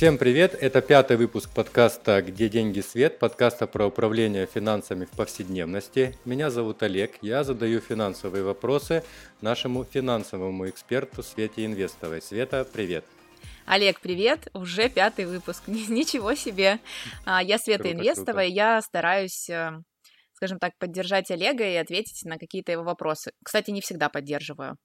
Всем 0.00 0.16
привет! 0.16 0.54
Это 0.54 0.80
пятый 0.80 1.18
выпуск 1.18 1.50
подкаста 1.54 2.22
«Где 2.22 2.48
деньги 2.48 2.80
свет?» 2.80 3.18
подкаста 3.18 3.66
про 3.66 3.84
управление 3.84 4.46
финансами 4.46 5.04
в 5.04 5.10
повседневности. 5.10 6.16
Меня 6.24 6.48
зовут 6.48 6.82
Олег, 6.82 7.18
я 7.20 7.44
задаю 7.44 7.82
финансовые 7.82 8.42
вопросы 8.42 9.04
нашему 9.42 9.84
финансовому 9.84 10.70
эксперту 10.70 11.22
Свете 11.22 11.66
Инвестовой. 11.66 12.22
Света, 12.22 12.66
привет! 12.72 13.04
Олег, 13.66 14.00
привет! 14.00 14.48
Уже 14.54 14.88
пятый 14.88 15.26
выпуск. 15.26 15.64
Ничего 15.66 16.34
себе! 16.34 16.78
А, 17.26 17.42
я 17.42 17.58
Света 17.58 17.82
круто, 17.82 17.98
Инвестова, 17.98 18.24
круто. 18.24 18.44
я 18.44 18.80
стараюсь 18.80 19.50
э, 19.50 19.82
скажем 20.32 20.58
так, 20.58 20.72
поддержать 20.78 21.30
Олега 21.30 21.68
и 21.68 21.74
ответить 21.74 22.24
на 22.24 22.38
какие-то 22.38 22.72
его 22.72 22.84
вопросы. 22.84 23.32
Кстати, 23.44 23.70
не 23.70 23.82
всегда 23.82 24.08
поддерживаю. 24.08 24.78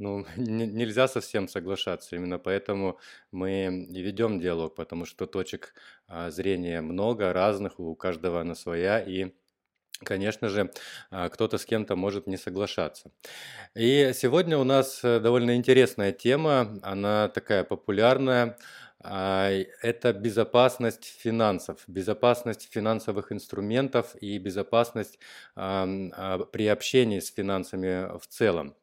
Ну, 0.00 0.24
нельзя 0.36 1.08
совсем 1.08 1.46
соглашаться. 1.46 2.16
Именно 2.16 2.38
поэтому 2.38 2.98
мы 3.30 3.86
и 3.90 4.02
ведем 4.02 4.40
диалог, 4.40 4.74
потому 4.74 5.04
что 5.04 5.26
точек 5.26 5.74
а, 6.08 6.30
зрения 6.30 6.80
много, 6.80 7.32
разных, 7.32 7.78
у 7.78 7.94
каждого 7.94 8.40
она 8.40 8.54
своя, 8.54 8.98
и 9.00 9.32
Конечно 10.04 10.48
же, 10.48 10.70
а, 11.10 11.28
кто-то 11.28 11.58
с 11.58 11.66
кем-то 11.66 11.96
может 11.96 12.26
не 12.26 12.36
соглашаться. 12.38 13.12
И 13.74 14.12
сегодня 14.14 14.58
у 14.58 14.64
нас 14.64 15.00
э, 15.04 15.20
довольно 15.20 15.56
интересная 15.56 16.12
тема, 16.12 16.80
она 16.82 17.28
такая 17.28 17.64
популярная, 17.64 18.58
а, 19.00 19.50
это 19.82 20.12
безопасность 20.14 21.04
финансов, 21.04 21.84
безопасность 21.88 22.68
финансовых 22.72 23.32
инструментов 23.32 24.16
и 24.22 24.38
безопасность 24.38 25.18
при 25.54 26.66
общении 26.68 27.20
с 27.20 27.30
финансами 27.32 28.18
в 28.18 28.26
целом. 28.26 28.76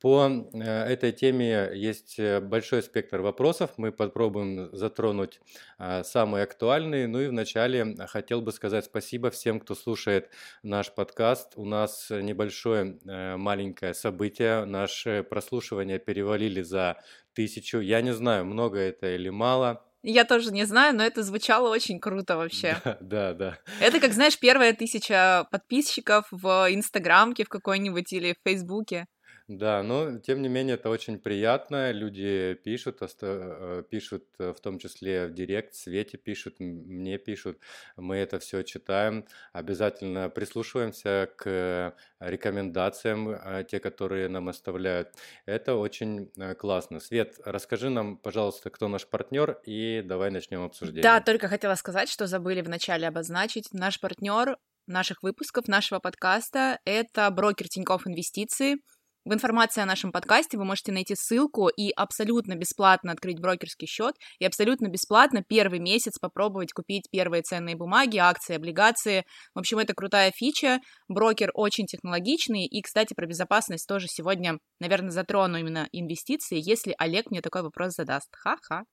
По 0.00 0.28
э, 0.52 0.58
этой 0.60 1.10
теме 1.10 1.70
есть 1.74 2.20
э, 2.20 2.40
большой 2.40 2.82
спектр 2.84 3.20
вопросов. 3.20 3.70
Мы 3.78 3.90
попробуем 3.90 4.70
затронуть 4.72 5.40
а, 5.76 6.04
самые 6.04 6.44
актуальные. 6.44 7.08
Ну 7.08 7.20
и 7.20 7.26
вначале 7.26 7.96
хотел 8.06 8.40
бы 8.40 8.52
сказать 8.52 8.84
спасибо 8.84 9.30
всем, 9.30 9.58
кто 9.58 9.74
слушает 9.74 10.30
наш 10.62 10.94
подкаст. 10.94 11.54
У 11.56 11.64
нас 11.64 12.10
небольшое 12.10 13.00
э, 13.04 13.36
маленькое 13.36 13.92
событие. 13.92 14.64
Наши 14.66 15.26
прослушивания 15.28 15.98
перевалили 15.98 16.62
за 16.62 16.98
тысячу. 17.32 17.80
Я 17.80 18.00
не 18.00 18.14
знаю, 18.14 18.44
много 18.44 18.78
это 18.78 19.12
или 19.12 19.30
мало. 19.30 19.84
Я 20.04 20.24
тоже 20.24 20.52
не 20.52 20.64
знаю, 20.64 20.94
но 20.94 21.04
это 21.04 21.24
звучало 21.24 21.70
очень 21.70 21.98
круто 21.98 22.36
вообще. 22.36 22.80
Да, 22.84 22.98
да, 23.00 23.34
да. 23.34 23.58
Это 23.80 23.98
как, 23.98 24.12
знаешь, 24.12 24.38
первая 24.38 24.72
тысяча 24.72 25.48
подписчиков 25.50 26.28
в 26.30 26.68
Инстаграмке 26.70 27.44
в 27.44 27.48
какой-нибудь 27.48 28.12
или 28.12 28.34
в 28.34 28.48
Фейсбуке. 28.48 29.06
Да, 29.48 29.82
но 29.82 30.18
тем 30.18 30.42
не 30.42 30.48
менее 30.48 30.74
это 30.74 30.90
очень 30.90 31.18
приятно. 31.18 31.90
Люди 31.90 32.52
пишут, 32.52 33.00
оста- 33.00 33.80
э, 33.80 33.82
пишут 33.90 34.26
э, 34.38 34.52
в 34.52 34.60
том 34.60 34.78
числе 34.78 35.26
в 35.26 35.32
директ, 35.32 35.74
Свете 35.74 36.18
пишут, 36.18 36.56
мне 36.60 37.16
пишут. 37.16 37.58
Мы 37.96 38.16
это 38.16 38.40
все 38.40 38.62
читаем. 38.62 39.24
Обязательно 39.54 40.28
прислушиваемся 40.28 41.30
к 41.34 41.94
рекомендациям, 42.20 43.30
э, 43.30 43.64
те, 43.66 43.80
которые 43.80 44.28
нам 44.28 44.50
оставляют. 44.50 45.14
Это 45.46 45.76
очень 45.76 46.30
классно. 46.58 47.00
Свет, 47.00 47.40
расскажи 47.42 47.88
нам, 47.88 48.18
пожалуйста, 48.18 48.68
кто 48.68 48.86
наш 48.88 49.06
партнер, 49.06 49.58
и 49.64 50.02
давай 50.04 50.30
начнем 50.30 50.62
обсуждение. 50.62 51.02
Да, 51.02 51.22
только 51.22 51.48
хотела 51.48 51.74
сказать, 51.76 52.10
что 52.10 52.26
забыли 52.26 52.60
вначале 52.60 53.08
обозначить. 53.08 53.72
Наш 53.72 53.98
партнер 53.98 54.58
наших 54.86 55.22
выпусков, 55.22 55.68
нашего 55.68 56.00
подкаста— 56.00 56.80
это 56.84 57.30
брокер 57.30 57.68
Тинькофф 57.68 58.06
Инвестиции— 58.06 58.76
в 59.28 59.34
информации 59.34 59.82
о 59.82 59.86
нашем 59.86 60.10
подкасте 60.10 60.56
вы 60.56 60.64
можете 60.64 60.90
найти 60.90 61.14
ссылку 61.14 61.68
и 61.68 61.90
абсолютно 61.90 62.54
бесплатно 62.54 63.12
открыть 63.12 63.38
брокерский 63.40 63.86
счет 63.86 64.14
и 64.38 64.46
абсолютно 64.46 64.88
бесплатно 64.88 65.44
первый 65.46 65.80
месяц 65.80 66.18
попробовать 66.18 66.72
купить 66.72 67.10
первые 67.10 67.42
ценные 67.42 67.76
бумаги, 67.76 68.16
акции, 68.16 68.56
облигации. 68.56 69.24
В 69.54 69.58
общем, 69.58 69.80
это 69.80 69.92
крутая 69.92 70.32
фича. 70.34 70.80
Брокер 71.08 71.50
очень 71.52 71.84
технологичный. 71.84 72.64
И, 72.64 72.80
кстати, 72.80 73.12
про 73.12 73.26
безопасность 73.26 73.86
тоже 73.86 74.06
сегодня, 74.08 74.60
наверное, 74.80 75.10
затрону 75.10 75.58
именно 75.58 75.90
инвестиции, 75.92 76.58
если 76.58 76.94
Олег 76.96 77.30
мне 77.30 77.42
такой 77.42 77.60
вопрос 77.60 77.96
задаст. 77.96 78.30
Ха-ха. 78.32 78.84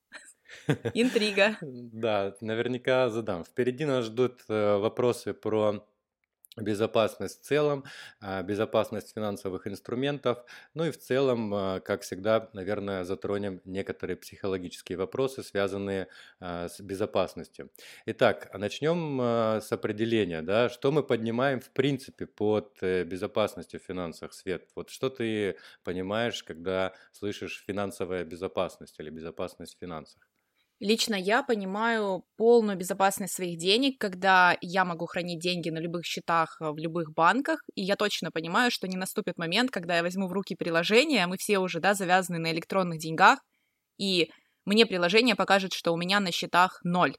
Интрига. 0.92 1.56
Да, 1.62 2.34
наверняка 2.42 3.08
задам. 3.08 3.42
Впереди 3.42 3.86
нас 3.86 4.04
ждут 4.04 4.42
э, 4.50 4.76
вопросы 4.76 5.32
про 5.32 5.82
безопасность 6.56 7.42
в 7.42 7.44
целом, 7.44 7.84
а, 8.20 8.42
безопасность 8.42 9.12
финансовых 9.14 9.66
инструментов, 9.66 10.44
ну 10.74 10.84
и 10.84 10.90
в 10.90 10.98
целом, 10.98 11.52
а, 11.54 11.80
как 11.80 12.02
всегда, 12.02 12.48
наверное, 12.52 13.04
затронем 13.04 13.60
некоторые 13.64 14.16
психологические 14.16 14.98
вопросы, 14.98 15.42
связанные 15.42 16.08
а, 16.40 16.68
с 16.68 16.80
безопасностью. 16.80 17.70
Итак, 18.06 18.50
начнем 18.54 19.20
с 19.60 19.70
определения, 19.72 20.42
да, 20.42 20.68
что 20.68 20.92
мы 20.92 21.02
поднимаем 21.02 21.60
в 21.60 21.70
принципе 21.70 22.26
под 22.26 22.78
э, 22.82 23.04
безопасностью 23.04 23.80
в 23.80 23.84
финансах, 23.84 24.32
Свет? 24.32 24.70
Вот 24.74 24.90
что 24.90 25.10
ты 25.10 25.56
понимаешь, 25.84 26.42
когда 26.42 26.94
слышишь 27.12 27.64
финансовая 27.66 28.24
безопасность 28.24 28.98
или 28.98 29.10
безопасность 29.10 29.76
в 29.76 29.78
финансах? 29.80 30.35
Лично 30.78 31.14
я 31.14 31.42
понимаю 31.42 32.24
полную 32.36 32.76
безопасность 32.76 33.32
своих 33.32 33.58
денег, 33.58 33.98
когда 33.98 34.58
я 34.60 34.84
могу 34.84 35.06
хранить 35.06 35.40
деньги 35.40 35.70
на 35.70 35.78
любых 35.78 36.04
счетах 36.04 36.58
э, 36.60 36.70
в 36.70 36.76
любых 36.76 37.14
банках, 37.14 37.62
и 37.74 37.82
я 37.82 37.96
точно 37.96 38.30
понимаю, 38.30 38.70
что 38.70 38.86
не 38.86 38.96
наступит 38.96 39.38
момент, 39.38 39.70
когда 39.70 39.96
я 39.96 40.02
возьму 40.02 40.28
в 40.28 40.32
руки 40.32 40.54
приложение, 40.54 41.26
мы 41.26 41.38
все 41.38 41.58
уже, 41.60 41.80
да, 41.80 41.94
завязаны 41.94 42.38
на 42.38 42.52
электронных 42.52 42.98
деньгах, 42.98 43.38
и 43.96 44.30
мне 44.66 44.84
приложение 44.84 45.34
покажет, 45.34 45.72
что 45.72 45.92
у 45.92 45.96
меня 45.96 46.20
на 46.20 46.30
счетах 46.30 46.80
ноль. 46.84 47.16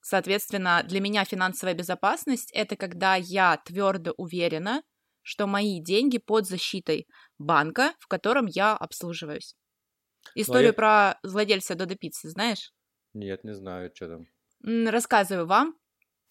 Соответственно, 0.00 0.84
для 0.84 1.00
меня 1.00 1.24
финансовая 1.24 1.74
безопасность— 1.74 2.52
это 2.54 2.76
когда 2.76 3.16
я 3.16 3.56
твердо 3.64 4.12
уверена, 4.16 4.82
что 5.22 5.48
мои 5.48 5.80
деньги 5.80 6.18
под 6.18 6.46
защитой 6.46 7.08
банка, 7.38 7.94
в 7.98 8.06
котором 8.06 8.46
я 8.46 8.76
обслуживаюсь. 8.76 9.56
Историю 10.34 10.68
я... 10.68 10.72
про 10.72 11.18
владельца 11.22 11.74
Додо 11.74 11.94
Пиццы 11.96 12.28
знаешь? 12.28 12.72
Нет, 13.12 13.44
не 13.44 13.54
знаю, 13.54 13.90
что 13.94 14.08
там. 14.08 14.26
Рассказываю 14.90 15.46
вам. 15.46 15.74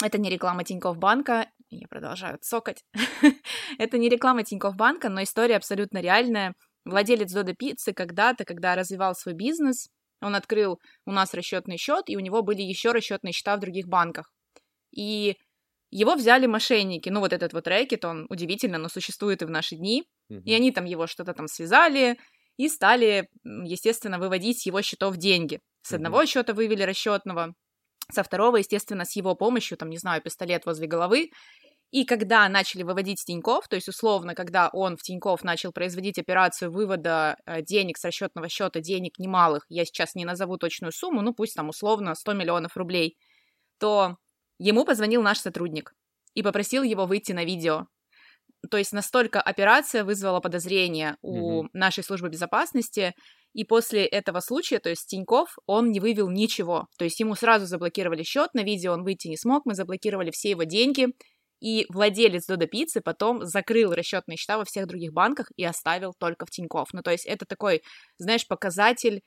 Это 0.04 0.18
не 0.18 0.30
реклама 0.30 0.64
Тинькофф 0.64 0.98
Банка. 0.98 1.50
Я 1.70 1.88
продолжаю 1.88 2.38
цокать. 2.42 2.84
Это 3.78 3.98
не 3.98 4.10
реклама 4.10 4.44
Тинькофф 4.44 4.76
Банка, 4.76 5.10
но 5.10 5.24
история 5.24 5.56
абсолютно 5.56 6.00
реальная. 6.00 6.54
Владелец 6.86 7.32
Додо 7.32 7.54
Пиццы 7.54 7.94
когда-то, 7.94 8.44
когда 8.44 8.76
развивал 8.76 9.16
свой 9.16 9.34
бизнес, 9.34 9.90
он 10.22 10.36
открыл 10.36 10.80
у 11.06 11.12
нас 11.12 11.34
расчетный 11.34 11.78
счет, 11.78 12.06
и 12.08 12.18
у 12.18 12.20
него 12.20 12.42
были 12.42 12.62
еще 12.62 12.92
расчетные 12.92 13.34
счета 13.34 13.56
в 13.56 13.60
других 13.60 13.88
банках. 13.88 14.32
И 14.92 15.38
его 15.92 16.16
взяли 16.16 16.48
мошенники. 16.48 17.10
Ну, 17.10 17.20
вот 17.20 17.34
этот 17.34 17.54
вот 17.54 17.68
рэкет, 17.68 18.04
он 18.04 18.26
удивительно, 18.30 18.78
но 18.78 18.90
существует 18.90 19.42
и 19.42 19.46
в 19.46 19.50
наши 19.50 19.76
дни. 19.76 20.04
Uh-huh. 20.32 20.42
И 20.44 20.54
они 20.54 20.72
там 20.72 20.86
его 20.86 21.08
что-то 21.08 21.34
там 21.34 21.48
связали, 21.48 22.18
и 22.58 22.70
стали, 22.70 23.30
естественно, 23.44 24.20
выводить 24.20 24.62
с 24.62 24.66
его 24.66 24.82
счетов 24.82 25.18
деньги. 25.18 25.60
С 25.82 25.94
одного 25.94 26.22
mm-hmm. 26.22 26.28
счета 26.28 26.54
вывели 26.54 26.84
расчетного, 26.84 27.54
со 28.12 28.24
второго, 28.24 28.58
естественно, 28.58 29.06
с 29.06 29.16
его 29.16 29.36
помощью, 29.36 29.78
там, 29.78 29.90
не 29.90 29.98
знаю, 29.98 30.22
пистолет 30.22 30.66
возле 30.66 30.88
головы. 30.88 31.32
И 31.92 32.06
когда 32.06 32.50
начали 32.50 32.84
выводить 32.84 33.24
Тиньков, 33.24 33.68
то 33.68 33.76
есть 33.76 33.88
условно, 33.88 34.34
когда 34.34 34.70
он 34.70 34.98
в 34.98 35.04
Тиньков 35.04 35.44
начал 35.44 35.72
производить 35.72 36.18
операцию 36.18 36.72
вывода 36.72 37.38
э, 37.46 37.62
денег 37.62 37.98
с 37.98 38.04
расчетного 38.04 38.50
счета, 38.50 38.80
денег 38.80 39.20
немалых, 39.20 39.66
я 39.70 39.86
сейчас 39.86 40.16
не 40.16 40.26
назову 40.26 40.58
точную 40.58 40.92
сумму, 40.92 41.22
ну 41.22 41.34
пусть 41.36 41.56
там 41.56 41.70
условно 41.70 42.16
100 42.16 42.34
миллионов 42.34 42.76
рублей, 42.78 43.16
то 43.78 44.18
ему 44.58 44.86
позвонил 44.86 45.22
наш 45.22 45.38
сотрудник 45.38 45.94
и 46.34 46.42
попросил 46.42 46.82
его 46.82 47.06
выйти 47.06 47.32
на 47.32 47.46
видео 47.46 47.88
то 48.70 48.78
есть 48.78 48.94
настолько 48.94 49.42
операция 49.42 50.04
вызвала 50.04 50.40
подозрение 50.40 51.18
у 51.22 51.64
mm-hmm. 51.64 51.70
нашей 51.74 52.04
службы 52.04 52.30
безопасности, 52.30 53.14
и 53.54 53.66
после 53.66 54.06
этого 54.06 54.40
случая, 54.40 54.80
то 54.80 54.90
есть 54.90 55.08
Тиньков, 55.08 55.58
он 55.68 55.92
не 55.92 56.00
вывел 56.00 56.30
ничего. 56.30 56.88
То 56.98 57.06
есть 57.06 57.20
ему 57.20 57.36
сразу 57.36 57.66
заблокировали 57.66 58.24
счет, 58.24 58.54
на 58.54 58.64
видео 58.64 58.94
он 58.94 59.04
выйти 59.04 59.28
не 59.28 59.38
смог, 59.38 59.66
мы 59.66 59.76
заблокировали 59.76 60.32
все 60.32 60.52
его 60.52 60.64
деньги, 60.64 61.08
и 61.60 61.86
владелец 61.90 62.46
Додо 62.46 62.68
Пиццы 62.68 63.00
потом 63.00 63.46
закрыл 63.46 63.94
расчетные 63.94 64.38
счета 64.38 64.58
во 64.58 64.66
всех 64.66 64.88
других 64.88 65.14
банках 65.14 65.52
и 65.56 65.64
оставил 65.64 66.14
только 66.14 66.46
в 66.46 66.50
Тиньков. 66.50 66.90
Ну, 66.94 67.02
то 67.02 67.12
есть 67.12 67.26
это 67.26 67.46
такой, 67.46 67.84
знаешь, 68.18 68.48
показатель 68.48 69.22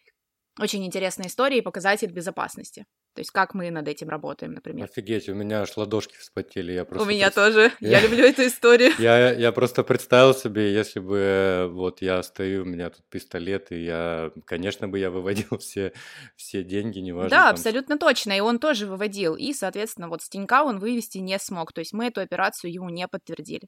очень 0.60 0.84
интересной 0.84 1.26
истории 1.28 1.60
показатель 1.60 2.12
безопасности. 2.12 2.86
То 3.16 3.20
есть 3.20 3.30
как 3.30 3.54
мы 3.54 3.70
над 3.70 3.88
этим 3.88 4.10
работаем, 4.10 4.52
например. 4.52 4.84
Офигеть, 4.84 5.26
у 5.30 5.34
меня 5.34 5.62
аж 5.62 5.74
ладошки 5.78 6.18
вспотели. 6.18 6.72
Я 6.72 6.84
просто 6.84 7.02
у 7.02 7.10
меня 7.10 7.28
пред... 7.28 7.34
тоже. 7.34 7.72
Я... 7.80 7.88
я 7.98 8.02
люблю 8.02 8.24
эту 8.26 8.46
историю. 8.46 8.92
Я, 8.98 9.32
я 9.32 9.52
просто 9.52 9.82
представил 9.84 10.34
себе, 10.34 10.70
если 10.70 11.00
бы 11.00 11.70
вот 11.72 12.02
я 12.02 12.22
стою, 12.22 12.62
у 12.62 12.66
меня 12.66 12.90
тут 12.90 13.02
пистолет, 13.08 13.72
и 13.72 13.84
я, 13.84 14.32
конечно 14.44 14.86
бы 14.86 14.98
я 14.98 15.10
выводил 15.10 15.56
все, 15.60 15.94
все 16.36 16.62
деньги, 16.62 16.98
неважно. 16.98 17.30
Да, 17.30 17.44
там... 17.44 17.54
абсолютно 17.54 17.96
точно. 17.96 18.36
И 18.36 18.40
он 18.40 18.58
тоже 18.58 18.86
выводил. 18.86 19.34
И, 19.34 19.54
соответственно, 19.54 20.08
вот 20.08 20.20
с 20.20 20.28
Тинька 20.28 20.62
он 20.62 20.78
вывести 20.78 21.16
не 21.16 21.38
смог. 21.38 21.72
То 21.72 21.78
есть 21.78 21.94
мы 21.94 22.08
эту 22.08 22.20
операцию 22.20 22.70
ему 22.70 22.90
не 22.90 23.08
подтвердили. 23.08 23.66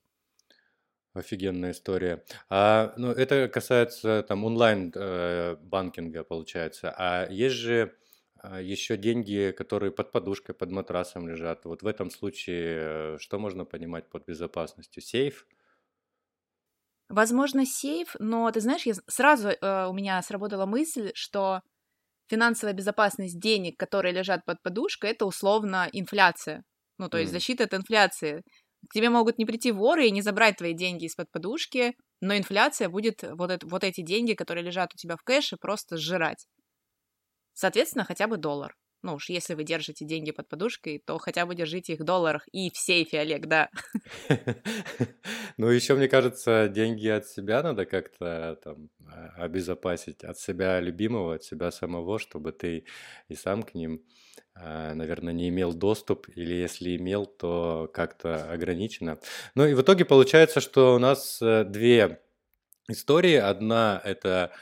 Офигенная 1.15 1.71
история. 1.71 2.23
А, 2.50 2.93
ну, 2.99 3.12
это 3.12 3.49
касается 3.49 4.23
там 4.29 4.45
онлайн 4.45 4.93
э, 4.95 5.56
получается. 6.29 6.95
А 6.95 7.27
есть 7.31 7.56
же 7.56 7.95
еще 8.61 8.96
деньги, 8.96 9.55
которые 9.56 9.90
под 9.90 10.12
подушкой, 10.12 10.55
под 10.55 10.70
матрасом 10.70 11.29
лежат. 11.29 11.64
Вот 11.64 11.82
в 11.82 11.87
этом 11.87 12.11
случае 12.11 13.14
э, 13.14 13.19
что 13.19 13.38
можно 13.38 13.64
понимать 13.64 14.08
под 14.08 14.26
безопасностью? 14.26 15.02
Сейф? 15.02 15.46
Возможно, 17.08 17.64
сейф, 17.64 18.14
но 18.19 18.50
ты 18.50 18.61
знаешь, 18.61 18.87
я 18.87 18.94
сразу 19.06 19.49
э, 19.49 19.87
у 19.88 19.93
меня 19.93 20.20
сработала 20.23 20.67
мысль, 20.67 21.11
что 21.14 21.62
финансовая 22.29 22.75
безопасность 22.75 23.40
денег, 23.40 23.79
которые 23.79 24.12
лежат 24.12 24.44
под 24.44 24.62
подушкой, 24.62 25.11
это 25.11 25.25
условно 25.25 25.88
инфляция. 25.93 26.64
Ну, 26.99 27.08
то 27.08 27.19
есть 27.19 27.31
mm. 27.31 27.35
защита 27.35 27.64
от 27.64 27.75
инфляции. 27.75 28.43
К 28.88 28.94
тебе 28.94 29.11
могут 29.11 29.38
не 29.38 29.46
прийти 29.46 29.73
воры 29.73 30.06
и 30.06 30.11
не 30.11 30.23
забрать 30.23 30.56
твои 30.56 30.75
деньги 30.75 31.06
из-под 31.06 31.31
подушки, 31.32 31.96
но 32.20 32.37
инфляция 32.37 32.88
будет 32.88 33.23
вот, 33.23 33.50
это, 33.50 33.67
вот 33.67 33.85
эти 33.85 34.02
деньги, 34.02 34.35
которые 34.35 34.64
лежат 34.64 34.94
у 34.94 34.96
тебя 34.96 35.17
в 35.17 35.23
кэше, 35.23 35.56
просто 35.56 35.96
сжирать. 35.96 36.46
Соответственно, 37.59 38.05
хотя 38.05 38.29
бы 38.29 38.37
доллар. 38.37 38.77
Ну 39.03 39.15
уж 39.15 39.31
если 39.31 39.55
вы 39.55 39.65
держите 39.65 40.05
деньги 40.05 40.31
под 40.31 40.49
подушкой, 40.49 41.03
то 41.05 41.19
хотя 41.19 41.45
бы 41.45 41.57
держите 41.57 41.95
их 41.95 41.99
в 42.01 42.05
долларах 42.05 42.47
и 42.53 42.71
в 42.71 42.77
сейфе, 42.77 43.19
Олег, 43.19 43.47
да. 43.47 43.69
Ну, 45.57 45.67
еще, 45.67 45.97
мне 45.97 46.07
кажется, 46.07 46.69
деньги 46.69 47.09
от 47.09 47.27
себя 47.27 47.65
надо 47.65 47.85
как-то 47.85 48.61
там 48.63 48.91
а, 49.05 49.43
обезопасить, 49.43 50.23
от 50.23 50.39
себя 50.39 50.79
любимого, 50.79 51.35
от 51.35 51.43
себя 51.43 51.73
самого, 51.73 52.21
чтобы 52.21 52.53
ты 52.53 52.85
и 53.27 53.35
сам 53.35 53.65
к 53.65 53.75
ним, 53.75 54.05
а, 54.55 54.95
наверное, 54.95 55.33
не 55.33 55.49
имел 55.49 55.75
доступ, 55.75 56.29
или 56.37 56.55
если 56.55 56.95
имел, 56.95 57.27
то 57.27 57.91
как-то 57.93 58.53
ограничено. 58.53 59.19
Ну 59.57 59.67
и 59.67 59.75
в 59.75 59.83
итоге 59.83 60.05
получается, 60.05 60.61
что 60.61 60.95
у 60.95 61.01
нас 61.01 61.43
э, 61.43 61.65
две 61.65 62.21
истории. 62.89 63.35
Одна– 63.35 64.01
это 64.05 64.53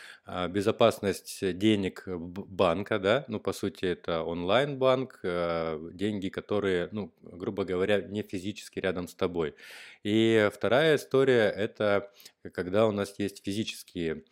безопасность 0.49 1.56
денег 1.56 2.02
банка, 2.06 2.99
да, 2.99 3.25
ну, 3.28 3.38
по 3.38 3.52
сути, 3.52 3.84
это 3.84 4.23
онлайн-банк, 4.23 5.20
а, 5.23 5.90
деньги, 5.93 6.28
которые, 6.28 6.88
ну, 6.90 7.12
грубо 7.23 7.64
говоря, 7.64 8.00
не 8.00 8.23
физически 8.23 8.81
рядом 8.81 9.06
с 9.06 9.14
тобой. 9.14 9.55
И 10.02 10.50
вторая 10.52 10.96
история– 10.96 11.49
это 11.56 12.12
когда 12.52 12.87
у 12.87 12.93
нас 12.93 13.19
есть 13.19 13.44
физические 13.44 14.25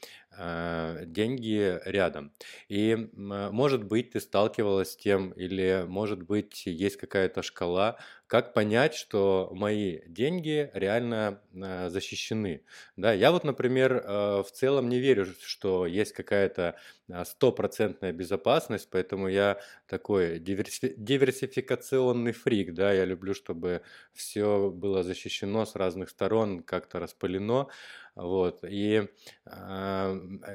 деньги 1.06 1.80
рядом. 1.84 2.32
И, 2.68 3.08
может 3.14 3.84
быть, 3.84 4.10
ты 4.12 4.20
сталкивалась 4.20 4.92
с 4.92 4.96
тем, 4.96 5.30
или, 5.32 5.84
может 5.86 6.22
быть, 6.22 6.66
есть 6.66 6.96
какая-то 6.96 7.42
шкала, 7.42 7.98
как 8.26 8.54
понять, 8.54 8.94
что 8.94 9.50
мои 9.52 10.00
деньги 10.06 10.70
реально 10.74 11.42
э, 11.54 11.88
защищены. 11.90 12.64
Да, 12.96 13.12
я 13.12 13.30
вот, 13.32 13.44
например, 13.44 14.02
в 14.06 14.46
целом 14.52 14.88
не 14.88 14.98
верю, 14.98 15.26
что 15.42 15.86
есть 15.86 16.12
какая-то 16.12 16.76
стопроцентная 17.24 18.12
безопасность, 18.12 18.88
поэтому 18.90 19.28
я 19.28 19.60
такой 19.86 20.38
диверси- 20.38 20.94
диверсификационный 20.96 22.32
фрик, 22.32 22.72
да, 22.74 22.92
я 22.92 23.04
люблю, 23.04 23.34
чтобы 23.34 23.82
все 24.12 24.70
было 24.70 25.02
защищено 25.02 25.66
с 25.66 25.74
разных 25.76 26.08
сторон, 26.10 26.62
как-то 26.62 26.98
распылено, 27.00 27.68
вот, 28.14 28.62
и, 28.64 29.08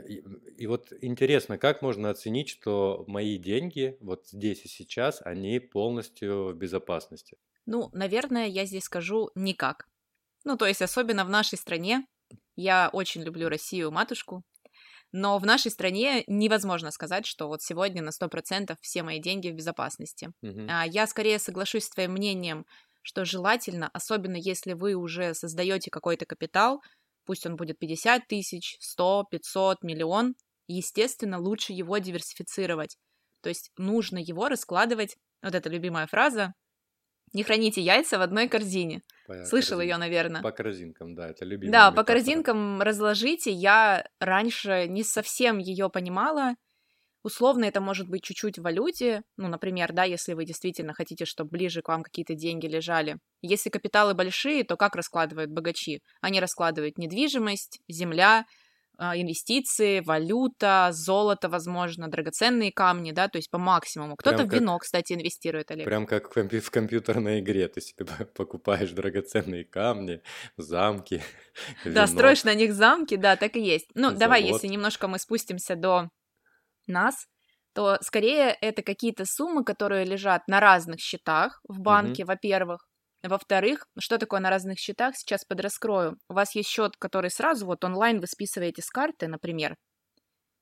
и, 0.08 0.24
и 0.58 0.68
вот 0.68 0.94
интересно, 1.02 1.58
как 1.58 1.82
можно 1.82 2.10
оценить, 2.10 2.50
что 2.50 3.04
мои 3.08 3.38
деньги 3.38 3.98
вот 4.00 4.28
здесь 4.28 4.64
и 4.66 4.68
сейчас, 4.68 5.22
они 5.24 5.60
полностью 5.60 6.54
в 6.54 6.56
безопасности? 6.56 7.38
Ну, 7.66 7.90
наверное, 7.94 8.48
я 8.48 8.66
здесь 8.66 8.86
скажу 8.86 9.30
никак. 9.36 9.88
Ну, 10.46 10.58
то 10.58 10.66
есть, 10.66 10.82
особенно 10.82 11.26
в 11.26 11.30
нашей 11.30 11.58
стране, 11.58 12.06
я 12.56 12.90
очень 12.94 13.24
люблю 13.24 13.50
Россию, 13.50 13.92
матушку, 13.92 14.44
но 15.12 15.38
в 15.38 15.46
нашей 15.46 15.72
стране 15.72 16.24
невозможно 16.28 16.92
сказать, 16.92 17.26
что 17.26 17.48
вот 17.48 17.62
сегодня 17.62 18.02
на 18.02 18.10
100% 18.10 18.76
все 18.82 19.04
мои 19.04 19.20
деньги 19.20 19.50
в 19.50 19.56
безопасности. 19.56 20.32
Uh-huh. 20.44 20.88
Я 20.90 21.08
скорее 21.08 21.40
соглашусь 21.40 21.86
с 21.86 21.90
твоим 21.90 22.14
мнением, 22.14 22.66
что 23.02 23.26
желательно, 23.26 23.90
особенно 23.94 24.36
если 24.36 24.74
вы 24.74 24.94
уже 24.94 25.34
создаете 25.34 25.90
какой-то 25.90 26.26
капитал, 26.26 26.82
пусть 27.30 27.46
он 27.46 27.58
будет 27.58 27.78
50 27.78 28.26
тысяч, 28.26 28.76
100, 28.80 29.26
500, 29.30 29.84
миллион, 29.84 30.34
естественно, 30.66 31.38
лучше 31.38 31.74
его 31.74 32.00
диверсифицировать. 32.00 32.98
То 33.44 33.50
есть 33.50 33.70
нужно 33.78 34.18
его 34.18 34.48
раскладывать, 34.48 35.16
вот 35.44 35.54
эта 35.54 35.70
любимая 35.70 36.08
фраза, 36.08 36.56
не 37.32 37.44
храните 37.44 37.82
яйца 37.82 38.18
в 38.18 38.24
одной 38.24 38.48
корзине. 38.48 39.04
По 39.28 39.46
Слышал 39.46 39.78
корзин... 39.78 39.92
ее, 39.92 39.98
наверное. 39.98 40.42
По 40.42 40.52
корзинкам, 40.52 41.14
да, 41.14 41.30
это 41.30 41.46
любимая. 41.46 41.72
Да, 41.72 41.78
метафора. 41.92 41.96
по 41.98 42.04
корзинкам 42.04 42.82
разложите. 42.82 43.52
Я 43.52 44.08
раньше 44.20 44.88
не 44.88 45.04
совсем 45.04 45.60
ее 45.60 45.92
понимала. 45.92 46.56
Условно 47.24 47.66
это 47.66 47.82
может 47.82 48.08
быть 48.08 48.24
чуть-чуть 48.24 48.60
в 48.60 48.62
валюте, 48.62 49.24
ну, 49.36 49.48
например, 49.48 49.92
да, 49.92 50.04
если 50.04 50.34
вы 50.34 50.46
действительно 50.46 50.94
хотите, 50.94 51.26
чтобы 51.26 51.50
ближе 51.50 51.82
к 51.82 51.90
вам 51.90 52.04
какие-то 52.04 52.34
деньги 52.34 52.66
лежали. 52.66 53.18
Если 53.42 53.70
капиталы 53.70 54.14
большие, 54.14 54.64
то 54.64 54.78
как 54.78 54.96
раскладывают 54.96 55.52
богачи? 55.52 56.02
Они 56.22 56.40
раскладывают 56.40 56.98
недвижимость, 56.98 57.82
земля, 57.90 58.46
а, 59.02 59.16
инвестиции, 59.16 60.02
валюта, 60.02 60.90
золото, 60.92 61.48
возможно, 61.48 62.10
драгоценные 62.10 62.74
камни, 62.74 63.14
да, 63.14 63.30
то 63.30 63.38
есть 63.38 63.50
по 63.50 63.58
максимуму. 63.58 64.18
Кто-то 64.18 64.44
в 64.44 64.54
вино, 64.54 64.78
кстати, 64.78 65.14
инвестирует, 65.14 65.72
Олег. 65.72 65.86
Прям 65.86 66.06
как 66.06 66.30
в, 66.30 66.38
компью- 66.38 66.60
в 66.60 66.70
компьютерной 66.70 67.40
игре, 67.40 67.70
ты 67.70 67.80
себе 67.80 68.06
покупаешь 68.36 68.92
драгоценные 68.92 69.64
камни, 69.64 70.22
замки, 70.58 71.22
Да, 71.86 72.08
строишь 72.08 72.44
на 72.44 72.54
них 72.54 72.74
замки, 72.74 73.16
да, 73.16 73.38
так 73.38 73.56
и 73.56 73.62
есть. 73.62 73.88
Ну, 73.96 74.08
Завод. 74.08 74.20
давай, 74.20 74.44
если 74.44 74.68
немножко 74.68 75.08
мы 75.08 75.18
спустимся 75.18 75.76
до 75.76 76.10
нас, 76.90 77.28
то 77.74 77.98
скорее 78.02 78.58
это 78.62 78.82
какие-то 78.82 79.26
суммы, 79.26 79.64
которые 79.64 80.06
лежат 80.06 80.48
на 80.48 80.60
разных 80.60 81.00
счетах 81.00 81.62
в 81.68 81.80
банке, 81.80 82.24
mm-hmm. 82.24 82.28
во-первых, 82.28 82.88
во-вторых, 83.24 83.88
что 84.00 84.18
такое 84.18 84.40
на 84.40 84.50
разных 84.50 84.80
счетах, 84.80 85.16
сейчас 85.16 85.44
подраскрою. 85.46 86.18
У 86.30 86.34
вас 86.34 86.56
есть 86.56 86.70
счет, 86.70 86.96
который 86.98 87.30
сразу 87.30 87.66
вот 87.66 87.84
онлайн 87.84 88.20
вы 88.20 88.28
списываете 88.28 88.82
с 88.82 88.90
карты, 88.90 89.28
например, 89.28 89.76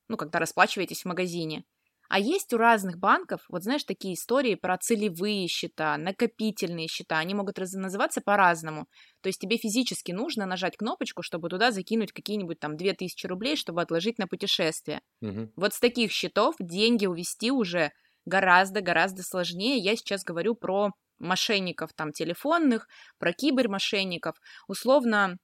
ну, 0.09 0.17
когда 0.17 0.39
расплачиваетесь 0.39 1.03
в 1.03 1.05
магазине. 1.05 1.63
А 2.09 2.19
есть 2.19 2.53
у 2.53 2.57
разных 2.57 2.97
банков, 2.97 3.41
вот 3.49 3.63
знаешь, 3.63 3.83
такие 3.83 4.15
истории 4.15 4.55
про 4.55 4.77
целевые 4.77 5.47
счета, 5.47 5.97
накопительные 5.97 6.87
счета, 6.87 7.19
они 7.19 7.33
могут 7.33 7.59
раз- 7.59 7.73
называться 7.73 8.21
по-разному. 8.21 8.87
То 9.21 9.27
есть 9.27 9.39
тебе 9.39 9.57
физически 9.57 10.11
нужно 10.11 10.45
нажать 10.45 10.77
кнопочку, 10.77 11.21
чтобы 11.23 11.49
туда 11.49 11.71
закинуть 11.71 12.11
какие-нибудь 12.13 12.59
там 12.59 12.77
2000 12.77 13.25
рублей, 13.27 13.55
чтобы 13.55 13.81
отложить 13.81 14.17
на 14.19 14.27
путешествие. 14.27 15.01
Угу. 15.21 15.51
Вот 15.55 15.73
с 15.73 15.79
таких 15.79 16.11
счетов 16.11 16.55
деньги 16.59 17.05
увести 17.05 17.51
уже 17.51 17.91
гораздо-гораздо 18.25 19.23
сложнее. 19.23 19.77
Я 19.77 19.95
сейчас 19.95 20.23
говорю 20.23 20.55
про 20.55 20.91
мошенников 21.19 21.93
там 21.95 22.11
телефонных, 22.11 22.87
про 23.17 23.33
кибермошенников. 23.33 24.35
Условно, 24.67 25.37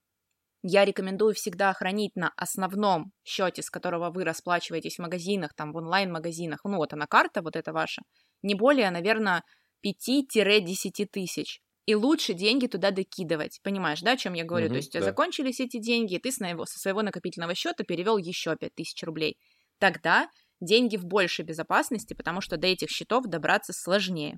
я 0.63 0.85
рекомендую 0.85 1.33
всегда 1.35 1.73
хранить 1.73 2.15
на 2.15 2.31
основном 2.37 3.11
счете, 3.23 3.61
с 3.61 3.69
которого 3.69 4.09
вы 4.09 4.23
расплачиваетесь 4.23 4.95
в 4.95 5.01
магазинах, 5.01 5.53
там 5.53 5.73
в 5.73 5.77
онлайн-магазинах, 5.77 6.61
ну 6.63 6.77
вот 6.77 6.93
она 6.93 7.05
карта, 7.05 7.41
вот 7.41 7.55
это 7.55 7.73
ваша, 7.73 8.01
не 8.41 8.55
более, 8.55 8.89
наверное, 8.89 9.43
5-10 9.85 11.05
тысяч. 11.11 11.59
И 11.85 11.95
лучше 11.95 12.33
деньги 12.33 12.67
туда 12.67 12.91
докидывать. 12.91 13.59
Понимаешь, 13.61 13.99
да, 13.99 14.13
о 14.13 14.17
чем 14.17 14.33
я 14.33 14.45
говорю? 14.45 14.67
Угу, 14.67 14.73
То 14.73 14.77
есть 14.77 14.93
да. 14.93 15.01
закончились 15.01 15.59
эти 15.59 15.79
деньги, 15.79 16.15
и 16.15 16.19
ты 16.19 16.31
с 16.31 16.39
его, 16.39 16.65
со 16.65 16.79
своего 16.79 17.01
накопительного 17.01 17.55
счета 17.55 17.83
перевел 17.83 18.17
еще 18.17 18.55
5 18.55 18.73
тысяч 18.73 19.03
рублей. 19.03 19.37
Тогда 19.79 20.29
деньги 20.61 20.95
в 20.95 21.03
большей 21.03 21.43
безопасности, 21.43 22.13
потому 22.13 22.39
что 22.39 22.55
до 22.55 22.67
этих 22.67 22.89
счетов 22.89 23.25
добраться 23.25 23.73
сложнее. 23.73 24.37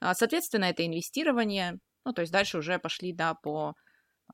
А, 0.00 0.14
соответственно, 0.14 0.64
это 0.64 0.86
инвестирование, 0.86 1.78
ну, 2.06 2.14
то 2.14 2.22
есть 2.22 2.32
дальше 2.32 2.56
уже 2.56 2.78
пошли, 2.78 3.12
да, 3.12 3.34
по 3.34 3.74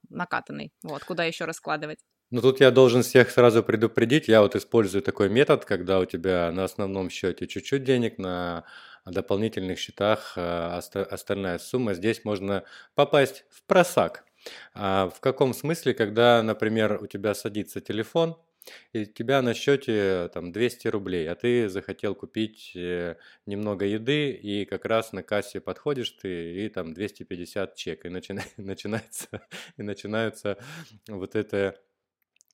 накатанной, 0.09 0.73
вот, 0.83 1.05
куда 1.05 1.25
еще 1.25 1.45
раскладывать. 1.45 1.99
Ну, 2.31 2.43
тут 2.43 2.61
я 2.61 2.71
должен 2.71 3.03
всех 3.03 3.31
сразу 3.31 3.63
предупредить. 3.63 4.29
Я 4.29 4.43
вот 4.43 4.55
использую 4.55 5.03
такой 5.03 5.31
метод, 5.31 5.65
когда 5.65 5.99
у 5.99 6.05
тебя 6.05 6.53
на 6.53 6.65
основном 6.65 7.09
счете 7.09 7.47
чуть-чуть 7.47 7.85
денег, 7.85 8.19
на 8.19 8.65
дополнительных 9.07 9.79
счетах 9.79 10.35
а, 10.37 10.77
остальная 10.77 11.59
сумма. 11.59 11.95
Здесь 11.95 12.25
можно 12.25 12.65
попасть 12.95 13.45
в 13.51 13.65
просак. 13.65 14.25
А 14.75 15.09
в 15.09 15.21
каком 15.21 15.55
смысле, 15.55 15.95
когда, 15.95 16.43
например, 16.43 17.03
у 17.03 17.07
тебя 17.07 17.35
садится 17.35 17.81
телефон, 17.81 18.37
и 18.93 19.03
у 19.03 19.05
тебя 19.05 19.43
на 19.43 19.55
счете 19.55 20.31
там 20.33 20.53
200 20.53 20.89
рублей, 20.89 21.29
а 21.29 21.35
ты 21.35 21.69
захотел 21.69 22.15
купить 22.15 22.73
э, 22.75 23.17
немного 23.47 23.85
еды, 23.85 24.31
и 24.31 24.65
как 24.65 24.85
раз 24.85 25.13
на 25.13 25.23
кассе 25.23 25.61
подходишь 25.61 26.11
ты, 26.11 26.65
и 26.65 26.69
там 26.69 26.95
250 26.95 27.75
чек, 27.77 28.07
и 28.07 28.09
начина, 28.09 28.43
начинается, 28.57 29.43
и 29.77 29.83
начинается 29.83 30.59
вот 31.09 31.35
это 31.35 31.79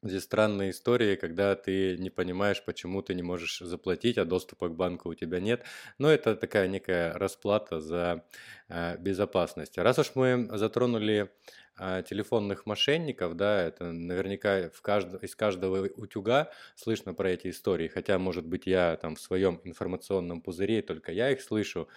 Здесь 0.04 0.24
странные 0.24 0.72
истории, 0.72 1.16
когда 1.16 1.56
ты 1.56 1.96
не 1.96 2.10
понимаешь, 2.10 2.62
почему 2.62 3.00
ты 3.00 3.14
не 3.14 3.22
можешь 3.22 3.60
заплатить, 3.60 4.18
а 4.18 4.26
доступа 4.26 4.68
к 4.68 4.76
банку 4.76 5.08
у 5.08 5.14
тебя 5.14 5.40
нет. 5.40 5.64
Но 5.96 6.10
это 6.10 6.36
такая 6.36 6.68
некая 6.68 7.14
расплата 7.14 7.80
за 7.80 8.22
э, 8.68 8.98
безопасность. 8.98 9.78
Раз 9.78 9.98
уж 9.98 10.12
мы 10.14 10.46
затронули 10.58 11.30
телефонных 11.76 12.66
мошенников, 12.66 13.36
да, 13.36 13.62
это 13.62 13.92
наверняка 13.92 14.70
в 14.70 14.80
кажд... 14.82 15.22
из 15.22 15.34
каждого 15.34 15.88
утюга 15.96 16.50
слышно 16.76 17.14
про 17.14 17.30
эти 17.30 17.50
истории. 17.50 17.88
Хотя, 17.88 18.18
может 18.18 18.46
быть, 18.46 18.66
я 18.66 18.96
там 18.96 19.16
в 19.16 19.20
своем 19.20 19.60
информационном 19.64 20.40
пузыре, 20.40 20.82
только 20.82 21.12
я 21.12 21.30
их 21.30 21.42
слышу. 21.42 21.88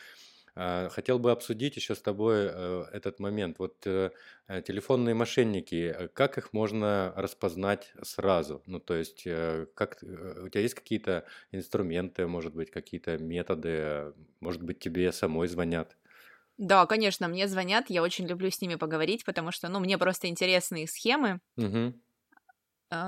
А, 0.60 0.90
хотел 0.90 1.20
бы 1.20 1.32
обсудить 1.32 1.76
еще 1.76 1.94
с 1.94 2.02
тобой 2.02 2.50
э, 2.50 2.86
этот 2.92 3.20
момент. 3.20 3.60
Вот 3.60 3.86
э, 3.86 4.10
э, 4.48 4.62
телефонные 4.64 5.14
мошенники, 5.14 6.10
как 6.14 6.40
их 6.40 6.52
можно 6.52 7.14
распознать 7.16 7.94
сразу? 8.02 8.64
Ну, 8.66 8.80
то 8.80 8.96
есть, 8.96 9.24
как, 9.76 10.00
у 10.02 10.50
тебя 10.50 10.62
есть 10.62 10.74
какие-то 10.74 11.26
инструменты, 11.52 12.26
может 12.26 12.56
быть, 12.56 12.72
какие-то 12.72 13.20
методы, 13.20 14.14
может 14.40 14.64
быть, 14.64 14.80
тебе 14.80 15.12
самой 15.12 15.48
звонят? 15.48 15.96
Да, 16.58 16.86
конечно, 16.86 17.28
мне 17.28 17.48
звонят, 17.48 17.90
я 17.90 18.02
очень 18.02 18.28
люблю 18.28 18.50
с 18.50 18.62
ними 18.62 18.76
поговорить, 18.76 19.24
потому 19.26 19.52
что, 19.52 19.68
ну, 19.70 19.80
мне 19.80 19.98
просто 19.98 20.28
интересны 20.28 20.84
их 20.84 20.90
схемы. 20.90 21.40
Угу. 21.56 21.94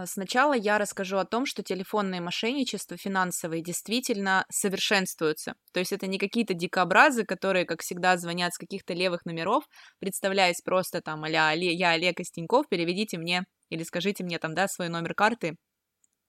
Сначала 0.06 0.54
я 0.54 0.78
расскажу 0.78 1.18
о 1.18 1.26
том, 1.26 1.46
что 1.46 1.64
телефонные 1.64 2.20
мошенничества 2.20 2.98
финансовые 2.98 3.64
действительно 3.64 4.46
совершенствуются. 4.52 5.54
То 5.72 5.80
есть 5.80 5.94
это 5.94 6.06
не 6.06 6.18
какие-то 6.18 6.54
дикобразы, 6.54 7.24
которые, 7.24 7.64
как 7.64 7.82
всегда, 7.82 8.18
звонят 8.18 8.54
с 8.54 8.58
каких-то 8.58 8.94
левых 8.94 9.24
номеров, 9.24 9.64
представляясь 10.00 10.62
просто 10.62 11.02
там, 11.02 11.24
а 11.24 11.30
я 11.30 11.92
Олег 11.92 12.18
Костеньков, 12.18 12.68
переведите 12.68 13.18
мне 13.18 13.46
или 13.70 13.84
скажите 13.84 14.26
мне 14.26 14.38
там, 14.38 14.54
да, 14.54 14.68
свой 14.68 14.90
номер 14.90 15.14
карты 15.14 15.56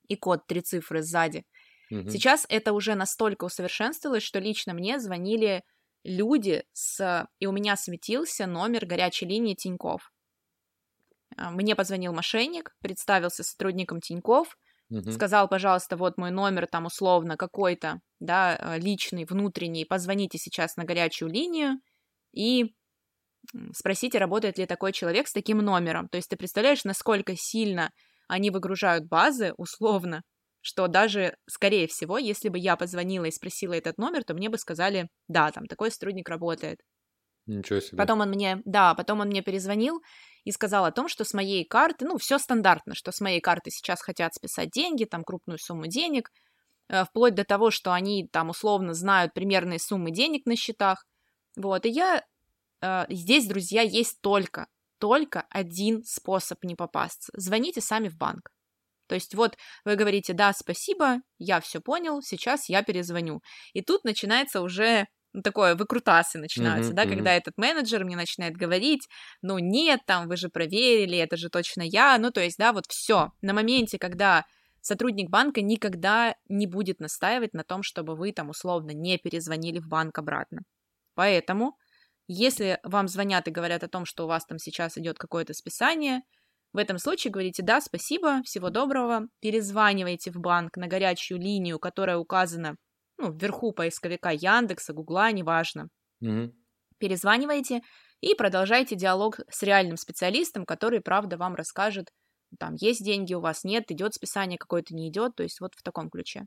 и 0.07 0.15
код, 0.15 0.47
три 0.47 0.61
цифры 0.61 1.03
сзади. 1.03 1.43
Угу. 1.91 2.09
Сейчас 2.09 2.47
это 2.49 2.73
уже 2.73 2.95
настолько 2.95 3.47
усовершенствовалось, 3.47 4.23
что 4.23 4.39
лично 4.39 4.75
мне 4.75 5.01
звонили 5.01 5.63
люди 6.05 6.65
с... 6.73 7.29
И 7.39 7.47
у 7.47 7.53
меня 7.53 7.77
светился 7.77 8.47
номер 8.47 8.87
горячей 8.87 9.27
линии 9.27 9.55
Тиньков. 9.55 10.13
А, 11.37 11.51
мне 11.51 11.77
позвонил 11.77 12.13
мошенник, 12.13 12.75
представился 12.81 13.43
сотрудником 13.43 14.01
Тиньков, 14.01 14.57
угу. 14.91 15.11
сказал, 15.13 15.49
пожалуйста, 15.49 15.97
вот 15.97 16.19
мой 16.19 16.31
номер 16.31 16.67
там 16.67 16.87
условно 16.87 17.37
какой-то, 17.37 18.01
да, 18.19 18.57
а, 18.57 18.79
личный, 18.79 19.25
внутренний, 19.25 19.85
позвоните 19.85 20.39
сейчас 20.39 20.77
на 20.77 20.85
горячую 20.85 21.31
линию 21.31 21.81
и 22.33 22.75
спросите, 23.73 24.19
работает 24.19 24.59
ли 24.59 24.67
такой 24.67 24.93
человек 24.93 25.29
с 25.29 25.33
таким 25.33 25.59
номером. 25.59 26.09
То 26.09 26.17
есть 26.17 26.29
ты 26.29 26.37
представляешь, 26.37 26.85
насколько 26.85 27.35
сильно 27.37 27.91
они 28.29 28.51
выгружают 28.51 29.07
базы, 29.07 29.55
условно, 29.57 30.23
что 30.61 30.89
даже, 30.89 31.37
скорее 31.49 31.87
всего, 31.87 32.19
если 32.19 32.49
бы 32.49 32.59
я 32.59 32.77
позвонила 32.77 33.25
и 33.25 33.31
спросила 33.31 33.73
этот 33.73 33.99
номер, 33.99 34.25
то 34.25 34.35
мне 34.35 34.49
бы 34.49 34.59
сказали, 34.59 35.09
да, 35.29 35.51
там 35.51 35.67
такой 35.67 35.91
сотрудник 35.91 36.29
работает. 36.29 36.81
Ничего 37.47 37.81
себе. 37.81 37.97
Потом 37.97 38.21
он 38.21 38.29
мне, 38.31 38.61
да, 38.65 38.95
потом 38.95 39.21
он 39.21 39.29
мне 39.29 39.43
перезвонил 39.43 40.01
и 40.45 40.53
сказал 40.53 40.85
о 40.85 40.93
том, 40.93 41.09
что 41.09 41.25
с 41.25 41.35
моей 41.35 41.65
карты, 41.65 42.05
ну, 42.05 42.19
все 42.19 42.39
стандартно, 42.39 42.95
что 42.95 43.13
с 43.13 43.21
моей 43.21 43.41
карты 43.41 43.71
сейчас 43.71 44.03
хотят 44.03 44.35
списать 44.35 44.71
деньги, 44.71 45.05
там, 45.05 45.25
крупную 45.25 45.59
сумму 45.59 45.87
денег, 45.87 46.31
э, 46.89 47.05
вплоть 47.05 47.35
до 47.35 47.45
того, 47.45 47.71
что 47.71 47.93
они 47.93 48.29
там 48.29 48.51
условно 48.51 48.95
знают 48.95 49.33
примерные 49.33 49.79
суммы 49.79 50.11
денег 50.11 50.47
на 50.47 50.57
счетах. 50.57 51.05
Вот, 51.57 51.87
и 51.87 51.91
я... 51.91 52.23
Э, 52.83 53.05
здесь, 53.09 53.47
друзья, 53.47 53.83
есть 53.83 54.21
только, 54.21 54.67
только 54.99 55.47
один 55.51 56.05
способ 56.05 56.63
не 56.65 56.75
попасться. 56.75 57.33
Звоните 57.35 57.81
сами 57.81 58.09
в 58.09 58.17
банк. 58.17 58.51
То 59.11 59.17
есть 59.17 59.35
вот 59.35 59.57
вы 59.85 59.97
говорите, 59.97 60.35
да, 60.35 60.53
спасибо, 60.53 61.17
я 61.37 61.61
все 61.61 61.81
понял, 61.81 62.23
сейчас 62.23 62.69
я 62.69 62.85
перезвоню. 62.85 63.41
И 63.73 63.83
тут 63.83 64.05
начинается 64.05 64.63
уже 64.63 65.07
ну, 65.33 65.43
такое 65.43 65.75
выкрутасы 65.75 66.39
начинаются, 66.39 66.93
mm-hmm, 66.93 66.95
да, 66.95 67.05
mm-hmm. 67.05 67.15
когда 67.17 67.35
этот 67.35 67.59
менеджер 67.59 68.05
мне 68.05 68.15
начинает 68.15 68.57
говорить, 68.57 69.09
ну 69.43 69.59
нет, 69.59 70.03
там 70.07 70.29
вы 70.29 70.37
же 70.37 70.49
проверили, 70.49 71.19
это 71.19 71.37
же 71.37 71.49
точно 71.49 71.83
я, 71.83 72.17
ну 72.19 72.31
то 72.31 72.41
есть, 72.41 72.57
да, 72.57 72.73
вот 72.73 72.85
все 72.89 73.33
на 73.43 73.53
моменте, 73.53 73.99
когда 73.99 74.45
сотрудник 74.81 75.29
банка 75.29 75.61
никогда 75.61 76.37
не 76.49 76.69
будет 76.69 77.01
настаивать 77.01 77.53
на 77.53 77.65
том, 77.65 77.83
чтобы 77.83 78.15
вы 78.15 78.31
там 78.31 78.49
условно 78.49 78.93
не 78.93 79.19
перезвонили 79.19 79.81
в 79.81 79.89
банк 79.89 80.17
обратно. 80.19 80.61
Поэтому, 81.17 81.77
если 82.29 82.79
вам 82.85 83.09
звонят 83.09 83.49
и 83.49 83.51
говорят 83.51 83.83
о 83.83 83.89
том, 83.89 84.05
что 84.05 84.27
у 84.27 84.29
вас 84.29 84.47
там 84.47 84.59
сейчас 84.59 84.97
идет 84.97 85.19
какое-то 85.19 85.53
списание, 85.53 86.21
в 86.73 86.79
этом 86.79 86.99
случае 86.99 87.33
говорите 87.33 87.63
«да, 87.63 87.81
спасибо, 87.81 88.43
всего 88.45 88.71
доброго», 88.71 89.29
перезванивайте 89.41 90.31
в 90.31 90.37
банк 90.37 90.77
на 90.77 90.87
горячую 90.87 91.41
линию, 91.41 91.79
которая 91.79 92.17
указана 92.17 92.77
ну, 93.19 93.33
вверху 93.33 93.73
поисковика 93.73 94.31
Яндекса, 94.31 94.93
Гугла, 94.93 95.33
неважно. 95.33 95.89
Угу. 96.21 96.53
Перезваниваете 96.99 97.81
и 98.21 98.35
продолжаете 98.35 98.95
диалог 98.95 99.41
с 99.51 99.63
реальным 99.63 99.97
специалистом, 99.97 100.65
который, 100.65 101.01
правда, 101.01 101.37
вам 101.37 101.55
расскажет, 101.55 102.09
там, 102.59 102.75
есть 102.75 103.05
деньги 103.05 103.35
у 103.35 103.41
вас, 103.41 103.65
нет, 103.65 103.91
идет 103.91 104.15
списание 104.15 104.59
какое-то, 104.59 104.95
не 104.95 105.09
идет, 105.09 105.35
то 105.37 105.43
есть 105.43 105.61
вот 105.61 105.75
в 105.75 105.83
таком 105.83 106.11
ключе. 106.11 106.45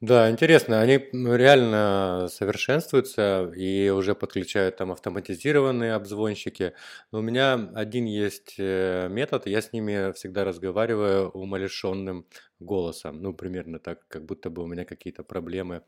Да, 0.00 0.30
интересно, 0.30 0.80
они 0.80 0.96
реально 1.12 2.28
совершенствуются 2.30 3.52
и 3.54 3.90
уже 3.90 4.14
подключают 4.14 4.76
там 4.76 4.92
автоматизированные 4.92 5.92
обзвонщики. 5.92 6.72
Но 7.12 7.18
у 7.18 7.22
меня 7.22 7.52
один 7.74 8.06
есть 8.06 8.54
э, 8.56 9.08
метод, 9.10 9.46
я 9.46 9.60
с 9.60 9.74
ними 9.74 10.12
всегда 10.12 10.44
разговариваю 10.44 11.28
умалишенным 11.30 12.26
голосом. 12.60 13.20
Ну, 13.20 13.34
примерно 13.34 13.78
так, 13.78 14.08
как 14.08 14.24
будто 14.24 14.48
бы 14.48 14.62
у 14.62 14.66
меня 14.66 14.86
какие-то 14.86 15.22
проблемы 15.22 15.82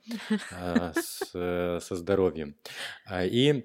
а, 0.50 0.92
э, 1.34 1.78
со 1.82 1.96
здоровьем. 1.96 2.56
А, 3.06 3.24
и 3.24 3.64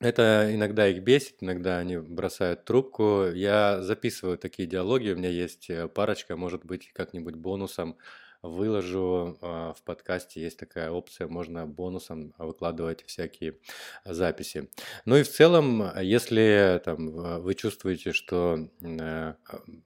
это 0.00 0.48
иногда 0.54 0.86
их 0.88 1.02
бесит, 1.02 1.36
иногда 1.40 1.78
они 1.78 1.96
бросают 1.98 2.64
трубку. 2.64 3.26
Я 3.34 3.82
записываю 3.82 4.38
такие 4.38 4.68
диалоги, 4.68 5.10
у 5.10 5.16
меня 5.16 5.28
есть 5.30 5.70
э, 5.70 5.88
парочка, 5.88 6.36
может 6.36 6.64
быть, 6.64 6.92
как-нибудь 6.92 7.34
бонусом 7.34 7.96
выложу 8.42 9.38
а, 9.40 9.72
в 9.72 9.82
подкасте, 9.82 10.40
есть 10.40 10.58
такая 10.58 10.90
опция, 10.90 11.28
можно 11.28 11.66
бонусом 11.66 12.34
выкладывать 12.38 13.04
всякие 13.06 13.58
записи. 14.04 14.68
Ну 15.04 15.16
и 15.16 15.22
в 15.22 15.28
целом, 15.28 15.84
если 16.00 16.80
там, 16.84 17.42
вы 17.42 17.54
чувствуете, 17.54 18.12
что 18.12 18.68
э, 18.80 19.34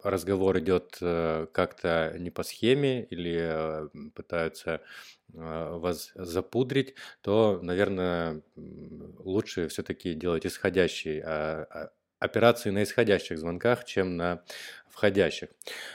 разговор 0.03 0.59
идет 0.59 0.99
э, 1.01 1.47
как-то 1.53 2.15
не 2.19 2.31
по 2.31 2.43
схеме 2.43 3.05
или 3.05 3.39
э, 3.41 3.89
пытаются 4.15 4.81
вас 5.35 6.13
запудрить, 6.15 6.95
то, 7.23 7.59
наверное, 7.63 8.43
лучше 8.55 9.69
все-таки 9.69 10.13
делать 10.13 10.45
исходящий 10.45 11.21
а, 11.21 11.67
а, 11.71 11.91
операции 12.23 12.71
на 12.71 12.83
исходящих 12.83 13.39
звонках, 13.39 13.85
чем 13.85 14.17
на 14.17 14.43
входящих. 14.89 15.49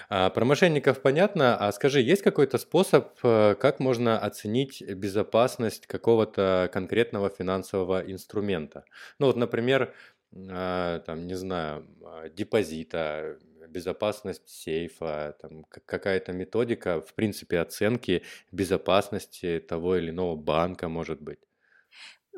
А, 0.10 0.30
про 0.30 0.46
мошенников 0.46 1.02
понятно, 1.02 1.56
а 1.58 1.72
скажи, 1.72 2.02
есть 2.02 2.24
какой-то 2.24 2.58
способ, 2.58 3.10
э, 3.24 3.56
как 3.60 3.80
можно 3.80 4.20
оценить 4.20 4.82
безопасность 4.82 5.88
какого-то 5.88 6.70
конкретного 6.74 7.30
финансового 7.30 8.02
инструмента? 8.12 8.86
Ну 9.20 9.28
вот, 9.28 9.36
например, 9.38 9.94
а, 10.50 11.00
там, 11.00 11.28
не 11.28 11.36
знаю, 11.36 11.88
а, 12.04 12.30
депозита, 12.30 13.38
безопасность 13.70 14.48
сейфа, 14.50 15.36
там, 15.42 15.64
какая-то 15.66 16.32
методика, 16.34 17.02
в 17.02 17.14
принципе, 17.14 17.60
оценки 17.60 18.24
безопасности 18.52 19.60
того 19.68 19.98
или 19.98 20.10
иного 20.10 20.36
банка, 20.36 20.88
может 20.90 21.22
быть. 21.22 21.40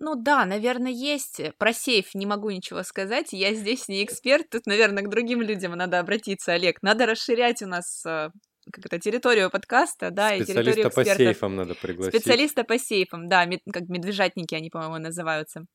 Ну 0.02 0.16
да, 0.16 0.46
наверное, 0.46 0.92
есть. 0.94 1.42
Про 1.58 1.74
сейф 1.74 2.16
не 2.16 2.26
могу 2.26 2.50
ничего 2.50 2.84
сказать. 2.84 3.34
Я 3.34 3.54
здесь 3.54 3.90
не 3.90 4.02
эксперт. 4.06 4.50
Тут, 4.50 4.66
наверное, 4.66 5.04
к 5.04 5.10
другим 5.10 5.42
людям 5.42 5.74
надо 5.74 6.00
обратиться, 6.00 6.54
Олег. 6.54 6.82
Надо 6.82 7.06
расширять 7.06 7.62
у 7.62 7.68
нас 7.68 8.06
э, 8.06 8.30
как 8.72 8.86
это, 8.86 8.98
территорию 8.98 9.50
подкаста, 9.50 10.10
да, 10.10 10.34
и 10.34 10.46
территорию 10.46 10.88
экспертов. 10.88 10.96
по 10.96 11.04
сейфам 11.04 11.56
надо 11.58 11.76
пригласить. 11.76 12.16
Специалиста 12.16 12.64
по 12.64 12.78
сейфам, 12.80 13.28
да, 13.28 13.46
как 13.74 13.90
медвежатники 13.90 14.56
они, 14.56 14.70
по-моему, 14.70 15.00
называются. 15.00 15.66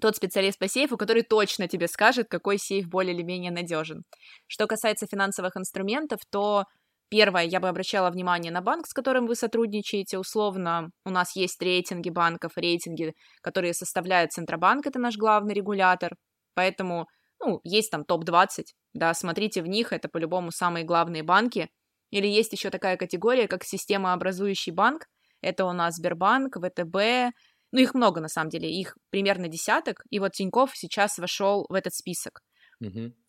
Тот 0.00 0.16
специалист 0.16 0.58
по 0.58 0.66
сейфу, 0.66 0.96
который 0.96 1.22
точно 1.22 1.68
тебе 1.68 1.88
скажет, 1.88 2.28
какой 2.30 2.56
сейф 2.56 2.88
более 2.88 3.14
или 3.14 3.22
менее 3.22 3.50
надежен. 3.50 4.04
Что 4.46 4.66
касается 4.66 5.06
финансовых 5.06 5.58
инструментов, 5.58 6.20
то 6.30 6.64
Первое, 7.12 7.42
я 7.42 7.60
бы 7.60 7.68
обращала 7.68 8.08
внимание 8.08 8.50
на 8.50 8.62
банк, 8.62 8.86
с 8.86 8.94
которым 8.94 9.26
вы 9.26 9.34
сотрудничаете. 9.34 10.16
Условно, 10.16 10.92
у 11.04 11.10
нас 11.10 11.36
есть 11.36 11.60
рейтинги 11.60 12.08
банков, 12.08 12.52
рейтинги, 12.56 13.12
которые 13.42 13.74
составляет 13.74 14.32
Центробанк, 14.32 14.86
это 14.86 14.98
наш 14.98 15.18
главный 15.18 15.52
регулятор. 15.52 16.12
Поэтому, 16.54 17.06
ну, 17.38 17.60
есть 17.64 17.90
там 17.90 18.06
топ-20, 18.06 18.64
да, 18.94 19.12
смотрите 19.12 19.60
в 19.60 19.66
них, 19.66 19.92
это 19.92 20.08
по-любому 20.08 20.52
самые 20.52 20.86
главные 20.86 21.22
банки. 21.22 21.68
Или 22.10 22.28
есть 22.28 22.52
еще 22.54 22.70
такая 22.70 22.96
категория, 22.96 23.46
как 23.46 23.62
системообразующий 23.64 24.72
банк. 24.72 25.04
Это 25.42 25.66
у 25.66 25.72
нас 25.72 25.96
Сбербанк, 25.96 26.56
ВТБ, 26.56 27.34
ну, 27.72 27.78
их 27.78 27.92
много, 27.92 28.22
на 28.22 28.28
самом 28.28 28.48
деле, 28.48 28.70
их 28.70 28.96
примерно 29.10 29.48
десяток, 29.48 30.02
и 30.08 30.18
вот 30.18 30.32
Тиньков 30.32 30.70
сейчас 30.74 31.18
вошел 31.18 31.66
в 31.68 31.74
этот 31.74 31.92
список. 31.92 32.40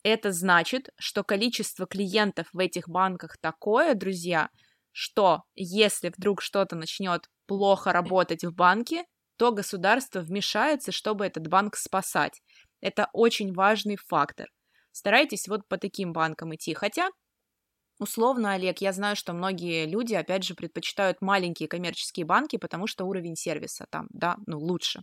Это 0.02 0.32
значит, 0.32 0.90
что 0.98 1.24
количество 1.24 1.86
клиентов 1.86 2.48
в 2.52 2.58
этих 2.58 2.88
банках 2.88 3.36
такое, 3.38 3.94
друзья, 3.94 4.48
что 4.92 5.42
если 5.54 6.12
вдруг 6.16 6.40
что-то 6.42 6.76
начнет 6.76 7.28
плохо 7.46 7.92
работать 7.92 8.44
в 8.44 8.54
банке, 8.54 9.04
то 9.36 9.52
государство 9.52 10.20
вмешается, 10.20 10.92
чтобы 10.92 11.26
этот 11.26 11.48
банк 11.48 11.76
спасать. 11.76 12.40
Это 12.80 13.08
очень 13.12 13.52
важный 13.52 13.96
фактор. 13.96 14.48
Старайтесь 14.92 15.48
вот 15.48 15.66
по 15.68 15.76
таким 15.76 16.12
банкам 16.12 16.54
идти. 16.54 16.74
Хотя, 16.74 17.08
условно, 17.98 18.52
Олег, 18.52 18.78
я 18.78 18.92
знаю, 18.92 19.16
что 19.16 19.32
многие 19.32 19.86
люди, 19.86 20.14
опять 20.14 20.44
же, 20.44 20.54
предпочитают 20.54 21.20
маленькие 21.20 21.68
коммерческие 21.68 22.24
банки, 22.24 22.56
потому 22.56 22.86
что 22.86 23.04
уровень 23.04 23.34
сервиса 23.36 23.86
там, 23.90 24.06
да, 24.10 24.36
ну, 24.46 24.58
лучше. 24.58 25.02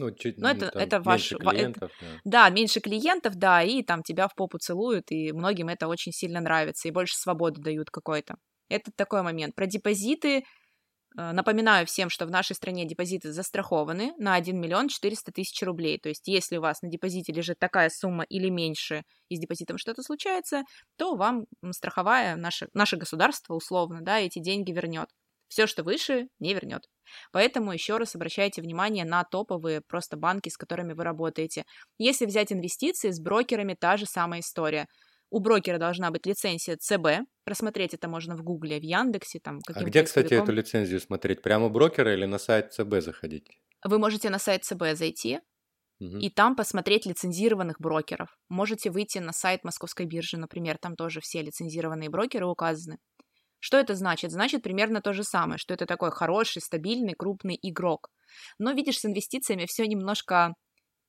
Ну, 0.00 0.10
чуть 0.10 0.38
Но 0.40 0.48
м, 0.48 0.50
это, 0.50 0.72
там 0.72 0.84
это 0.84 1.00
ваш... 1.00 1.32
меньше 1.32 1.36
ва- 1.40 1.52
это- 1.52 1.70
клиентов, 1.72 1.92
да. 2.00 2.20
да, 2.24 2.48
меньше 2.50 2.80
клиентов, 2.80 3.34
да, 3.36 3.62
и 3.62 3.82
там 3.82 4.02
тебя 4.02 4.28
в 4.28 4.34
попу 4.34 4.58
целуют, 4.58 5.10
и 5.10 5.32
многим 5.32 5.68
это 5.68 5.88
очень 5.88 6.12
сильно 6.12 6.40
нравится, 6.40 6.88
и 6.88 6.90
больше 6.92 7.16
свободы 7.16 7.60
дают 7.60 7.90
какой-то. 7.90 8.36
Это 8.68 8.90
такой 8.94 9.22
момент. 9.22 9.54
Про 9.54 9.66
депозиты. 9.66 10.44
э, 11.18 11.32
Напоминаю 11.32 11.86
всем, 11.86 12.10
что 12.10 12.26
в 12.26 12.30
нашей 12.30 12.54
стране 12.56 12.86
депозиты 12.86 13.32
застрахованы 13.32 14.12
на 14.18 14.34
1 14.34 14.60
миллион 14.60 14.88
400 14.88 15.32
тысяч 15.32 15.60
рублей. 15.62 15.98
То 15.98 16.08
есть, 16.08 16.28
если 16.28 16.56
у 16.58 16.60
вас 16.62 16.82
на 16.82 16.88
депозите 16.88 17.32
лежит 17.32 17.58
такая 17.58 17.90
сумма 17.90 18.24
или 18.24 18.48
меньше, 18.50 19.02
и 19.28 19.36
с 19.36 19.40
депозитом 19.40 19.78
что-то 19.78 20.02
случается, 20.02 20.62
то 20.96 21.16
вам 21.16 21.46
страховая, 21.72 22.36
наше, 22.36 22.68
наше 22.74 22.96
государство 22.96 23.54
условно, 23.54 24.00
да, 24.02 24.20
эти 24.20 24.38
деньги 24.40 24.72
вернет. 24.72 25.08
Все, 25.50 25.66
что 25.66 25.82
выше, 25.82 26.28
не 26.38 26.54
вернет. 26.54 26.86
Поэтому 27.32 27.72
еще 27.72 27.96
раз 27.96 28.14
обращайте 28.14 28.62
внимание 28.62 29.04
на 29.04 29.24
топовые 29.24 29.80
просто 29.80 30.16
банки, 30.16 30.48
с 30.48 30.56
которыми 30.56 30.92
вы 30.92 31.02
работаете. 31.02 31.64
Если 31.98 32.24
взять 32.24 32.52
инвестиции, 32.52 33.10
с 33.10 33.20
брокерами 33.20 33.74
та 33.78 33.96
же 33.96 34.06
самая 34.06 34.40
история. 34.40 34.86
У 35.28 35.40
брокера 35.40 35.78
должна 35.78 36.10
быть 36.12 36.24
лицензия 36.26 36.76
ЦБ. 36.76 37.26
Просмотреть 37.44 37.94
это 37.94 38.08
можно 38.08 38.36
в 38.36 38.42
Гугле, 38.42 38.78
в 38.78 38.84
Яндексе, 38.84 39.40
там 39.40 39.58
А 39.66 39.82
где, 39.82 40.04
кстати, 40.04 40.34
эту 40.34 40.52
лицензию 40.52 41.00
смотреть? 41.00 41.42
Прямо 41.42 41.66
у 41.66 41.70
брокера 41.70 42.14
или 42.14 42.26
на 42.26 42.38
сайт 42.38 42.72
ЦБ 42.72 43.00
заходить? 43.00 43.48
Вы 43.84 43.98
можете 43.98 44.30
на 44.30 44.38
сайт 44.38 44.64
ЦБ 44.64 44.94
зайти 44.94 45.40
и 45.98 46.30
там 46.30 46.56
посмотреть 46.56 47.06
лицензированных 47.06 47.80
брокеров. 47.80 48.38
Можете 48.48 48.90
выйти 48.90 49.18
на 49.18 49.32
сайт 49.32 49.64
Московской 49.64 50.06
биржи, 50.06 50.38
например, 50.38 50.78
там 50.78 50.94
тоже 50.96 51.20
все 51.20 51.42
лицензированные 51.42 52.08
брокеры 52.08 52.46
указаны. 52.46 52.98
Что 53.60 53.76
это 53.78 53.94
значит? 53.94 54.32
Значит 54.32 54.62
примерно 54.62 55.00
то 55.02 55.12
же 55.12 55.22
самое, 55.24 55.58
что 55.58 55.74
это 55.74 55.86
такой 55.86 56.10
хороший, 56.10 56.62
стабильный, 56.62 57.14
крупный 57.14 57.58
игрок. 57.62 58.08
Но 58.58 58.72
видишь, 58.72 58.98
с 59.00 59.04
инвестициями 59.04 59.66
все 59.66 59.86
немножко, 59.86 60.54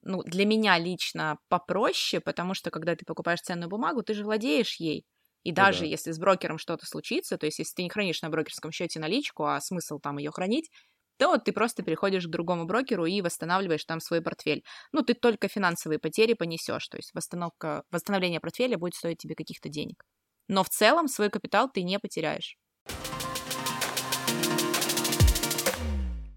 ну, 0.03 0.23
для 0.23 0.45
меня 0.45 0.77
лично 0.79 1.37
попроще, 1.49 2.21
потому 2.21 2.53
что 2.53 2.71
когда 2.71 2.95
ты 2.95 3.05
покупаешь 3.05 3.41
ценную 3.41 3.69
бумагу, 3.69 4.03
ты 4.03 4.13
же 4.13 4.23
владеешь 4.23 4.77
ей. 4.79 5.05
И 5.43 5.51
Ну 5.55 5.65
даже 5.65 5.85
да. 5.85 5.87
если 5.87 6.11
с 6.11 6.19
брокером 6.19 6.57
что-то 6.57 6.85
случится, 6.85 7.37
то 7.37 7.45
есть 7.45 7.59
если 7.59 7.75
ты 7.75 7.83
не 7.83 7.89
хранишь 7.89 8.21
на 8.21 8.29
брокерском 8.29 8.71
счете 8.71 8.99
наличку, 8.99 9.45
а 9.45 9.59
смысл 9.61 9.99
там 9.99 10.17
ее 10.17 10.31
хранить, 10.31 10.69
то 11.17 11.37
ты 11.37 11.51
просто 11.53 11.83
переходишь 11.83 12.25
к 12.27 12.29
другому 12.29 12.65
брокеру 12.65 13.05
и 13.05 13.21
восстанавливаешь 13.21 13.85
там 13.85 13.99
свой 13.99 14.21
портфель. 14.21 14.63
Ну, 14.91 15.03
ты 15.03 15.13
только 15.13 15.47
финансовые 15.47 15.99
потери 15.99 16.33
понесешь, 16.33 16.87
то 16.87 16.97
есть 16.97 17.11
восстановка, 17.13 17.83
восстановление 17.91 18.39
портфеля 18.39 18.77
будет 18.77 18.95
стоить 18.95 19.19
тебе 19.19 19.35
каких-то 19.35 19.69
денег. 19.69 20.03
Но 20.51 20.65
в 20.65 20.69
целом 20.69 21.07
свой 21.07 21.29
капитал 21.29 21.71
ты 21.71 21.81
не 21.81 21.97
потеряешь. 21.97 22.57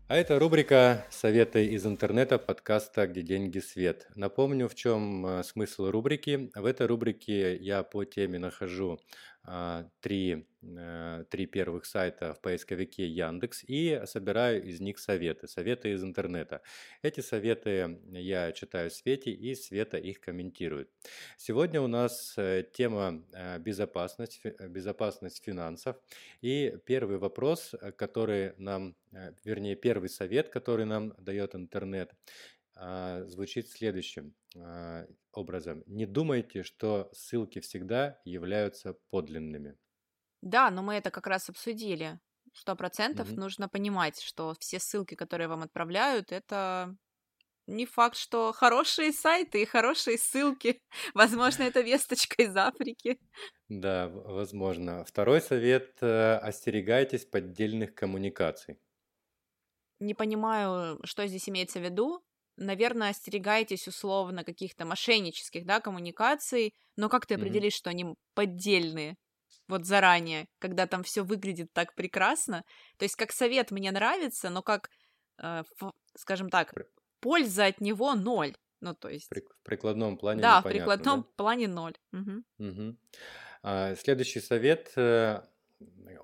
А 0.06 0.16
это 0.16 0.38
рубрика 0.38 1.04
«Советы 1.11 1.66
из 1.66 1.85
интернета» 1.85 2.38
подкаста 2.38 3.09
«Где 3.09 3.23
деньги 3.23 3.59
свет». 3.59 4.06
Напомню, 4.14 4.68
в 4.68 4.76
чем 4.76 5.26
э, 5.26 5.42
смысл 5.42 5.90
рубрики. 5.90 6.52
В 6.54 6.64
этой 6.64 6.87
рубрике 6.87 7.56
я 7.56 7.83
по 7.83 8.04
теме 8.04 8.38
нахожу 8.38 9.00
три, 10.01 10.47
э, 10.63 11.25
три 11.29 11.47
первых 11.47 11.85
сайта 11.85 12.33
в 12.33 12.41
поисковике 12.41 13.07
Яндекс 13.07 13.63
и 13.67 14.01
собираю 14.07 14.65
из 14.65 14.81
них 14.81 14.99
советы, 14.99 15.47
советы 15.47 15.93
из 15.93 16.03
интернета. 16.03 16.63
Эти 17.03 17.21
советы 17.21 18.01
я 18.11 18.53
читаю 18.53 18.91
Свете, 18.91 19.33
и 19.33 19.55
Света 19.55 19.99
их 19.99 20.21
комментирует. 20.21 20.88
Сегодня 21.37 21.83
у 21.83 21.88
нас 21.88 22.35
э, 22.38 22.64
тема 22.73 23.23
э, 23.33 23.59
безопасность, 23.59 24.40
безопасность 24.68 25.45
финансов. 25.45 25.97
И 26.40 26.79
первый 26.87 27.18
вопрос, 27.18 27.75
который 27.97 28.55
нам, 28.57 28.97
вернее, 29.45 29.77
первый 29.77 30.09
совет, 30.09 30.49
который 30.49 30.87
нам 30.87 31.12
дает 31.18 31.55
интернет, 31.55 32.14
а, 32.77 33.25
звучит 33.27 33.68
следующим 33.68 34.35
а, 34.57 35.07
образом. 35.37 35.83
Не 35.87 36.07
думайте, 36.07 36.62
что 36.62 37.11
ссылки 37.12 37.61
всегда 37.61 38.20
являются 38.25 38.94
подлинными. 39.11 39.77
Да, 40.42 40.70
но 40.70 40.83
мы 40.83 40.94
это 40.94 41.11
как 41.11 41.27
раз 41.27 41.49
обсудили. 41.49 42.20
Сто 42.53 42.77
процентов 42.77 43.35
Мгм. 43.35 43.37
нужно 43.37 43.68
понимать, 43.68 44.20
что 44.20 44.55
все 44.61 44.79
ссылки, 44.79 45.14
которые 45.14 45.49
вам 45.49 45.62
отправляют, 45.62 46.31
это 46.33 46.97
не 47.66 47.87
факт, 47.87 48.16
что 48.16 48.53
хорошие 48.53 49.12
сайты 49.12 49.62
и 49.62 49.66
хорошие 49.66 50.18
ссылки. 50.18 50.83
Возможно, 51.14 51.64
это 51.64 51.83
весточка 51.83 52.42
из 52.44 52.57
Африки. 52.57 53.20
Да, 53.68 54.09
возможно. 54.09 55.05
Второй 55.05 55.40
совет. 55.42 55.99
э, 56.01 56.37
Остерегайтесь 56.37 57.27
поддельных 57.27 57.94
коммуникаций. 57.94 58.79
Не 60.01 60.14
понимаю, 60.14 61.01
что 61.05 61.27
здесь 61.27 61.49
имеется 61.49 61.79
в 61.79 61.83
виду. 61.83 62.25
Наверное, 62.57 63.11
остерегайтесь 63.11 63.88
условно 63.88 64.45
каких-то 64.45 64.85
мошеннических, 64.85 65.67
да, 65.67 65.81
коммуникаций, 65.81 66.75
но 66.97 67.09
как 67.09 67.27
ты 67.27 67.35
определишь, 67.35 67.75
что 67.75 67.90
они 67.90 68.14
поддельные? 68.35 69.17
Вот 69.69 69.87
заранее, 69.87 70.47
когда 70.59 70.87
там 70.87 71.03
все 71.03 71.23
выглядит 71.25 71.73
так 71.73 71.95
прекрасно. 71.95 72.64
То 72.99 73.05
есть 73.05 73.17
как 73.17 73.33
совет 73.33 73.71
мне 73.71 73.90
нравится, 73.90 74.51
но 74.51 74.62
как, 74.62 74.90
э, 75.43 75.62
скажем 76.17 76.51
так, 76.51 76.75
польза 77.21 77.67
от 77.67 77.81
него 77.81 78.14
ноль. 78.14 78.55
Ну, 78.81 78.95
то 78.95 79.09
есть, 79.09 79.31
В 79.31 79.64
прикладном 79.64 80.19
плане 80.19 80.43
да, 80.43 80.61
в 80.61 80.64
прикладном 80.64 81.23
да? 81.23 81.29
плане 81.37 81.69
ноль. 81.69 81.95
Мгм. 82.12 82.45
Мгм. 82.59 82.99
А, 83.62 83.95
Следующий 83.97 84.40
совет. 84.40 84.93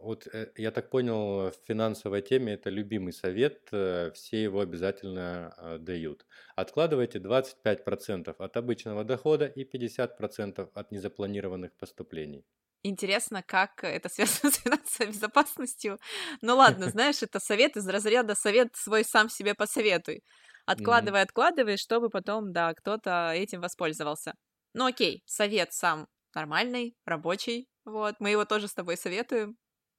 Вот 0.00 0.26
э, 0.32 0.50
я 0.56 0.70
так 0.70 0.90
понял, 0.90 1.50
в 1.50 1.54
финансовой 1.66 2.22
теме 2.22 2.54
это 2.54 2.70
любимый 2.70 3.12
совет, 3.12 3.68
э, 3.72 4.10
все 4.14 4.42
его 4.42 4.60
обязательно 4.60 5.54
э, 5.56 5.78
дают. 5.78 6.26
Откладывайте 6.56 7.18
25% 7.18 8.34
от 8.38 8.56
обычного 8.56 9.04
дохода 9.04 9.46
и 9.46 9.64
50% 9.64 10.70
от 10.74 10.90
незапланированных 10.92 11.72
поступлений. 11.76 12.44
Интересно, 12.82 13.42
как 13.42 13.84
это 13.84 14.08
связано 14.08 14.50
с 14.52 14.56
финансовой 14.56 15.12
безопасностью. 15.12 15.98
Ну 16.40 16.56
ладно, 16.56 16.88
знаешь, 16.90 17.22
это 17.22 17.38
совет 17.38 17.76
из 17.76 17.86
разряда 17.86 18.34
совет 18.34 18.74
свой 18.74 19.04
сам 19.04 19.28
себе 19.28 19.54
посоветуй. 19.54 20.22
Откладывай, 20.66 21.22
откладывай, 21.22 21.76
чтобы 21.76 22.10
потом, 22.10 22.52
да, 22.52 22.72
кто-то 22.74 23.32
этим 23.34 23.60
воспользовался. 23.60 24.34
Ну 24.72 24.86
окей, 24.86 25.22
совет 25.26 25.72
сам 25.72 26.06
нормальный, 26.34 26.94
рабочий, 27.04 27.68
вот, 27.90 28.16
мы 28.20 28.30
его 28.30 28.44
тоже 28.44 28.68
с 28.68 28.74
тобой 28.74 28.96
советуем. 28.96 29.56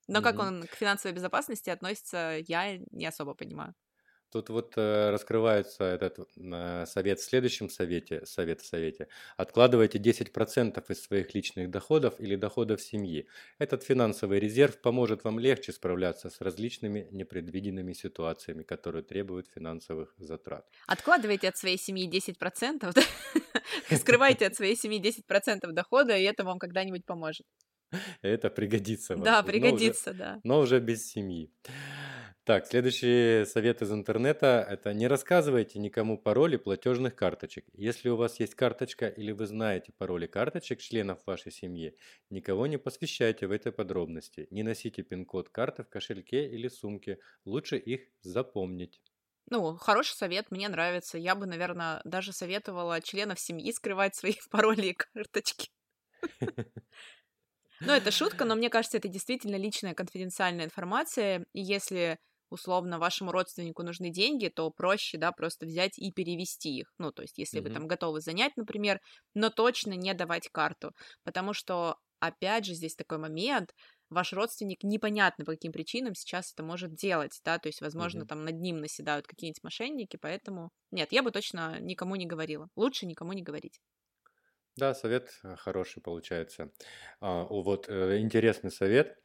Но 0.07 0.21
как 0.21 0.39
Мгм. 0.39 0.39
он 0.39 0.63
к 0.67 0.75
финансовой 0.75 1.15
безопасности 1.15 1.69
относится, 1.69 2.37
я 2.47 2.77
не 2.91 3.05
особо 3.05 3.33
понимаю. 3.35 3.75
Тут 4.31 4.47
вот 4.49 4.73
э, 4.77 5.09
раскрывается 5.09 5.83
этот 5.83 6.29
э, 6.37 6.85
совет 6.87 7.19
в 7.19 7.23
следующем 7.23 7.69
совете, 7.69 8.25
совет 8.25 8.61
в 8.61 8.65
совете. 8.65 9.09
Откладывайте 9.35 9.99
10% 9.99 10.89
из 10.89 11.03
своих 11.03 11.33
личных 11.35 11.69
доходов 11.69 12.15
или 12.17 12.37
доходов 12.37 12.81
семьи. 12.81 13.27
Этот 13.59 13.83
финансовый 13.83 14.39
резерв 14.39 14.79
поможет 14.81 15.25
вам 15.25 15.37
легче 15.37 15.73
справляться 15.73 16.29
с 16.29 16.39
различными 16.39 17.09
непредвиденными 17.11 17.91
ситуациями, 17.91 18.63
которые 18.63 19.03
требуют 19.03 19.49
финансовых 19.49 20.13
затрат. 20.17 20.65
Откладывайте 20.87 21.49
от 21.49 21.57
своей 21.57 21.77
семьи 21.77 22.07
10%, 22.07 22.93
да? 22.93 23.01
скрывайте 23.97 24.47
от 24.47 24.55
своей 24.55 24.75
семьи 24.77 24.99
10% 24.99 25.71
дохода, 25.73 26.15
и 26.17 26.23
это 26.23 26.43
вам 26.43 26.57
когда-нибудь 26.59 27.05
поможет. 27.05 27.45
Это 28.21 28.49
пригодится 28.49 29.15
вам. 29.15 29.23
Да, 29.23 29.31
но 29.31 29.39
уже- 29.39 29.47
пригодится, 29.51 30.13
да. 30.13 30.39
но 30.43 30.59
уже 30.59 30.79
без 30.79 31.07
семьи. 31.09 31.51
Так, 32.43 32.65
следующий 32.65 33.45
совет 33.45 33.83
из 33.83 33.91
интернета– 33.91 34.65
это 34.69 34.93
не 34.95 35.07
рассказывайте 35.07 35.77
никому 35.77 36.17
пароли 36.17 36.57
платежных 36.57 37.15
карточек. 37.15 37.65
Если 37.73 38.09
у 38.09 38.15
вас 38.15 38.39
есть 38.39 38.55
карточка 38.55 39.07
или 39.07 39.31
вы 39.31 39.45
знаете 39.45 39.93
пароли 39.95 40.25
карточек 40.25 40.81
членов 40.81 41.19
вашей 41.27 41.51
семьи, 41.51 41.95
никого 42.31 42.65
не 42.65 42.77
посвящайте 42.77 43.45
в 43.45 43.51
этой 43.51 43.71
подробности. 43.71 44.47
Не 44.49 44.63
носите 44.63 45.03
пин-код 45.03 45.49
карты 45.49 45.83
в 45.83 45.89
кошельке 45.89 46.49
или 46.49 46.67
сумке. 46.67 47.19
Лучше 47.45 47.77
их 47.77 48.01
запомнить. 48.21 48.99
Ну, 49.51 49.75
хороший 49.75 50.15
совет, 50.15 50.49
мне 50.49 50.67
нравится. 50.67 51.19
Я 51.19 51.35
бы, 51.35 51.45
наверное, 51.45 52.01
даже 52.05 52.33
советовала 52.33 53.01
членов 53.01 53.39
семьи 53.39 53.71
скрывать 53.71 54.15
свои 54.15 54.33
пароли 54.49 54.87
и 54.87 54.93
карточки. 54.93 55.69
Ну, 57.81 57.93
это 57.93 58.11
шутка, 58.11 58.45
но 58.45 58.55
мне 58.55 58.69
кажется, 58.69 58.97
это 58.97 59.07
действительно 59.07 59.55
личная 59.55 59.93
конфиденциальная 59.93 60.65
информация. 60.65 61.45
И 61.53 61.61
если 61.61 62.17
условно 62.51 62.99
вашему 62.99 63.31
родственнику 63.31 63.81
нужны 63.81 64.11
деньги, 64.11 64.49
то 64.49 64.69
проще, 64.69 65.17
да, 65.17 65.31
просто 65.31 65.65
взять 65.65 65.97
и 65.97 66.11
перевести 66.11 66.77
их. 66.77 66.93
Ну, 66.99 67.11
то 67.11 67.23
есть, 67.23 67.37
если 67.37 67.59
mm-hmm. 67.59 67.63
вы 67.63 67.73
там 67.73 67.87
готовы 67.87 68.21
занять, 68.21 68.55
например, 68.57 68.99
но 69.33 69.49
точно 69.49 69.93
не 69.93 70.13
давать 70.13 70.49
карту, 70.49 70.91
потому 71.23 71.53
что, 71.53 71.95
опять 72.19 72.65
же, 72.65 72.73
здесь 72.73 72.95
такой 72.95 73.17
момент, 73.17 73.71
ваш 74.09 74.33
родственник 74.33 74.83
непонятно 74.83 75.45
по 75.45 75.53
каким 75.53 75.71
причинам 75.71 76.13
сейчас 76.13 76.51
это 76.53 76.63
может 76.63 76.93
делать, 76.93 77.39
да, 77.45 77.57
то 77.57 77.69
есть, 77.69 77.81
возможно, 77.81 78.23
mm-hmm. 78.23 78.27
там 78.27 78.43
над 78.43 78.59
ним 78.59 78.77
наседают 78.77 79.25
какие-нибудь 79.25 79.63
мошенники, 79.63 80.17
поэтому 80.21 80.69
нет, 80.91 81.11
я 81.11 81.23
бы 81.23 81.31
точно 81.31 81.79
никому 81.79 82.15
не 82.17 82.27
говорила. 82.27 82.67
Лучше 82.75 83.05
никому 83.05 83.31
не 83.33 83.41
говорить. 83.41 83.79
Да, 84.77 84.93
совет 84.93 85.39
э, 85.43 85.55
хороший 85.57 86.01
получается. 86.01 86.71
А, 87.19 87.43
вот 87.43 87.87
э, 87.89 88.19
интересный 88.19 88.71
совет. 88.71 89.17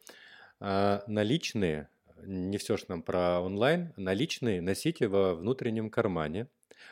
А, 0.61 1.05
наличные, 1.07 1.89
не 2.25 2.59
все 2.59 2.77
ж 2.77 2.89
нам 2.89 3.03
про 3.03 3.41
онлайн, 3.41 3.93
наличные 3.97 4.61
носите 4.61 5.09
во 5.09 5.35
внутреннем 5.35 5.91
кармане 5.91 6.49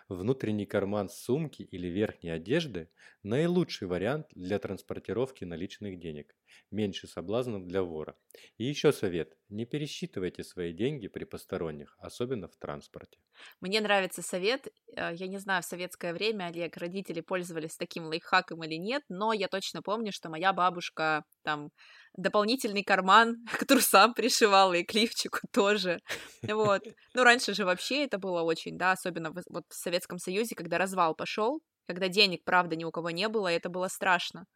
Внутренний 0.08 0.66
карман 0.66 1.08
сумки 1.08 1.62
или 1.62 1.88
верхней 1.88 2.30
одежды– 2.30 2.90
наилучший 3.22 3.88
вариант 3.88 4.26
для 4.34 4.58
транспортировки 4.58 5.44
наличных 5.44 5.98
денег, 5.98 6.34
меньше 6.70 7.06
соблазнов 7.06 7.66
для 7.66 7.82
вора. 7.82 8.16
И 8.58 8.64
еще 8.64 8.92
совет– 8.92 9.36
не 9.48 9.66
пересчитывайте 9.66 10.44
свои 10.44 10.72
деньги 10.72 11.08
при 11.08 11.24
посторонних, 11.24 11.96
особенно 11.98 12.48
в 12.48 12.56
транспорте. 12.56 13.18
Мне 13.60 13.80
нравится 13.80 14.22
совет, 14.22 14.68
э, 14.96 15.14
я 15.14 15.26
не 15.26 15.38
знаю, 15.38 15.62
в 15.62 15.66
советское 15.66 16.12
время, 16.12 16.46
Олег, 16.46 16.76
родители 16.76 17.20
пользовались 17.20 17.76
таким 17.76 18.04
лайфхаком 18.04 18.62
или 18.64 18.76
нет, 18.76 19.02
но 19.08 19.32
я 19.32 19.48
точно 19.48 19.82
помню, 19.82 20.12
что 20.12 20.28
моя 20.28 20.52
бабушка 20.52 21.24
там 21.42 21.70
дополнительный 22.16 22.82
карман 22.82 23.36
к 23.58 23.66
трусам 23.66 24.14
пришивала 24.14 24.74
и 24.74 24.84
к 24.84 24.94
лифчику 24.94 25.40
тоже. 25.52 26.00
Вот. 26.42 26.82
Ну, 27.14 27.24
раньше 27.24 27.54
же 27.54 27.64
вообще 27.64 28.04
это 28.04 28.18
было 28.18 28.42
очень, 28.42 28.78
да, 28.78 28.92
особенно 28.92 29.30
в, 29.30 29.42
вот 29.48 29.64
в 29.68 29.74
Советском 29.74 30.18
Союзе, 30.18 30.54
когда 30.54 30.78
развал 30.78 31.14
пошел, 31.14 31.60
когда 31.86 32.08
денег, 32.08 32.44
правда, 32.44 32.76
ни 32.76 32.84
у 32.84 32.90
кого 32.90 33.10
не 33.10 33.28
было, 33.28 33.48
это 33.48 33.68
было 33.68 33.88
страшно. 33.88 34.46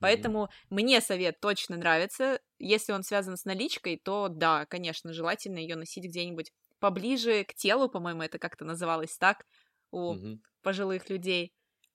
Поэтому 0.00 0.44
mm-hmm. 0.44 0.66
мне 0.70 1.00
совет 1.00 1.38
точно 1.40 1.76
нравится. 1.76 2.40
Если 2.58 2.92
он 2.92 3.04
связан 3.04 3.36
с 3.36 3.44
наличкой, 3.44 4.00
то 4.02 4.28
да, 4.28 4.66
конечно, 4.66 5.12
желательно 5.12 5.58
ее 5.58 5.76
носить 5.76 6.04
где-нибудь 6.04 6.50
поближе 6.80 7.44
к 7.44 7.54
телу, 7.54 7.88
по-моему, 7.88 8.22
это 8.22 8.40
как-то 8.40 8.64
называлось 8.64 9.16
так 9.16 9.44
у 9.92 10.14
mm-hmm. 10.14 10.38
пожилых 10.62 11.08
людей. 11.08 11.52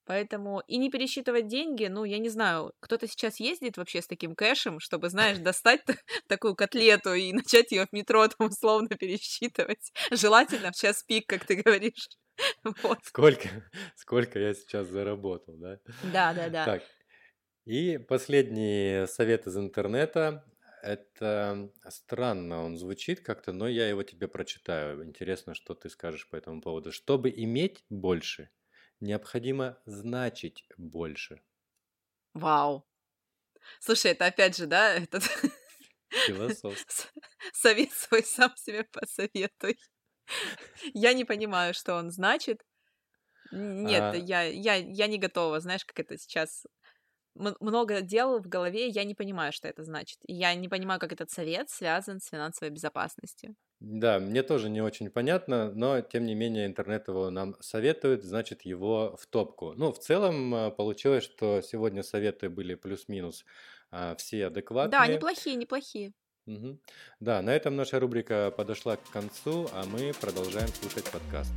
Поэтому 0.07 0.63
и 0.67 0.77
не 0.77 0.89
пересчитывать 0.89 1.47
деньги, 1.47 1.85
ну, 1.87 2.05
я 2.05 2.17
не 2.17 2.29
знаю, 2.29 2.71
кто-то 2.79 3.07
сейчас 3.07 3.41
ездит 3.41 3.75
вообще 3.75 4.01
с 4.01 4.07
таким 4.07 4.35
кэшем, 4.35 4.79
чтобы, 4.79 5.09
знаешь, 5.09 5.37
достать 5.39 5.81
такую 6.27 6.55
котлету 6.55 7.13
и 7.13 7.33
начать 7.33 7.71
ее 7.71 7.85
в 7.85 7.93
метро 7.93 8.25
там 8.27 8.47
условно 8.47 8.87
пересчитывать. 8.87 9.91
Желательно 10.11 10.71
в 10.71 10.75
час 10.75 11.03
пик, 11.03 11.27
как 11.27 11.45
ты 11.45 11.55
говоришь. 11.55 12.09
Вот. 12.83 12.99
Сколько, 13.03 13.49
сколько 13.95 14.37
я 14.37 14.53
сейчас 14.53 14.87
заработал, 14.87 15.55
да? 15.57 15.79
Да, 16.03 16.33
да, 16.35 16.49
да. 16.49 16.65
Так. 16.65 16.83
И 17.65 17.97
последний 17.97 19.07
совет 19.07 19.47
из 19.47 19.57
интернета. 19.57 20.45
Это 20.83 21.71
странно 21.89 22.63
он 22.63 22.77
звучит 22.77 23.21
как-то, 23.21 23.53
но 23.53 23.67
я 23.67 23.89
его 23.89 24.03
тебе 24.03 24.27
прочитаю. 24.27 25.03
Интересно, 25.03 25.55
что 25.55 25.73
ты 25.73 25.89
скажешь 25.89 26.29
по 26.29 26.35
этому 26.35 26.61
поводу. 26.61 26.91
Чтобы 26.91 27.31
иметь 27.31 27.83
больше, 27.89 28.51
необходимо 28.99 29.77
значить 29.85 30.65
больше. 30.77 31.41
Вау. 32.33 32.87
Слушай, 33.79 34.11
это 34.11 34.25
опять 34.25 34.57
же, 34.57 34.65
да, 34.65 34.93
этот 34.93 35.23
совет 37.53 37.91
свой 37.91 38.23
сам 38.23 38.55
себе 38.55 38.83
посоветуй. 38.85 39.77
Я 40.93 41.13
не 41.13 41.25
понимаю, 41.25 41.73
что 41.73 41.95
он 41.95 42.11
значит. 42.11 42.63
Нет, 43.51 44.01
а... 44.01 44.15
я, 44.15 44.43
я, 44.43 44.75
я 44.75 45.07
не 45.07 45.17
готова. 45.17 45.59
Знаешь, 45.59 45.85
как 45.85 45.99
это 45.99 46.17
сейчас 46.17 46.65
много 47.33 48.01
дел 48.01 48.39
в 48.39 48.47
голове, 48.47 48.87
я 48.87 49.03
не 49.03 49.13
понимаю, 49.13 49.53
что 49.53 49.67
это 49.67 49.83
значит. 49.83 50.17
Я 50.23 50.53
не 50.55 50.67
понимаю, 50.67 50.99
как 50.99 51.11
этот 51.11 51.29
совет 51.29 51.69
связан 51.69 52.19
с 52.19 52.27
финансовой 52.27 52.71
безопасностью. 52.71 53.55
Да, 53.79 54.19
мне 54.19 54.41
тоже 54.41 54.69
не 54.69 54.81
очень 54.81 55.11
понятно, 55.11 55.71
но 55.71 56.01
тем 56.01 56.25
не 56.25 56.33
менее 56.33 56.65
интернет 56.65 57.07
его 57.07 57.29
нам 57.29 57.55
советует, 57.61 58.23
значит 58.23 58.63
его 58.63 59.15
в 59.21 59.27
топку. 59.27 59.73
Ну, 59.75 59.91
в 59.91 59.99
целом 59.99 60.55
а, 60.55 60.71
получилось, 60.71 61.23
что 61.23 61.61
сегодня 61.61 62.01
советы 62.01 62.49
были 62.49 62.73
плюс-минус 62.73 63.45
а, 63.91 64.15
все 64.15 64.47
адекватные. 64.47 64.99
Да, 64.99 65.05
неплохие, 65.05 65.55
неплохие. 65.55 66.13
Угу. 66.47 66.79
Да, 67.19 67.41
на 67.43 67.55
этом 67.55 67.75
наша 67.75 67.99
рубрика 67.99 68.51
подошла 68.55 68.95
к 68.95 69.09
концу, 69.11 69.69
а 69.73 69.83
мы 69.85 70.11
продолжаем 70.19 70.69
слушать 70.69 71.05
подкаст. 71.11 71.51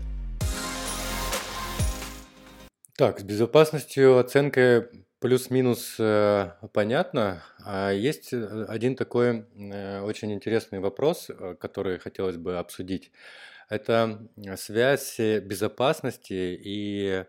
Так, 2.96 3.20
с 3.20 3.22
безопасностью 3.22 4.18
оценка 4.18 4.90
Плюс-минус 5.20 5.96
э, 5.98 6.50
понятно. 6.72 7.42
А 7.62 7.90
есть 7.90 8.32
э, 8.32 8.64
один 8.66 8.96
такой 8.96 9.44
э, 9.54 10.00
очень 10.00 10.32
интересный 10.32 10.80
вопрос, 10.80 11.30
который 11.60 11.98
хотелось 11.98 12.38
бы 12.38 12.56
обсудить. 12.56 13.12
Это 13.68 14.26
связь 14.56 15.20
безопасности 15.20 16.58
и 16.64 17.24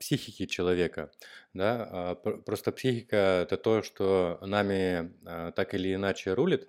психики 0.00 0.46
человека. 0.46 1.10
Да? 1.54 1.88
А, 1.90 2.14
просто 2.16 2.72
психика– 2.72 3.16
это 3.44 3.56
то, 3.56 3.82
что 3.82 4.38
нами 4.42 5.14
так 5.52 5.72
или 5.72 5.94
иначе 5.94 6.34
рулит. 6.34 6.68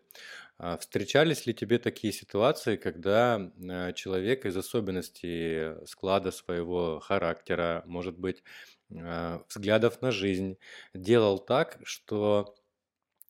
А 0.63 0.77
встречались 0.77 1.47
ли 1.47 1.55
тебе 1.55 1.79
такие 1.79 2.13
ситуации, 2.13 2.75
когда 2.75 3.39
э, 3.57 3.93
человек 3.93 4.45
из 4.45 4.55
особенностей 4.55 5.83
склада 5.87 6.29
своего 6.31 6.99
характера, 6.99 7.81
может 7.87 8.19
быть, 8.19 8.43
э, 8.91 9.39
взглядов 9.49 10.01
на 10.03 10.11
жизнь, 10.11 10.57
делал 10.93 11.39
так, 11.39 11.79
что 11.83 12.53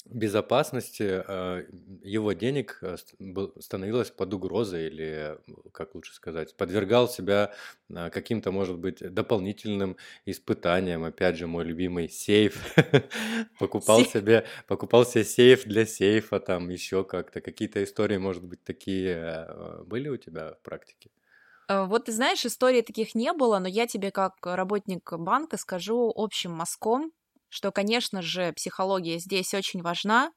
безопасности 0.06 1.24
э, 1.26 1.66
его 2.04 2.34
денег 2.34 2.80
э, 2.82 2.98
становилась 3.60 4.12
под 4.12 4.34
угрозой 4.34 4.88
или, 4.88 5.38
как 5.72 5.96
лучше 5.96 6.14
сказать, 6.14 6.56
подвергал 6.56 7.08
себя 7.08 7.54
э, 7.90 8.10
каким-то, 8.10 8.52
может 8.52 8.78
быть, 8.78 9.00
дополнительным 9.00 9.98
испытаниям. 10.26 11.04
Опять 11.04 11.38
же, 11.38 11.48
мой 11.48 11.66
любимый 11.66 12.10
сейф. 12.10 12.76
покупал 13.60 14.06
себе, 14.06 14.46
покупал 14.68 15.06
себе 15.06 15.24
сейф 15.24 15.66
для 15.66 15.86
сейфа, 15.86 16.40
там 16.40 16.70
еще 16.70 17.04
как-то. 17.04 17.42
Какие-то 17.42 17.84
истории, 17.84 18.18
может 18.18 18.44
быть, 18.44 18.64
такие 18.64 19.48
были 19.86 20.10
у 20.10 20.18
тебя 20.18 20.54
в 20.54 20.62
практике? 20.62 21.12
Вот 21.70 22.06
ты 22.06 22.12
знаешь, 22.12 22.46
историй 22.46 22.82
таких 22.82 23.16
не 23.16 23.32
было, 23.32 23.60
но 23.60 23.68
я 23.68 23.88
тебе 23.88 24.12
как 24.12 24.34
работник 24.44 25.14
банка 25.14 25.58
скажу 25.58 26.12
общим 26.14 26.52
мазком, 26.52 27.14
что, 27.52 27.72
конечно 27.72 28.22
же, 28.22 28.54
психология 28.54 29.20
здесь 29.20 29.54
очень 29.54 29.82
важна. 29.82 30.32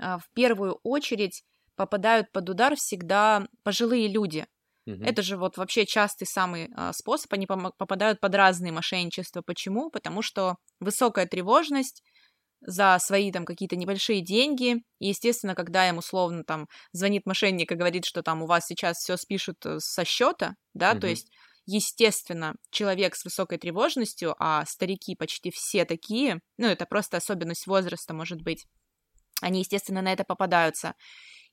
А, 0.00 0.18
в 0.18 0.28
первую 0.34 0.80
очередь 0.82 1.42
попадают 1.76 2.32
под 2.32 2.48
удар 2.48 2.74
всегда 2.74 3.46
пожилые 3.62 4.08
люди. 4.08 4.46
Угу. 4.86 5.04
Это 5.04 5.22
же 5.22 5.36
вот 5.36 5.58
вообще 5.58 5.84
частый 5.84 6.26
самый 6.26 6.70
а, 6.74 6.92
способ. 6.94 7.30
Они 7.34 7.46
попадают 7.46 8.18
под 8.18 8.34
разные 8.34 8.72
мошенничества. 8.72 9.42
Почему? 9.42 9.90
Потому 9.90 10.22
что 10.22 10.56
высокая 10.80 11.26
тревожность 11.26 12.02
за 12.62 12.96
свои 12.98 13.30
там 13.30 13.44
какие-то 13.44 13.76
небольшие 13.76 14.22
деньги. 14.22 14.76
И, 15.00 15.08
естественно, 15.08 15.54
когда 15.54 15.86
им 15.86 15.98
условно 15.98 16.44
там 16.44 16.66
звонит 16.92 17.26
мошенник 17.26 17.70
и 17.70 17.74
говорит, 17.76 18.06
что 18.06 18.22
там 18.22 18.42
у 18.42 18.46
вас 18.46 18.64
сейчас 18.66 18.96
все 18.96 19.18
спишут 19.18 19.56
э, 19.66 19.80
со 19.80 20.06
счета, 20.06 20.54
да, 20.72 20.92
угу. 20.92 21.00
то 21.00 21.06
есть 21.08 21.30
Естественно, 21.66 22.54
человек 22.70 23.14
с 23.16 23.24
высокой 23.24 23.58
тревожностью, 23.58 24.34
а 24.38 24.64
старики 24.66 25.16
почти 25.16 25.50
все 25.50 25.84
такие, 25.84 26.40
ну, 26.58 26.66
это 26.66 26.84
просто 26.84 27.16
особенность 27.16 27.66
возраста, 27.66 28.12
может 28.12 28.42
быть, 28.42 28.66
они, 29.40 29.60
естественно, 29.60 30.02
на 30.02 30.12
это 30.12 30.24
попадаются. 30.24 30.94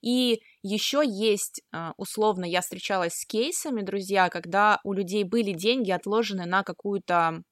И 0.02 0.42
еще 0.62 1.02
есть, 1.04 1.62
а, 1.72 1.92
условно, 1.96 2.44
я 2.44 2.60
встречалась 2.60 3.14
с 3.14 3.26
кейсами, 3.26 3.82
друзья, 3.82 4.28
когда 4.28 4.80
у 4.84 4.92
людей 4.92 5.24
были 5.24 5.52
деньги 5.52 5.92
отложены 5.92 6.44
на 6.44 6.62
какую-то 6.62 7.42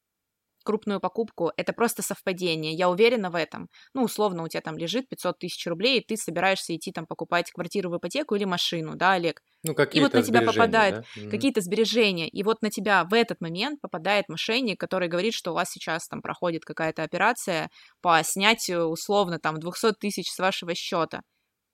крупную 0.64 1.00
покупку, 1.00 1.52
это 1.56 1.72
просто 1.72 2.02
совпадение, 2.02 2.72
я 2.72 2.88
уверена 2.88 3.30
в 3.30 3.34
этом. 3.34 3.68
Ну, 3.94 4.04
условно, 4.04 4.42
у 4.42 4.48
тебя 4.48 4.60
там 4.60 4.76
лежит 4.76 5.08
500 5.08 5.38
тысяч 5.38 5.66
рублей, 5.66 6.00
и 6.00 6.04
ты 6.04 6.16
собираешься 6.16 6.74
идти 6.74 6.92
там 6.92 7.06
покупать 7.06 7.50
квартиру 7.50 7.90
в 7.90 7.96
ипотеку 7.96 8.34
или 8.34 8.44
машину, 8.44 8.96
да, 8.96 9.12
Олег? 9.12 9.40
Ну, 9.62 9.74
какие-то 9.74 9.98
И 9.98 10.00
вот 10.00 10.14
на 10.14 10.22
тебя 10.22 10.42
попадают 10.42 11.04
да? 11.16 11.30
какие-то 11.30 11.60
сбережения, 11.60 12.28
и 12.28 12.42
вот 12.42 12.62
на 12.62 12.70
тебя 12.70 13.04
в 13.04 13.14
этот 13.14 13.40
момент 13.40 13.80
попадает 13.80 14.28
мошенник, 14.28 14.78
который 14.80 15.08
говорит, 15.08 15.34
что 15.34 15.52
у 15.52 15.54
вас 15.54 15.70
сейчас 15.70 16.06
там 16.08 16.22
проходит 16.22 16.64
какая-то 16.64 17.02
операция 17.02 17.68
по 18.00 18.20
снятию 18.24 18.86
условно 18.86 19.38
там 19.38 19.58
200 19.58 19.94
тысяч 20.00 20.30
с 20.30 20.38
вашего 20.38 20.74
счета. 20.74 21.22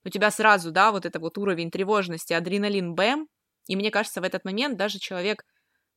У 0.04 0.08
тебя 0.08 0.30
сразу, 0.30 0.70
да, 0.70 0.92
вот 0.92 1.04
это 1.04 1.18
вот 1.18 1.36
уровень 1.36 1.70
тревожности, 1.70 2.32
адреналин 2.32 2.94
бэм, 2.94 3.26
и 3.66 3.76
мне 3.76 3.90
кажется, 3.90 4.20
в 4.20 4.24
этот 4.24 4.44
момент 4.44 4.76
даже 4.76 4.98
человек, 4.98 5.42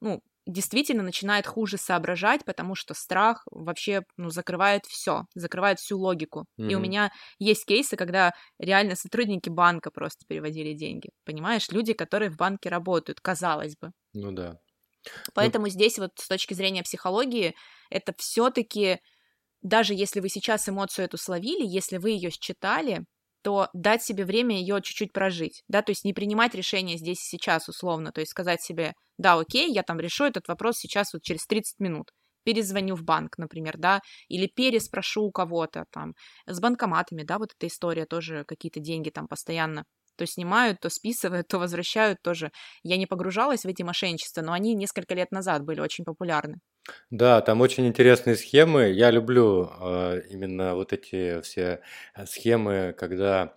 ну, 0.02 0.22
действительно 0.50 1.04
начинает 1.04 1.48
хуже 1.48 1.78
соображать, 1.78 2.44
потому 2.46 2.76
что 2.76 2.94
страх 2.94 3.44
вообще 3.52 4.04
ну, 4.18 4.30
закрывает 4.30 4.86
все, 4.86 5.26
закрывает 5.36 5.80
всю 5.80 5.98
логику. 5.98 6.46
Mm-hmm. 6.60 6.72
И 6.72 6.76
у 6.76 6.80
меня 6.80 7.12
есть 7.38 7.66
кейсы, 7.66 7.96
когда 7.96 8.34
реально 8.58 8.96
сотрудники 8.96 9.50
банка 9.50 9.92
просто 9.92 10.26
переводили 10.28 10.74
деньги. 10.74 11.10
Понимаешь, 11.26 11.70
люди, 11.70 11.94
которые 11.94 12.30
в 12.30 12.38
банке 12.38 12.70
работают, 12.70 13.20
казалось 13.22 13.76
бы. 13.78 13.92
Ну 14.14 14.32
да. 14.32 14.58
Поэтому 15.34 15.66
ну... 15.66 15.72
здесь 15.72 15.98
вот 16.00 16.12
с 16.16 16.28
точки 16.28 16.54
зрения 16.54 16.84
психологии 16.84 17.56
это 17.90 18.14
все-таки 18.18 19.00
даже 19.62 19.94
если 19.94 20.20
вы 20.20 20.30
сейчас 20.30 20.70
эмоцию 20.70 21.06
эту 21.06 21.18
словили, 21.18 21.66
если 21.66 21.98
вы 21.98 22.12
ее 22.12 22.32
считали, 22.32 23.04
то 23.42 23.70
дать 23.74 24.04
себе 24.04 24.26
время 24.26 24.58
ее 24.60 24.82
чуть-чуть 24.82 25.14
прожить, 25.14 25.64
да, 25.68 25.82
то 25.82 25.92
есть 25.92 26.04
не 26.06 26.14
принимать 26.14 26.56
решение 26.56 26.98
здесь 26.98 27.20
и 27.20 27.38
сейчас 27.38 27.70
условно, 27.70 28.12
то 28.12 28.22
есть 28.22 28.32
сказать 28.32 28.62
себе, 28.62 28.94
да, 29.18 29.36
окей, 29.40 29.72
я 29.72 29.84
там 29.84 30.00
решу 30.00 30.26
этот 30.26 30.48
вопрос 30.48 30.78
сейчас 30.78 31.14
вот 31.14 31.24
через 31.24 31.46
30 31.46 31.80
минут, 31.80 32.12
перезвоню 32.44 32.96
в 32.96 33.04
банк, 33.04 33.38
например, 33.38 33.78
да, 33.78 34.02
или 34.28 34.48
переспрошу 34.48 35.24
у 35.24 35.32
кого-то 35.32 35.86
там, 35.92 36.14
с 36.46 36.60
банкоматами, 36.60 37.24
да, 37.24 37.38
вот 37.38 37.50
эта 37.58 37.68
история 37.68 38.06
тоже, 38.06 38.44
какие-то 38.46 38.80
деньги 38.80 39.10
там 39.10 39.28
постоянно 39.28 39.86
то 40.20 40.28
снимают, 40.28 40.80
то 40.82 40.90
списывают, 40.90 41.48
то 41.48 41.60
возвращают 41.60 42.22
тоже. 42.22 42.52
Я 42.84 42.98
не 42.98 43.08
погружалась 43.08 43.64
в 43.64 43.68
эти 43.68 43.82
мошенничества, 43.84 44.42
но 44.42 44.54
они 44.54 44.76
несколько 44.76 45.16
лет 45.16 45.32
назад 45.32 45.64
были 45.66 45.80
очень 45.82 46.06
популярны. 46.06 46.60
Да, 47.12 47.42
там 47.42 47.62
очень 47.62 47.88
интересные 47.88 48.36
схемы. 48.36 48.90
Я 48.90 49.12
люблю 49.12 49.70
э, 49.80 50.22
именно 50.30 50.76
вот 50.76 50.94
эти 50.94 51.42
все 51.42 51.82
э, 52.16 52.26
схемы, 52.26 52.96
когда 52.98 53.54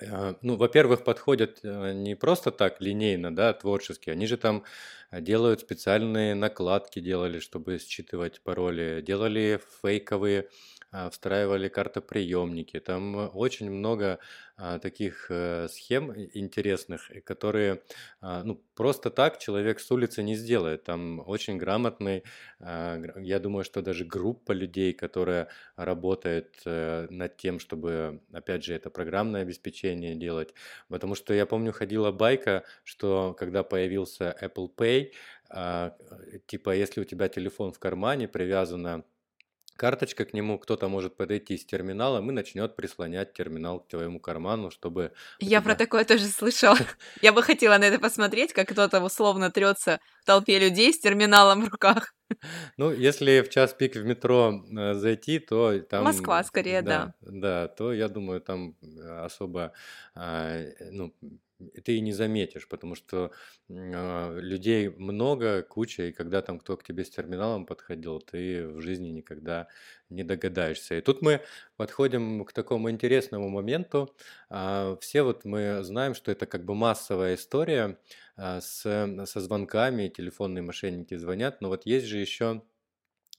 э, 0.00 0.34
ну, 0.42 0.56
во-первых, 0.56 1.04
подходят 1.04 1.60
э, 1.62 1.92
не 1.92 2.14
просто 2.14 2.50
так 2.50 2.80
линейно, 2.80 3.34
да, 3.34 3.52
творчески, 3.52 4.10
они 4.10 4.26
же 4.26 4.36
там 4.36 4.64
делают 5.12 5.60
специальные 5.60 6.34
накладки, 6.34 7.00
делали, 7.00 7.40
чтобы 7.40 7.78
считывать 7.78 8.42
пароли, 8.42 9.02
делали 9.06 9.60
фейковые 9.82 10.48
встраивали 11.10 11.68
картоприемники. 11.68 12.80
Там 12.80 13.30
очень 13.34 13.70
много 13.70 14.18
а, 14.60 14.80
таких 14.80 15.26
э, 15.30 15.68
схем 15.68 16.12
интересных, 16.34 17.12
которые 17.22 17.80
а, 18.20 18.42
ну, 18.42 18.60
просто 18.74 19.08
так 19.08 19.38
человек 19.38 19.78
с 19.78 19.88
улицы 19.92 20.24
не 20.24 20.34
сделает. 20.34 20.82
Там 20.82 21.22
очень 21.24 21.58
грамотный, 21.58 22.24
я 22.58 23.38
думаю, 23.40 23.62
что 23.62 23.82
даже 23.82 24.04
группа 24.04 24.50
людей, 24.50 24.92
которая 24.94 25.46
работает 25.76 26.60
э, 26.64 27.06
над 27.08 27.36
тем, 27.36 27.60
чтобы, 27.60 28.20
опять 28.32 28.64
же, 28.64 28.74
это 28.74 28.90
программное 28.90 29.42
обеспечение 29.42 30.16
делать. 30.16 30.52
Потому 30.88 31.14
что 31.14 31.32
я 31.34 31.46
помню, 31.46 31.72
ходила 31.72 32.10
байка, 32.10 32.64
что 32.82 33.36
когда 33.38 33.62
появился 33.62 34.36
Apple 34.42 34.74
Pay, 34.74 35.12
типа, 36.46 36.74
если 36.74 37.00
у 37.00 37.04
тебя 37.04 37.28
телефон 37.28 37.72
в 37.72 37.78
кармане 37.78 38.28
привязано 38.28 39.04
карточка 39.78 40.24
к 40.24 40.34
нему, 40.34 40.58
кто-то 40.58 40.88
может 40.88 41.16
подойти 41.16 41.56
с 41.56 41.64
терминалом 41.64 42.28
и 42.28 42.34
начнет 42.34 42.76
прислонять 42.76 43.32
терминал 43.32 43.80
к 43.80 43.88
твоему 43.88 44.20
карману, 44.20 44.70
чтобы... 44.70 45.12
Я 45.38 45.48
тебя... 45.48 45.62
про 45.62 45.74
такое 45.76 46.04
тоже 46.04 46.26
слышала. 46.26 46.76
Я 47.22 47.32
бы 47.32 47.42
хотела 47.42 47.78
на 47.78 47.84
это 47.84 47.98
посмотреть, 47.98 48.52
как 48.52 48.68
кто-то 48.68 49.00
условно 49.00 49.50
трется 49.50 50.00
в 50.20 50.24
толпе 50.26 50.58
людей 50.58 50.92
с 50.92 50.98
терминалом 50.98 51.64
в 51.64 51.68
руках. 51.68 52.14
Ну, 52.76 52.92
если 52.92 53.40
в 53.40 53.48
час 53.48 53.72
пик 53.72 53.94
в 53.96 54.04
метро 54.04 54.52
э, 54.52 54.94
зайти, 54.94 55.38
то 55.38 55.78
там... 55.78 56.04
Москва, 56.04 56.44
скорее, 56.44 56.82
да. 56.82 57.14
Да, 57.20 57.30
да 57.30 57.68
то 57.68 57.92
я 57.92 58.08
думаю, 58.08 58.40
там 58.40 58.76
э, 58.82 59.24
особо 59.24 59.72
а, 60.14 60.58
ну, 60.90 61.14
ты 61.84 61.96
и 61.96 62.00
не 62.00 62.12
заметишь, 62.12 62.68
потому 62.68 62.94
что 62.94 63.32
э, 63.68 64.40
людей 64.40 64.88
много, 64.88 65.62
куча, 65.62 66.04
и 66.04 66.12
когда 66.12 66.42
там 66.42 66.58
кто 66.58 66.76
к 66.76 66.84
тебе 66.84 67.04
с 67.04 67.10
терминалом 67.10 67.66
подходил, 67.66 68.20
ты 68.20 68.66
в 68.68 68.80
жизни 68.80 69.08
никогда 69.08 69.68
не 70.08 70.22
догадаешься. 70.24 70.94
И 70.96 71.00
тут 71.00 71.22
мы 71.22 71.40
подходим 71.76 72.44
к 72.44 72.52
такому 72.52 72.90
интересному 72.90 73.48
моменту. 73.48 74.14
Э, 74.50 74.96
все 75.00 75.22
вот 75.22 75.44
мы 75.44 75.82
знаем, 75.82 76.14
что 76.14 76.30
это 76.30 76.46
как 76.46 76.64
бы 76.64 76.74
массовая 76.74 77.34
история 77.34 77.98
э, 78.36 78.60
с, 78.60 78.82
со 79.26 79.40
звонками, 79.40 80.08
телефонные 80.08 80.62
мошенники 80.62 81.16
звонят, 81.16 81.60
но 81.60 81.68
вот 81.68 81.86
есть 81.86 82.06
же 82.06 82.18
еще 82.18 82.62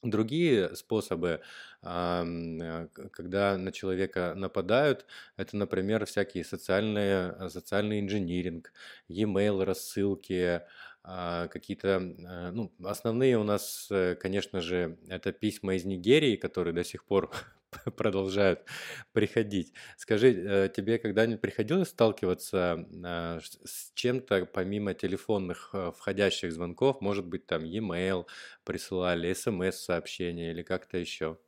Другие 0.02 0.74
способы, 0.76 1.42
э, 1.82 2.88
когда 3.12 3.58
на 3.58 3.70
человека 3.70 4.32
нападают, 4.34 5.04
это, 5.36 5.58
например, 5.58 6.06
всякие 6.06 6.42
социальные, 6.42 7.34
э, 7.38 7.48
социальный 7.50 8.00
инжиниринг, 8.00 8.72
e-mail 9.08 9.62
рассылки, 9.62 10.62
а, 11.02 11.48
какие-то, 11.48 11.88
э, 12.18 12.50
ну, 12.50 12.72
основные 12.82 13.36
у 13.38 13.44
нас, 13.44 13.90
конечно 14.20 14.62
же, 14.62 14.96
это 15.08 15.32
письма 15.32 15.74
из 15.74 15.84
Нигерии, 15.84 16.36
которые 16.36 16.72
до 16.72 16.84
сих 16.84 17.04
пор 17.04 17.30
продолжают 17.96 18.64
приходить. 19.12 19.72
Скажи, 19.96 20.32
э, 20.32 20.68
тебе 20.74 20.98
когда-нибудь 20.98 21.40
приходилось 21.40 21.88
сталкиваться 21.88 22.86
а, 23.04 23.38
с 23.64 23.92
чем-то 23.94 24.46
помимо 24.46 24.94
телефонных 24.94 25.70
э, 25.72 25.92
входящих 25.96 26.52
звонков? 26.52 27.00
Может 27.00 27.26
быть, 27.26 27.46
там 27.46 27.64
e-mail 27.64 28.26
присылали, 28.64 29.32
смс-сообщения 29.32 30.50
или 30.50 30.62
как-то 30.62 30.98
еще? 30.98 31.38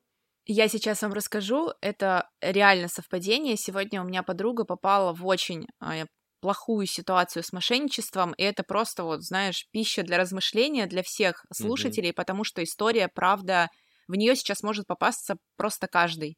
Я 0.44 0.66
сейчас 0.68 1.02
вам 1.02 1.12
расскажу, 1.12 1.72
это 1.80 2.28
реально 2.40 2.88
совпадение. 2.88 3.56
Сегодня 3.56 4.02
у 4.02 4.04
меня 4.04 4.24
подруга 4.24 4.64
попала 4.64 5.12
в 5.12 5.24
очень 5.24 5.66
а, 5.80 6.04
плохую 6.40 6.86
ситуацию 6.86 7.44
с 7.44 7.52
мошенничеством, 7.52 8.32
и 8.32 8.42
это 8.42 8.64
просто 8.64 9.04
вот, 9.04 9.22
знаешь, 9.22 9.66
пища 9.70 10.02
для 10.02 10.18
размышления 10.18 10.86
для 10.86 11.04
всех 11.04 11.46
слушателей, 11.52 12.10
mm-hmm. 12.10 12.14
потому 12.14 12.42
что 12.42 12.62
история, 12.64 13.08
правда, 13.08 13.68
в 14.12 14.16
нее 14.16 14.36
сейчас 14.36 14.62
может 14.62 14.86
попасться 14.86 15.36
просто 15.56 15.88
каждый. 15.88 16.36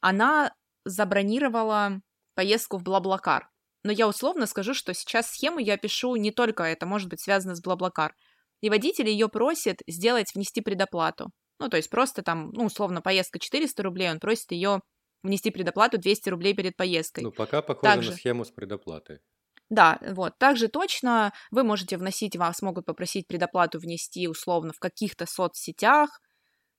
Она 0.00 0.52
забронировала 0.84 2.00
поездку 2.34 2.78
в 2.78 2.82
Блаблакар. 2.82 3.48
Но 3.82 3.92
я 3.92 4.08
условно 4.08 4.46
скажу, 4.46 4.74
что 4.74 4.94
сейчас 4.94 5.30
схему 5.30 5.58
я 5.58 5.76
пишу 5.76 6.16
не 6.16 6.32
только 6.32 6.62
это 6.62 6.86
может 6.86 7.08
быть 7.08 7.20
связано 7.20 7.54
с 7.54 7.62
Блаблакар. 7.62 8.14
И 8.62 8.70
водитель 8.70 9.08
ее 9.08 9.28
просит 9.28 9.82
сделать, 9.86 10.34
внести 10.34 10.60
предоплату. 10.62 11.30
Ну, 11.58 11.68
то 11.68 11.76
есть 11.76 11.90
просто 11.90 12.22
там, 12.22 12.50
ну, 12.52 12.64
условно, 12.64 13.02
поездка 13.02 13.38
400 13.38 13.82
рублей, 13.82 14.10
он 14.10 14.18
просит 14.18 14.50
ее 14.52 14.80
внести 15.22 15.50
предоплату 15.50 15.98
200 15.98 16.30
рублей 16.30 16.54
перед 16.54 16.76
поездкой. 16.76 17.24
Ну, 17.24 17.32
пока 17.32 17.60
похоже 17.60 17.82
Также... 17.82 18.10
на 18.10 18.16
схему 18.16 18.44
с 18.44 18.50
предоплатой. 18.50 19.20
Да, 19.68 19.98
вот. 20.00 20.36
Также 20.38 20.68
точно 20.68 21.32
вы 21.50 21.62
можете 21.62 21.96
вносить, 21.96 22.36
вас 22.36 22.60
могут 22.62 22.86
попросить 22.86 23.26
предоплату 23.26 23.78
внести 23.78 24.26
условно 24.28 24.72
в 24.72 24.78
каких-то 24.78 25.26
соцсетях, 25.26 26.20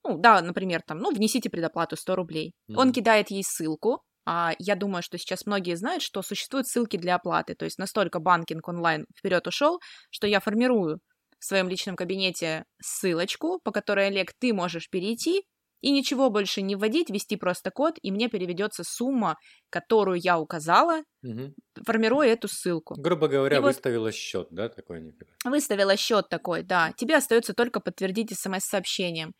ну, 0.04 0.18
да, 0.18 0.40
например, 0.40 0.82
там, 0.86 0.98
ну, 0.98 1.12
внесите 1.12 1.50
предоплату 1.50 1.96
100 1.96 2.16
рублей. 2.16 2.52
Mm-hmm. 2.70 2.76
Он 2.76 2.92
кидает 2.92 3.30
ей 3.30 3.42
ссылку, 3.44 4.02
а 4.24 4.52
я 4.58 4.76
думаю, 4.76 5.02
что 5.02 5.18
сейчас 5.18 5.46
многие 5.46 5.76
знают, 5.76 6.02
что 6.02 6.22
существуют 6.22 6.68
ссылки 6.68 6.96
для 6.96 7.16
оплаты, 7.16 7.54
то 7.54 7.64
есть 7.64 7.78
настолько 7.78 8.20
банкинг 8.20 8.66
онлайн 8.68 9.06
вперед 9.18 9.46
ушел, 9.46 9.80
что 10.10 10.26
я 10.26 10.40
формирую 10.40 11.00
в 11.38 11.44
своем 11.44 11.68
личном 11.68 11.96
кабинете 11.96 12.64
ссылочку, 12.80 13.60
по 13.64 13.72
которой, 13.72 14.06
Олег, 14.06 14.32
ты 14.38 14.54
можешь 14.54 14.88
перейти 14.88 15.42
и 15.80 15.90
ничего 15.90 16.30
больше 16.30 16.62
не 16.62 16.76
вводить, 16.76 17.10
ввести 17.10 17.36
просто 17.36 17.72
код, 17.72 17.98
и 18.00 18.12
мне 18.12 18.28
переведется 18.28 18.84
сумма, 18.84 19.36
которую 19.68 20.20
я 20.22 20.38
указала, 20.38 21.02
угу. 21.24 21.52
формируя 21.84 22.28
эту 22.28 22.46
ссылку. 22.46 22.94
Грубо 22.96 23.26
говоря, 23.26 23.56
и 23.56 23.60
выставила 23.60 24.04
вот... 24.04 24.14
счет, 24.14 24.46
да, 24.52 24.68
такой? 24.68 25.12
Выставила 25.44 25.96
счет 25.96 26.28
такой, 26.28 26.62
да. 26.62 26.92
Тебе 26.96 27.16
остается 27.16 27.52
только 27.52 27.80
подтвердить 27.80 28.32
смс-сообщением. 28.38 29.32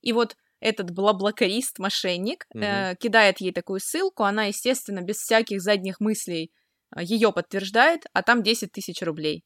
И 0.00 0.12
вот 0.12 0.36
этот 0.60 0.90
блаблакарист, 0.90 1.78
мошенник, 1.78 2.46
угу. 2.54 2.62
э, 2.62 2.94
кидает 3.00 3.40
ей 3.40 3.52
такую 3.52 3.80
ссылку, 3.80 4.24
она, 4.24 4.44
естественно, 4.44 5.00
без 5.00 5.16
всяких 5.16 5.60
задних 5.60 6.00
мыслей 6.00 6.52
э, 6.94 7.02
ее 7.02 7.32
подтверждает, 7.32 8.04
а 8.12 8.22
там 8.22 8.42
10 8.42 8.70
тысяч 8.72 9.02
рублей. 9.02 9.44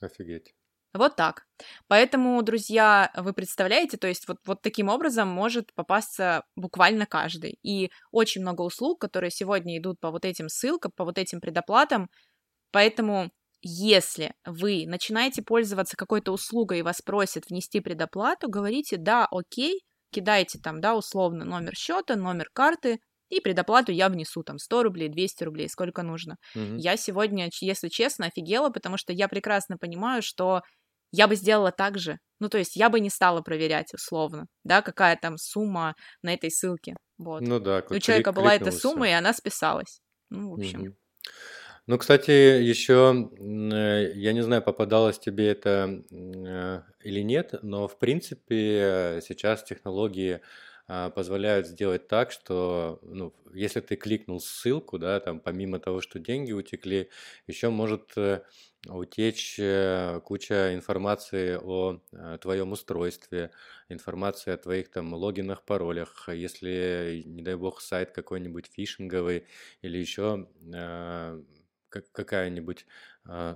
Офигеть. 0.00 0.54
Вот 0.92 1.14
так. 1.14 1.46
Поэтому, 1.86 2.42
друзья, 2.42 3.12
вы 3.16 3.32
представляете, 3.32 3.96
то 3.96 4.08
есть 4.08 4.26
вот, 4.26 4.38
вот 4.44 4.60
таким 4.60 4.88
образом 4.88 5.28
может 5.28 5.72
попасться 5.74 6.44
буквально 6.56 7.06
каждый. 7.06 7.58
И 7.62 7.92
очень 8.10 8.40
много 8.40 8.62
услуг, 8.62 9.00
которые 9.00 9.30
сегодня 9.30 9.78
идут 9.78 10.00
по 10.00 10.10
вот 10.10 10.24
этим 10.24 10.48
ссылкам, 10.48 10.90
по 10.96 11.04
вот 11.04 11.16
этим 11.16 11.40
предоплатам. 11.40 12.10
Поэтому 12.72 13.30
если 13.62 14.32
вы 14.46 14.84
начинаете 14.86 15.42
пользоваться 15.42 15.96
какой-то 15.96 16.32
услугой 16.32 16.78
и 16.78 16.82
вас 16.82 17.02
просят 17.02 17.44
внести 17.48 17.80
предоплату, 17.80 18.48
говорите 18.48 18.96
«да, 18.96 19.26
окей», 19.30 19.82
кидайте 20.12 20.58
там, 20.58 20.80
да, 20.80 20.96
условно 20.96 21.44
номер 21.44 21.74
счета, 21.74 22.16
номер 22.16 22.48
карты, 22.52 22.98
и 23.28 23.40
предоплату 23.40 23.92
я 23.92 24.08
внесу 24.08 24.42
там 24.42 24.58
100 24.58 24.82
рублей, 24.82 25.08
200 25.08 25.44
рублей, 25.44 25.68
сколько 25.68 26.02
нужно. 26.02 26.36
Mm-hmm. 26.56 26.78
Я 26.78 26.96
сегодня, 26.96 27.48
если 27.60 27.88
честно, 27.88 28.26
офигела, 28.26 28.70
потому 28.70 28.96
что 28.96 29.12
я 29.12 29.28
прекрасно 29.28 29.76
понимаю, 29.78 30.20
что 30.20 30.62
я 31.12 31.28
бы 31.28 31.36
сделала 31.36 31.70
так 31.70 31.98
же. 31.98 32.18
Ну, 32.40 32.48
то 32.48 32.58
есть 32.58 32.74
я 32.74 32.88
бы 32.88 32.98
не 32.98 33.10
стала 33.10 33.40
проверять 33.40 33.94
условно, 33.94 34.46
да, 34.64 34.82
какая 34.82 35.16
там 35.16 35.36
сумма 35.38 35.94
на 36.22 36.34
этой 36.34 36.50
ссылке. 36.50 36.94
Вот. 37.18 37.42
Ну 37.42 37.60
да. 37.60 37.84
У 37.88 37.98
человека 37.98 38.32
была 38.32 38.54
эта 38.54 38.72
сумма, 38.72 39.08
и 39.08 39.12
она 39.12 39.32
списалась. 39.32 40.00
Ну, 40.30 40.50
в 40.50 40.54
общем. 40.54 40.86
Mm-hmm. 40.86 40.94
Ну, 41.90 41.98
кстати, 41.98 42.30
еще, 42.30 43.28
э, 43.36 44.12
я 44.14 44.32
не 44.32 44.42
знаю, 44.42 44.62
попадалось 44.62 45.18
тебе 45.18 45.48
это 45.48 46.04
э, 46.12 46.82
или 47.02 47.20
нет, 47.20 47.54
но 47.62 47.88
в 47.88 47.98
принципе 47.98 49.18
сейчас 49.26 49.64
технологии 49.64 50.40
а, 50.86 51.10
позволяют 51.10 51.66
сделать 51.66 52.06
так, 52.06 52.30
что, 52.30 53.00
ну, 53.02 53.34
если 53.52 53.80
ты 53.80 53.96
кликнул 53.96 54.40
ссылку, 54.40 54.98
да, 55.00 55.18
там 55.18 55.40
помимо 55.40 55.80
того, 55.80 56.00
что 56.00 56.20
деньги 56.20 56.52
утекли, 56.52 57.10
еще 57.48 57.70
может 57.70 58.12
э, 58.16 58.42
утечь 58.86 59.56
э, 59.58 60.20
куча 60.24 60.74
информации 60.74 61.58
о 61.60 62.00
э, 62.12 62.38
твоем 62.40 62.70
устройстве, 62.72 63.50
информация 63.88 64.54
о 64.54 64.58
твоих 64.58 64.90
там 64.92 65.12
логинах, 65.12 65.64
паролях, 65.64 66.28
если, 66.32 67.24
не 67.26 67.42
дай 67.42 67.56
бог, 67.56 67.80
сайт 67.80 68.12
какой-нибудь 68.12 68.70
фишинговый 68.72 69.46
или 69.82 69.98
еще 69.98 70.46
какая-нибудь 71.90 72.86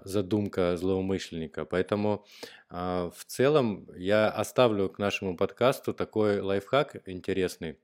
задумка 0.04 0.76
злоумышленника. 0.76 1.64
Поэтому 1.64 2.26
в 2.68 3.24
целом 3.26 3.88
я 3.96 4.28
оставлю 4.28 4.90
к 4.90 4.98
нашему 4.98 5.36
подкасту 5.36 5.94
такой 5.94 6.40
лайфхак 6.40 6.96
интересный 7.06 7.78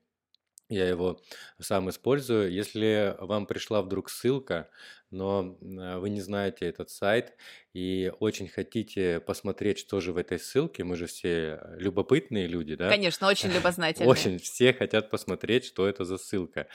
я 0.71 0.87
его 0.87 1.19
сам 1.59 1.89
использую. 1.89 2.49
Если 2.51 3.17
вам 3.19 3.45
пришла 3.45 3.81
вдруг 3.81 4.09
ссылка, 4.09 4.69
но 5.11 5.57
а, 5.61 5.99
вы 5.99 6.09
не 6.09 6.21
знаете 6.21 6.65
этот 6.65 6.89
сайт 6.89 7.35
и 7.73 8.11
очень 8.19 8.47
хотите 8.47 9.19
посмотреть, 9.19 9.79
что 9.79 9.99
же 9.99 10.13
в 10.13 10.17
этой 10.17 10.39
ссылке, 10.39 10.83
мы 10.83 10.95
же 10.95 11.05
все 11.05 11.59
любопытные 11.77 12.47
люди, 12.47 12.75
да? 12.75 12.89
Конечно, 12.89 13.27
очень 13.27 13.49
любознательные. 13.53 14.09
Очень 14.09 14.39
все 14.39 14.73
хотят 14.73 15.09
посмотреть, 15.09 15.65
что 15.65 15.87
это 15.87 16.05
за 16.05 16.17
ссылка. 16.17 16.67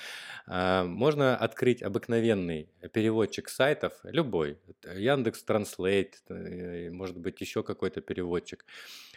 А, 0.46 0.84
можно 0.84 1.36
открыть 1.36 1.82
обыкновенный 1.82 2.70
переводчик 2.92 3.48
сайтов, 3.48 3.94
любой, 4.04 4.58
Яндекс 4.84 5.42
Транслейт, 5.42 6.22
э, 6.28 6.90
может 6.90 7.18
быть, 7.18 7.40
еще 7.40 7.62
какой-то 7.62 8.00
переводчик 8.00 8.64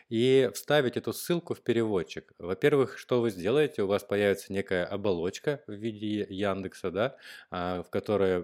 и 0.10 0.50
вставить 0.54 0.98
эту 0.98 1.14
ссылку 1.14 1.54
в 1.54 1.62
переводчик. 1.62 2.34
Во-первых, 2.40 2.98
что 2.98 3.22
вы 3.22 3.30
сделаете? 3.30 3.84
У 3.84 3.88
вас 3.88 4.04
появится 4.04 4.52
некая 4.52 4.86
оболочка 4.86 5.62
в 5.68 5.74
виде 5.74 6.26
Яндекса, 6.30 6.92
да, 6.92 7.16
а, 7.52 7.84
в 7.84 7.90
которой 7.92 8.44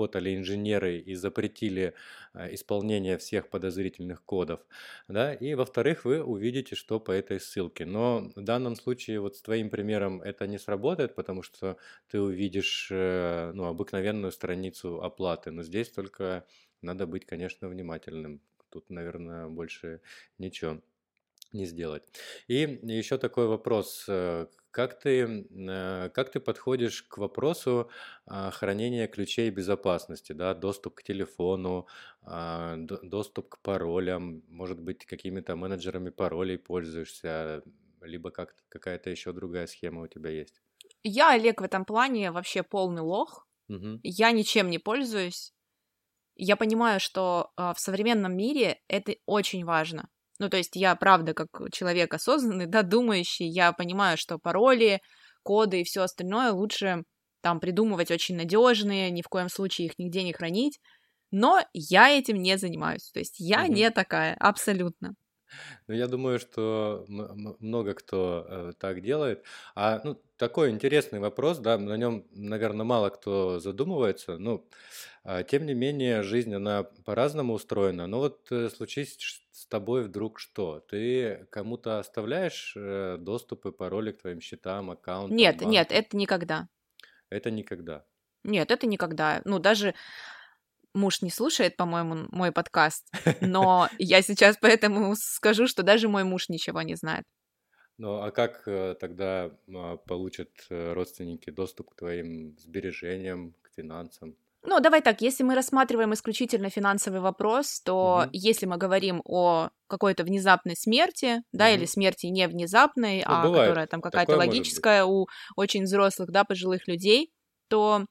поработали 0.00 0.34
инженеры 0.34 0.98
и 0.98 1.14
запретили 1.14 1.92
а, 2.32 2.48
исполнение 2.54 3.16
всех 3.16 3.48
подозрительных 3.48 4.22
кодов. 4.24 4.60
Да? 5.08 5.34
И 5.34 5.54
во-вторых, 5.54 6.04
вы 6.04 6.22
увидите, 6.22 6.74
что 6.74 7.00
по 7.00 7.12
этой 7.12 7.38
ссылке. 7.38 7.86
Но 7.86 8.30
в 8.36 8.42
данном 8.42 8.76
случае 8.76 9.20
вот 9.20 9.36
с 9.36 9.42
твоим 9.42 9.70
примером 9.70 10.22
это 10.22 10.46
не 10.46 10.58
сработает, 10.58 11.14
потому 11.14 11.42
что 11.42 11.76
ты 12.10 12.18
увидишь 12.20 12.88
э, 12.90 13.52
ну, 13.54 13.64
обыкновенную 13.64 14.32
страницу 14.32 15.02
оплаты. 15.02 15.50
Но 15.50 15.62
здесь 15.62 15.90
только 15.90 16.44
надо 16.82 17.06
быть, 17.06 17.26
конечно, 17.26 17.68
внимательным. 17.68 18.40
Тут, 18.70 18.90
наверное, 18.90 19.48
больше 19.48 20.00
ничего 20.38 20.80
не 21.52 21.66
сделать. 21.66 22.02
И 22.48 22.78
еще 22.82 23.18
такой 23.18 23.46
вопрос. 23.46 24.08
Как 24.70 24.98
ты, 25.00 25.46
э, 25.50 26.10
как 26.14 26.30
ты 26.30 26.40
подходишь 26.40 27.02
к 27.02 27.18
вопросу 27.18 27.90
а, 28.26 28.50
хранения 28.50 29.08
ключей 29.08 29.50
безопасности, 29.50 30.32
да, 30.32 30.54
доступ 30.54 30.94
к 30.96 31.02
телефону, 31.02 31.86
а, 32.22 32.76
доступ 32.78 33.48
к 33.48 33.58
паролям, 33.62 34.42
может 34.48 34.80
быть, 34.80 35.06
какими-то 35.06 35.56
менеджерами 35.56 36.10
паролей 36.10 36.58
пользуешься, 36.58 37.62
либо 38.00 38.30
как, 38.30 38.54
какая-то 38.68 39.10
еще 39.10 39.32
другая 39.32 39.66
схема 39.66 40.02
у 40.02 40.06
тебя 40.06 40.30
есть? 40.30 40.60
Я, 41.02 41.32
Олег, 41.32 41.60
в 41.60 41.64
этом 41.64 41.84
плане 41.84 42.30
вообще 42.30 42.62
полный 42.62 43.02
лох. 43.02 43.48
Угу. 43.68 44.00
Я 44.02 44.32
ничем 44.32 44.70
не 44.70 44.78
пользуюсь. 44.78 45.52
Я 46.36 46.56
понимаю, 46.56 47.00
что 47.00 47.52
э, 47.56 47.72
в 47.74 47.80
современном 47.80 48.36
мире 48.36 48.80
это 48.88 49.14
очень 49.26 49.64
важно. 49.64 50.08
Ну, 50.40 50.48
то 50.48 50.56
есть 50.56 50.74
я, 50.74 50.96
правда, 50.96 51.34
как 51.34 51.48
человек 51.70 52.12
осознанный, 52.14 52.66
да, 52.66 52.82
думающий, 52.82 53.46
я 53.46 53.72
понимаю, 53.72 54.16
что 54.16 54.38
пароли, 54.38 55.00
коды 55.44 55.82
и 55.82 55.84
все 55.84 56.02
остальное 56.02 56.50
лучше 56.50 57.04
там 57.42 57.60
придумывать 57.60 58.10
очень 58.10 58.36
надежные, 58.36 59.10
ни 59.10 59.22
в 59.22 59.28
коем 59.28 59.48
случае 59.48 59.86
их 59.86 59.98
нигде 59.98 60.22
не 60.22 60.32
хранить. 60.32 60.80
Но 61.30 61.60
я 61.72 62.10
этим 62.10 62.42
не 62.42 62.58
занимаюсь. 62.58 63.10
То 63.12 63.20
есть 63.20 63.36
я 63.38 63.64
угу. 63.64 63.72
не 63.72 63.90
такая, 63.90 64.34
абсолютно. 64.34 65.14
Ну, 65.86 65.94
я 65.94 66.06
думаю, 66.06 66.38
что 66.38 67.04
много 67.08 67.94
кто 67.94 68.46
э, 68.48 68.72
так 68.78 69.02
делает. 69.02 69.44
А 69.74 70.00
ну, 70.04 70.20
такой 70.36 70.70
интересный 70.70 71.18
вопрос, 71.18 71.58
да, 71.58 71.76
на 71.76 71.96
нем, 71.96 72.24
наверное, 72.30 72.84
мало 72.84 73.10
кто 73.10 73.58
задумывается. 73.58 74.38
Ну, 74.38 74.66
тем 75.48 75.66
не 75.66 75.74
менее, 75.74 76.22
жизнь, 76.22 76.54
она 76.54 76.84
по-разному 77.04 77.52
устроена. 77.52 78.06
Но 78.06 78.20
вот 78.20 78.50
э, 78.50 78.70
случись 78.70 79.18
с 79.52 79.66
тобой 79.66 80.04
вдруг 80.04 80.38
что? 80.38 80.80
Ты 80.80 81.46
кому-то 81.50 81.98
оставляешь 81.98 82.74
э, 82.76 83.18
доступы, 83.18 83.70
пароли 83.70 84.12
к 84.12 84.22
твоим 84.22 84.40
счетам, 84.40 84.90
аккаунтам, 84.90 85.36
Нет, 85.36 85.60
нет, 85.60 85.92
это 85.92 86.16
никогда. 86.16 86.68
Это 87.28 87.50
никогда. 87.50 88.04
Нет, 88.44 88.70
это 88.70 88.86
никогда. 88.86 89.42
Ну, 89.44 89.58
даже 89.58 89.94
муж 90.94 91.20
не 91.20 91.30
слушает, 91.30 91.76
по-моему, 91.76 92.26
мой 92.30 92.50
подкаст, 92.50 93.12
но 93.42 93.88
я 93.98 94.22
сейчас 94.22 94.56
поэтому 94.58 95.14
скажу, 95.16 95.66
что 95.66 95.82
даже 95.82 96.08
мой 96.08 96.24
муж 96.24 96.48
ничего 96.48 96.80
не 96.80 96.94
знает. 96.94 97.24
Ну, 97.98 98.22
а 98.22 98.30
как 98.30 98.62
э, 98.66 98.94
тогда 98.98 99.50
а, 99.68 99.98
получат 99.98 100.48
родственники 100.70 101.50
доступ 101.50 101.90
к 101.90 101.96
твоим 101.96 102.56
сбережениям, 102.58 103.54
к 103.60 103.70
финансам? 103.76 104.34
Ну, 104.62 104.78
давай 104.80 105.00
так, 105.00 105.22
если 105.22 105.42
мы 105.42 105.54
рассматриваем 105.54 106.12
исключительно 106.12 106.68
финансовый 106.68 107.20
вопрос, 107.20 107.80
то 107.80 108.24
угу. 108.24 108.30
если 108.32 108.66
мы 108.66 108.76
говорим 108.76 109.22
о 109.24 109.70
какой-то 109.88 110.22
внезапной 110.22 110.76
смерти, 110.76 111.42
да, 111.52 111.66
угу. 111.66 111.74
или 111.74 111.84
смерти 111.86 112.26
не 112.26 112.46
внезапной, 112.46 113.18
ну, 113.18 113.24
а 113.26 113.42
бывает. 113.42 113.62
которая 113.62 113.86
там 113.86 114.00
какая-то 114.02 114.36
логическая 114.36 115.04
у 115.04 115.26
очень 115.56 115.84
взрослых, 115.84 116.30
да, 116.30 116.44
пожилых 116.44 116.86
людей, 116.88 117.32
то 117.68 118.04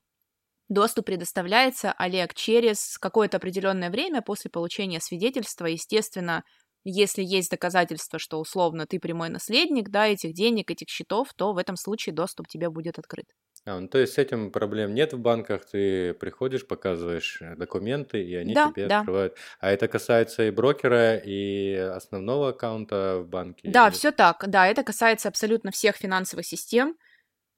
доступ 0.70 1.06
предоставляется, 1.06 1.94
Олег, 1.98 2.34
через 2.34 2.98
какое-то 2.98 3.38
определенное 3.38 3.92
время 3.92 4.22
после 4.24 4.50
получения 4.50 5.00
свидетельства, 5.00 5.68
естественно, 5.68 6.44
если 6.84 7.24
есть 7.24 7.52
доказательства, 7.52 8.20
что 8.20 8.40
условно 8.40 8.88
ты 8.88 9.00
прямой 9.00 9.30
наследник, 9.30 9.90
да, 9.90 10.08
этих 10.08 10.34
денег, 10.34 10.72
этих 10.72 10.90
счетов, 10.90 11.34
то 11.36 11.54
в 11.54 11.58
этом 11.58 11.76
случае 11.76 12.16
доступ 12.16 12.48
тебе 12.48 12.70
будет 12.70 12.98
открыт. 12.98 13.26
А, 13.70 13.80
ну, 13.80 13.88
то 13.88 14.00
есть 14.00 14.14
с 14.14 14.18
этим 14.18 14.52
проблем 14.52 14.96
нет 14.96 15.14
в 15.14 15.20
банках, 15.20 15.64
ты 15.66 16.14
приходишь, 16.16 16.66
показываешь 16.66 17.38
э, 17.42 17.56
документы, 17.56 18.24
и 18.24 18.34
они 18.36 18.54
да, 18.54 18.72
тебе 18.72 18.88
да. 18.88 19.00
открывают. 19.00 19.38
А 19.60 19.70
это 19.70 19.88
касается 19.88 20.48
и 20.48 20.52
брокера, 20.52 21.18
и 21.18 21.76
основного 21.76 22.50
аккаунта 22.50 23.20
в 23.20 23.28
банке? 23.28 23.70
Да, 23.70 23.88
или... 23.88 23.94
все 23.94 24.12
так. 24.12 24.44
Да, 24.48 24.68
это 24.68 24.84
касается 24.84 25.30
абсолютно 25.30 25.72
всех 25.72 25.98
финансовых 25.98 26.46
систем. 26.46 26.96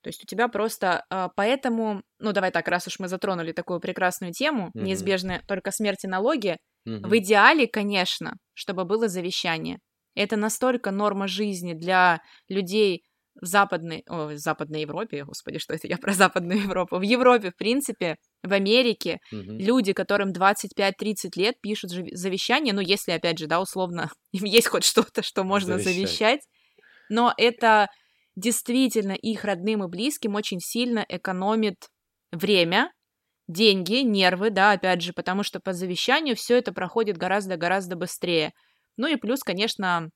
То 0.03 0.09
есть 0.09 0.23
у 0.23 0.27
тебя 0.27 0.49
просто 0.49 1.05
э, 1.09 1.29
поэтому, 1.35 2.01
ну 2.19 2.33
давай 2.33 2.51
так, 2.51 2.67
раз 2.67 2.87
уж 2.87 2.99
мы 2.99 3.07
затронули 3.07 3.53
такую 3.53 3.79
прекрасную 3.79 4.33
тему, 4.33 4.67
mm-hmm. 4.67 4.81
неизбежная 4.81 5.41
только 5.47 5.71
смерть 5.71 6.03
и 6.03 6.07
налоги, 6.07 6.57
mm-hmm. 6.87 7.07
в 7.07 7.17
идеале, 7.19 7.67
конечно, 7.67 8.33
чтобы 8.53 8.83
было 8.83 9.07
завещание. 9.07 9.79
Это 10.13 10.35
настолько 10.35 10.91
норма 10.91 11.27
жизни 11.27 11.73
для 11.73 12.21
людей 12.49 13.03
в 13.41 13.45
западной, 13.45 14.03
о, 14.07 14.27
в 14.27 14.37
западной 14.37 14.81
Европе, 14.81 15.25
господи, 15.25 15.57
что 15.57 15.73
это 15.73 15.87
я 15.87 15.97
про 15.97 16.13
западную 16.13 16.61
Европу, 16.61 16.97
в 16.97 17.01
Европе, 17.01 17.51
в 17.51 17.55
принципе, 17.55 18.17
в 18.43 18.53
Америке, 18.53 19.17
угу. 19.31 19.41
люди, 19.41 19.93
которым 19.93 20.31
25-30 20.31 20.93
лет, 21.35 21.55
пишут 21.61 21.91
завещание, 21.91 22.73
ну, 22.73 22.81
если, 22.81 23.11
опять 23.11 23.39
же, 23.39 23.47
да, 23.47 23.59
условно, 23.59 24.11
им 24.31 24.45
есть 24.45 24.67
хоть 24.67 24.85
что-то, 24.85 25.23
что 25.23 25.43
можно 25.43 25.77
завещать. 25.77 25.95
завещать, 25.95 26.41
но 27.09 27.33
это 27.37 27.87
действительно 28.35 29.13
их 29.13 29.43
родным 29.43 29.83
и 29.83 29.87
близким 29.87 30.35
очень 30.35 30.59
сильно 30.59 31.05
экономит 31.09 31.75
время, 32.31 32.91
деньги, 33.47 33.95
нервы, 33.95 34.49
да, 34.49 34.71
опять 34.71 35.01
же, 35.01 35.11
потому 35.13 35.43
что 35.43 35.59
по 35.59 35.73
завещанию 35.73 36.35
все 36.35 36.57
это 36.57 36.71
проходит 36.71 37.17
гораздо-гораздо 37.17 37.97
быстрее. 37.97 38.53
Ну 38.97 39.07
и 39.07 39.17
плюс, 39.17 39.41
конечно, 39.41 40.09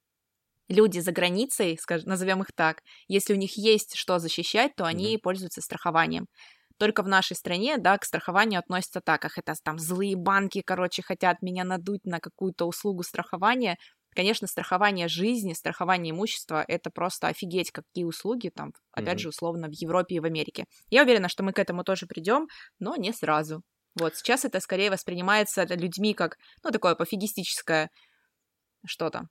люди 0.68 1.00
за 1.00 1.12
границей, 1.12 1.78
скажем, 1.80 2.10
назовем 2.10 2.42
их 2.42 2.52
так, 2.56 2.82
если 3.08 3.34
у 3.34 3.38
них 3.38 3.58
есть 3.58 3.96
что 3.96 4.20
защищать, 4.20 4.76
то 4.76 4.86
они 4.86 5.16
mm-hmm. 5.16 5.22
пользуются 5.22 5.62
страхованием. 5.62 6.28
Только 6.78 7.04
в 7.04 7.08
нашей 7.08 7.36
стране, 7.36 7.78
да, 7.78 7.98
к 7.98 8.04
страхованию 8.04 8.60
относятся 8.60 9.00
так, 9.00 9.22
как 9.22 9.38
это 9.38 9.54
там 9.64 9.80
злые 9.80 10.16
банки, 10.18 10.62
короче, 10.66 11.02
хотят 11.04 11.42
меня 11.42 11.64
надуть 11.64 12.06
на 12.06 12.20
какую-то 12.20 12.66
услугу 12.66 13.04
страхования. 13.04 13.78
Конечно, 14.14 14.48
страхование 14.48 15.08
жизни, 15.08 15.54
страхование 15.54 16.12
имущества— 16.12 16.64
это 16.68 16.90
просто 16.90 17.28
офигеть, 17.28 17.72
какие 17.72 18.04
услуги 18.04 18.50
там, 18.54 18.72
опять 18.92 19.18
mm-hmm. 19.18 19.22
же, 19.22 19.30
условно, 19.30 19.68
в 19.68 19.74
Европе 19.74 20.16
и 20.16 20.20
в 20.20 20.26
Америке. 20.26 20.66
Я 20.90 21.04
уверена, 21.04 21.30
что 21.30 21.44
мы 21.44 21.54
к 21.54 21.60
этому 21.60 21.84
тоже 21.84 22.08
придем, 22.08 22.48
но 22.80 22.96
не 22.96 23.14
сразу. 23.14 23.62
Вот, 23.98 24.18
сейчас 24.18 24.44
это 24.44 24.60
скорее 24.60 24.90
воспринимается 24.90 25.64
людьми 25.64 26.14
как, 26.14 26.38
ну, 26.64 26.72
такое 26.72 26.96
пофигистическое 26.96 27.90
что-то. 28.86 29.28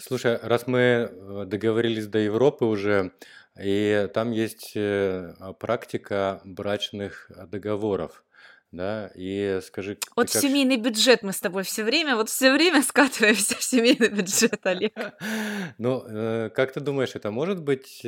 Слушай, 0.00 0.38
раз 0.42 0.66
мы 0.66 0.78
э, 0.78 1.44
договорились 1.46 2.06
до 2.06 2.18
Европы 2.18 2.64
уже, 2.64 3.12
и 3.60 4.08
там 4.14 4.30
есть 4.30 4.72
э, 4.74 5.34
практика 5.60 6.40
брачных 6.44 7.30
договоров. 7.48 8.24
да, 8.72 9.10
и 9.14 9.60
скажи, 9.62 9.98
Вот 10.16 10.32
как... 10.32 10.42
семейный 10.42 10.78
бюджет 10.78 11.22
мы 11.22 11.32
с 11.32 11.40
тобой 11.40 11.64
все 11.64 11.84
время, 11.84 12.16
вот 12.16 12.30
все 12.30 12.52
время 12.52 12.82
скатываемся 12.88 13.56
в 13.56 13.62
семейный 13.62 14.08
бюджет, 14.08 14.66
Олег. 14.66 14.94
Ну, 15.78 16.02
э, 16.06 16.50
как 16.54 16.72
ты 16.72 16.80
думаешь, 16.80 17.14
это 17.14 17.30
может 17.30 17.62
быть 17.62 18.06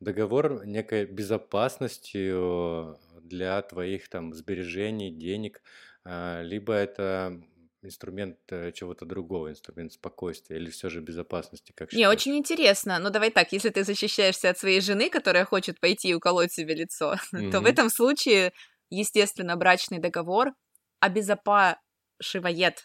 договор 0.00 0.66
некой 0.66 1.06
безопасностью 1.06 2.98
для 3.22 3.62
твоих 3.62 4.08
там 4.08 4.34
сбережений, 4.34 5.10
денег, 5.10 5.62
а, 6.04 6.42
либо 6.42 6.74
это 6.74 7.40
инструмент 7.82 8.38
э, 8.50 8.72
чего-то 8.72 9.04
другого, 9.06 9.50
инструмент 9.50 9.92
спокойствия 9.92 10.56
или 10.56 10.70
все 10.70 10.88
же 10.90 11.00
безопасности, 11.00 11.72
как 11.72 11.90
Не, 11.90 12.08
считаешь? 12.08 12.08
очень 12.08 12.36
интересно. 12.36 12.98
Ну, 12.98 13.10
давай 13.10 13.30
так, 13.30 13.52
если 13.52 13.68
ты 13.70 13.84
защищаешься 13.84 14.48
от 14.50 14.58
своей 14.58 14.80
жены, 14.80 15.10
которая 15.10 15.44
хочет 15.44 15.78
пойти 15.80 16.08
и 16.08 16.14
уколоть 16.14 16.52
себе 16.52 16.74
лицо, 16.74 17.16
то 17.50 17.60
в 17.60 17.66
этом 17.66 17.90
случае, 17.90 18.52
естественно, 18.90 19.56
брачный 19.56 19.98
договор 19.98 20.52
обезопашивает 21.00 22.82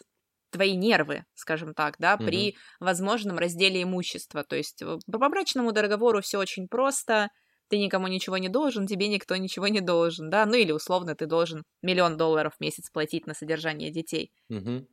твои 0.50 0.76
нервы, 0.76 1.24
скажем 1.34 1.74
так, 1.74 1.96
да, 1.98 2.16
Мгм. 2.18 2.18
при 2.18 2.56
возможном 2.80 3.38
разделе 3.38 3.82
имущества. 3.82 4.44
То 4.44 4.56
есть 4.56 4.82
э, 4.82 4.98
по 5.10 5.28
брачному 5.28 5.72
договору 5.72 6.20
все 6.20 6.38
очень 6.38 6.68
просто. 6.68 7.28
Ты 7.68 7.78
никому 7.78 8.06
ничего 8.08 8.38
не 8.38 8.48
должен, 8.48 8.86
тебе 8.86 9.08
никто 9.08 9.36
ничего 9.36 9.68
не 9.68 9.80
должен, 9.80 10.30
да, 10.30 10.46
ну 10.46 10.54
или 10.54 10.72
условно 10.72 11.14
ты 11.14 11.26
должен 11.26 11.64
миллион 11.82 12.16
долларов 12.16 12.54
в 12.56 12.60
месяц 12.60 12.90
платить 12.90 13.26
на 13.26 13.34
содержание 13.34 13.90
детей. 13.90 14.32
Мгм. 14.48 14.86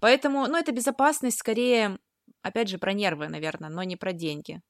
Поэтому, 0.00 0.46
ну, 0.48 0.56
это 0.58 0.72
безопасность 0.72 1.38
скорее, 1.38 1.98
опять 2.42 2.68
же, 2.68 2.78
про 2.78 2.92
нервы, 2.92 3.28
наверное, 3.28 3.70
но 3.70 3.82
не 3.84 3.96
про 3.96 4.12
деньги. 4.12 4.60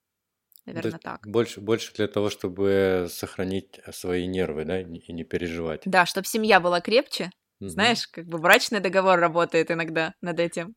То 0.72 0.72
Наверное, 0.72 0.88
есть 0.88 1.00
так. 1.00 1.22
больше, 1.22 1.60
больше 1.60 1.94
для 1.94 2.08
того, 2.08 2.30
чтобы 2.30 3.06
сохранить 3.10 3.80
свои 3.92 4.26
нервы, 4.26 4.64
да, 4.64 4.80
и 4.80 5.12
не 5.12 5.24
переживать. 5.24 5.84
Да, 5.84 6.06
чтобы 6.06 6.26
семья 6.26 6.60
была 6.60 6.80
крепче. 6.80 7.30
Мгм. 7.60 7.72
Знаешь, 7.74 8.06
как 8.08 8.26
бы 8.26 8.38
брачный 8.38 8.80
договор 8.80 9.18
работает 9.18 9.70
иногда 9.70 10.14
над 10.20 10.40
этим. 10.40 10.74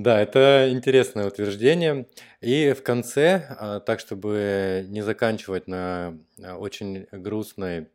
Да, 0.00 0.20
это 0.20 0.68
интересное 0.70 1.26
утверждение. 1.26 2.06
И 2.40 2.72
в 2.72 2.84
конце, 2.84 3.56
а, 3.58 3.80
так 3.80 3.98
чтобы 3.98 4.84
не 4.88 5.02
заканчивать 5.02 5.66
на 5.66 6.16
а, 6.40 6.56
очень 6.56 7.08
грустной 7.10 7.88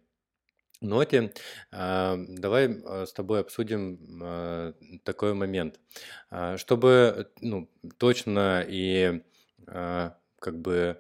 ноте, 0.82 1.34
а, 1.72 2.18
давай 2.18 2.70
с 3.08 3.14
тобой 3.14 3.42
обсудим 3.42 5.00
такой 5.06 5.34
момент. 5.34 5.80
Чтобы 6.58 7.32
ну, 7.42 7.70
точно 7.98 8.66
и 8.68 9.22
как 9.66 10.60
бы 10.60 11.00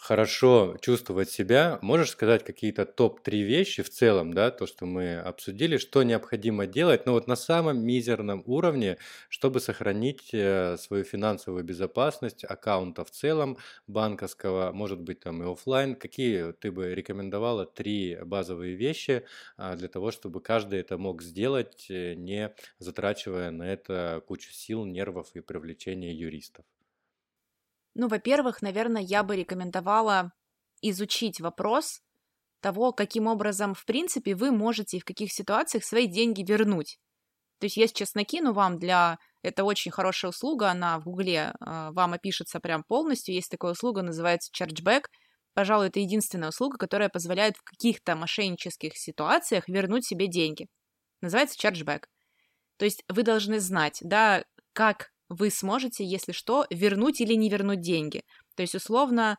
хорошо 0.00 0.78
чувствовать 0.80 1.30
себя, 1.30 1.78
можешь 1.82 2.10
сказать 2.10 2.42
какие-то 2.42 2.86
топ-3 2.86 3.42
вещи 3.42 3.82
в 3.82 3.90
целом, 3.90 4.32
да, 4.32 4.50
то, 4.50 4.66
что 4.66 4.86
мы 4.86 5.18
обсудили, 5.18 5.76
что 5.76 6.02
необходимо 6.02 6.66
делать, 6.66 7.04
но 7.04 7.12
вот 7.12 7.26
на 7.28 7.36
самом 7.36 7.84
мизерном 7.84 8.42
уровне, 8.46 8.96
чтобы 9.28 9.60
сохранить 9.60 10.30
э, 10.32 10.78
свою 10.78 11.04
финансовую 11.04 11.64
безопасность 11.64 12.44
аккаунта 12.44 13.04
в 13.04 13.10
целом 13.10 13.58
банковского, 13.86 14.72
может 14.72 15.00
быть 15.00 15.20
там 15.20 15.42
и 15.42 15.52
оффлайн. 15.52 15.94
Какие 15.94 16.52
ты 16.52 16.72
бы 16.72 16.94
рекомендовала 16.94 17.66
три 17.66 18.16
базовые 18.24 18.76
вещи 18.76 19.24
а, 19.58 19.76
для 19.76 19.88
того, 19.88 20.10
чтобы 20.12 20.40
каждый 20.40 20.80
это 20.80 20.96
мог 20.96 21.22
сделать, 21.22 21.86
э, 21.90 22.14
не 22.14 22.54
затрачивая 22.78 23.50
на 23.50 23.70
это 23.70 24.22
кучу 24.26 24.50
сил, 24.50 24.86
нервов 24.86 25.28
и 25.34 25.40
привлечения 25.40 26.14
юристов? 26.14 26.64
Ну, 27.94 28.08
во-первых, 28.08 28.62
наверное, 28.62 29.02
я 29.02 29.22
бы 29.22 29.36
рекомендовала 29.36 30.32
изучить 30.82 31.40
вопрос 31.40 32.00
того, 32.60 32.92
каким 32.92 33.26
образом, 33.26 33.74
в 33.74 33.84
принципе, 33.84 34.34
вы 34.34 34.52
можете 34.52 34.98
и 34.98 35.00
в 35.00 35.04
каких 35.04 35.32
ситуациях 35.32 35.84
свои 35.84 36.06
деньги 36.06 36.42
вернуть. 36.42 36.98
То 37.58 37.66
есть 37.66 37.76
я 37.76 37.86
сейчас 37.86 38.14
накину 38.14 38.52
вам 38.52 38.78
для... 38.78 39.18
Это 39.42 39.64
очень 39.64 39.90
хорошая 39.90 40.30
услуга, 40.30 40.70
она 40.70 40.98
в 40.98 41.04
Гугле 41.04 41.52
э, 41.60 41.90
вам 41.92 42.14
опишется 42.14 42.60
прям 42.60 42.84
полностью. 42.84 43.34
Есть 43.34 43.50
такая 43.50 43.72
услуга, 43.72 44.02
называется 44.02 44.50
Chargeback. 44.52 45.04
Пожалуй, 45.54 45.88
это 45.88 46.00
единственная 46.00 46.50
услуга, 46.50 46.78
которая 46.78 47.08
позволяет 47.08 47.56
в 47.56 47.62
каких-то 47.62 48.16
мошеннических 48.16 48.96
ситуациях 48.96 49.68
вернуть 49.68 50.06
себе 50.06 50.26
деньги. 50.26 50.68
Называется 51.20 51.56
Chargeback. 51.58 52.04
То 52.78 52.86
есть 52.86 53.02
вы 53.08 53.22
должны 53.22 53.60
знать, 53.60 53.98
да, 54.00 54.44
как 54.72 55.10
вы 55.30 55.50
сможете, 55.50 56.04
если 56.04 56.32
что, 56.32 56.66
вернуть 56.70 57.22
или 57.22 57.34
не 57.34 57.50
вернуть 57.50 57.80
деньги. 57.80 58.24
То 58.56 58.62
есть, 58.62 58.74
условно, 58.76 59.38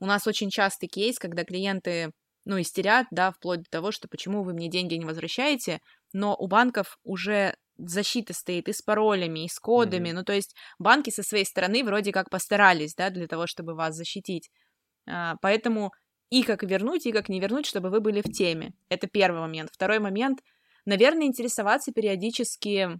у 0.00 0.06
нас 0.06 0.26
очень 0.26 0.50
частый 0.50 0.88
кейс, 0.88 1.18
когда 1.18 1.44
клиенты, 1.44 2.12
ну, 2.46 2.60
истерят, 2.60 3.06
да, 3.10 3.32
вплоть 3.32 3.64
до 3.64 3.70
того, 3.70 3.92
что 3.92 4.08
почему 4.08 4.44
вы 4.44 4.54
мне 4.54 4.68
деньги 4.68 4.94
не 4.94 5.04
возвращаете, 5.04 5.80
но 6.14 6.34
у 6.36 6.46
банков 6.48 6.98
уже 7.04 7.56
защита 7.78 8.34
стоит 8.34 8.68
и 8.68 8.72
с 8.72 8.82
паролями, 8.82 9.44
и 9.44 9.48
с 9.48 9.58
кодами, 9.60 10.10
Мгм. 10.10 10.12
ну, 10.12 10.24
то 10.24 10.32
есть 10.32 10.54
банки 10.78 11.10
со 11.10 11.22
своей 11.22 11.44
стороны 11.44 11.84
вроде 11.84 12.12
как 12.12 12.30
постарались, 12.30 12.94
да, 12.94 13.10
для 13.10 13.26
того, 13.28 13.46
чтобы 13.46 13.74
вас 13.74 13.94
защитить. 13.96 14.50
А, 15.08 15.36
Поэтому 15.42 15.92
и 16.30 16.42
как 16.42 16.62
вернуть, 16.62 17.06
и 17.06 17.12
как 17.12 17.28
не 17.28 17.40
вернуть, 17.40 17.66
чтобы 17.66 17.90
вы 17.90 18.00
были 18.00 18.22
в 18.22 18.30
теме. 18.30 18.74
Это 18.88 19.06
первый 19.06 19.40
момент. 19.40 19.70
Второй 19.72 19.98
момент, 19.98 20.40
наверное, 20.86 21.26
интересоваться 21.26 21.92
периодически 21.92 22.98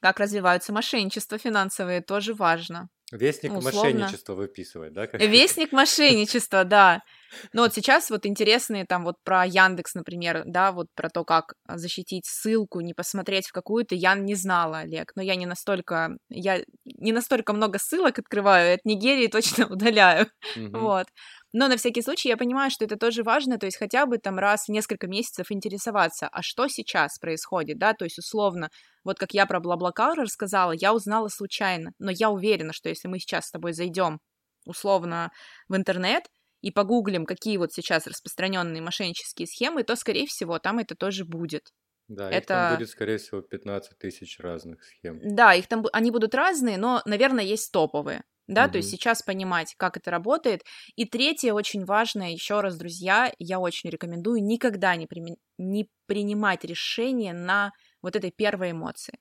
как 0.00 0.20
развиваются 0.20 0.72
мошенничества 0.72 1.38
финансовые, 1.38 2.00
тоже 2.02 2.34
важно. 2.34 2.88
Вестник 3.10 3.52
Ну, 3.52 3.58
условно. 3.60 3.90
мошенничества 4.00 4.34
выписывать, 4.34 4.92
да? 4.92 5.06
как- 5.06 5.20
Вестник 5.22 5.72
мошенничества, 5.72 6.64
да. 6.64 7.00
Но 7.54 7.62
вот 7.62 7.74
сейчас 7.74 8.10
вот 8.10 8.26
интересные 8.26 8.84
там 8.86 9.04
вот 9.04 9.16
про 9.24 9.44
Яндекс, 9.46 9.94
например, 9.94 10.42
да, 10.46 10.72
вот 10.72 10.88
про 10.94 11.08
то, 11.08 11.24
как 11.24 11.54
защитить 11.66 12.26
ссылку, 12.26 12.80
не 12.80 12.92
посмотреть 12.94 13.46
в 13.46 13.52
какую-то, 13.52 13.94
я 13.94 14.14
не 14.14 14.34
знала, 14.34 14.78
Олег, 14.80 15.12
но 15.16 15.22
я 15.22 15.36
не 15.36 15.46
настолько, 15.46 16.10
я 16.28 16.62
не 16.84 17.12
настолько 17.12 17.52
много 17.54 17.78
ссылок 17.78 18.18
открываю, 18.18 18.74
от 18.74 18.84
Нигерии 18.84 19.26
точно 19.28 19.66
удаляю, 19.70 20.26
Мгм. 20.56 20.78
вот. 20.78 21.06
Но 21.52 21.68
на 21.68 21.76
всякий 21.76 22.02
случай 22.02 22.28
я 22.28 22.36
понимаю, 22.36 22.70
что 22.70 22.84
это 22.84 22.96
тоже 22.96 23.22
важно, 23.22 23.58
то 23.58 23.66
есть 23.66 23.78
хотя 23.78 24.04
бы 24.06 24.18
там 24.18 24.38
раз 24.38 24.66
в 24.66 24.68
несколько 24.70 25.06
месяцев 25.06 25.50
интересоваться, 25.50 26.28
а 26.30 26.42
что 26.42 26.68
сейчас 26.68 27.18
происходит, 27.18 27.78
да, 27.78 27.94
то 27.94 28.04
есть 28.04 28.18
условно, 28.18 28.68
вот 29.02 29.18
как 29.18 29.32
я 29.32 29.46
про 29.46 29.58
Блаблакар 29.60 30.18
рассказала, 30.18 30.72
я 30.72 30.92
узнала 30.92 31.28
случайно, 31.28 31.92
но 31.98 32.10
я 32.10 32.30
уверена, 32.30 32.72
что 32.72 32.90
если 32.90 33.08
мы 33.08 33.18
сейчас 33.18 33.46
с 33.46 33.50
тобой 33.50 33.72
зайдем 33.72 34.20
условно 34.66 35.30
в 35.68 35.76
интернет 35.76 36.24
и 36.60 36.70
погуглим, 36.70 37.24
какие 37.24 37.56
вот 37.56 37.72
сейчас 37.72 38.06
распространенные 38.06 38.82
мошеннические 38.82 39.46
схемы, 39.46 39.84
то, 39.84 39.96
скорее 39.96 40.26
всего, 40.26 40.58
там 40.58 40.78
это 40.78 40.94
тоже 40.96 41.24
будет. 41.24 41.70
Да, 42.08 42.30
их 42.30 42.46
там 42.46 42.66
Это- 42.66 42.76
будет, 42.76 42.88
скорее 42.90 43.18
всего, 43.18 43.42
15 43.42 43.98
тысяч 43.98 44.38
разных 44.40 44.82
схем. 44.82 45.20
Да, 45.22 45.54
их 45.54 45.66
там 45.68 45.84
они 45.92 46.10
будут 46.10 46.34
разные, 46.34 46.78
но, 46.78 47.02
наверное, 47.04 47.44
есть 47.44 47.70
топовые. 47.70 48.22
Да, 48.48 48.68
то 48.68 48.78
есть 48.78 48.88
сейчас 48.90 49.22
понимать, 49.22 49.74
как 49.76 49.96
это 49.98 50.10
работает. 50.10 50.62
И 50.96 51.04
третье, 51.04 51.52
очень 51.52 51.84
важное, 51.84 52.30
еще 52.30 52.60
раз, 52.60 52.76
друзья, 52.78 53.32
я 53.38 53.60
очень 53.60 53.90
рекомендую 53.90 54.42
никогда 54.42 54.96
не, 54.96 55.06
примен- 55.06 55.36
не 55.58 55.90
принимать 56.06 56.64
решение 56.64 57.34
на 57.34 57.72
вот 58.02 58.16
этой 58.16 58.30
первой 58.30 58.72
эмоции. 58.72 59.18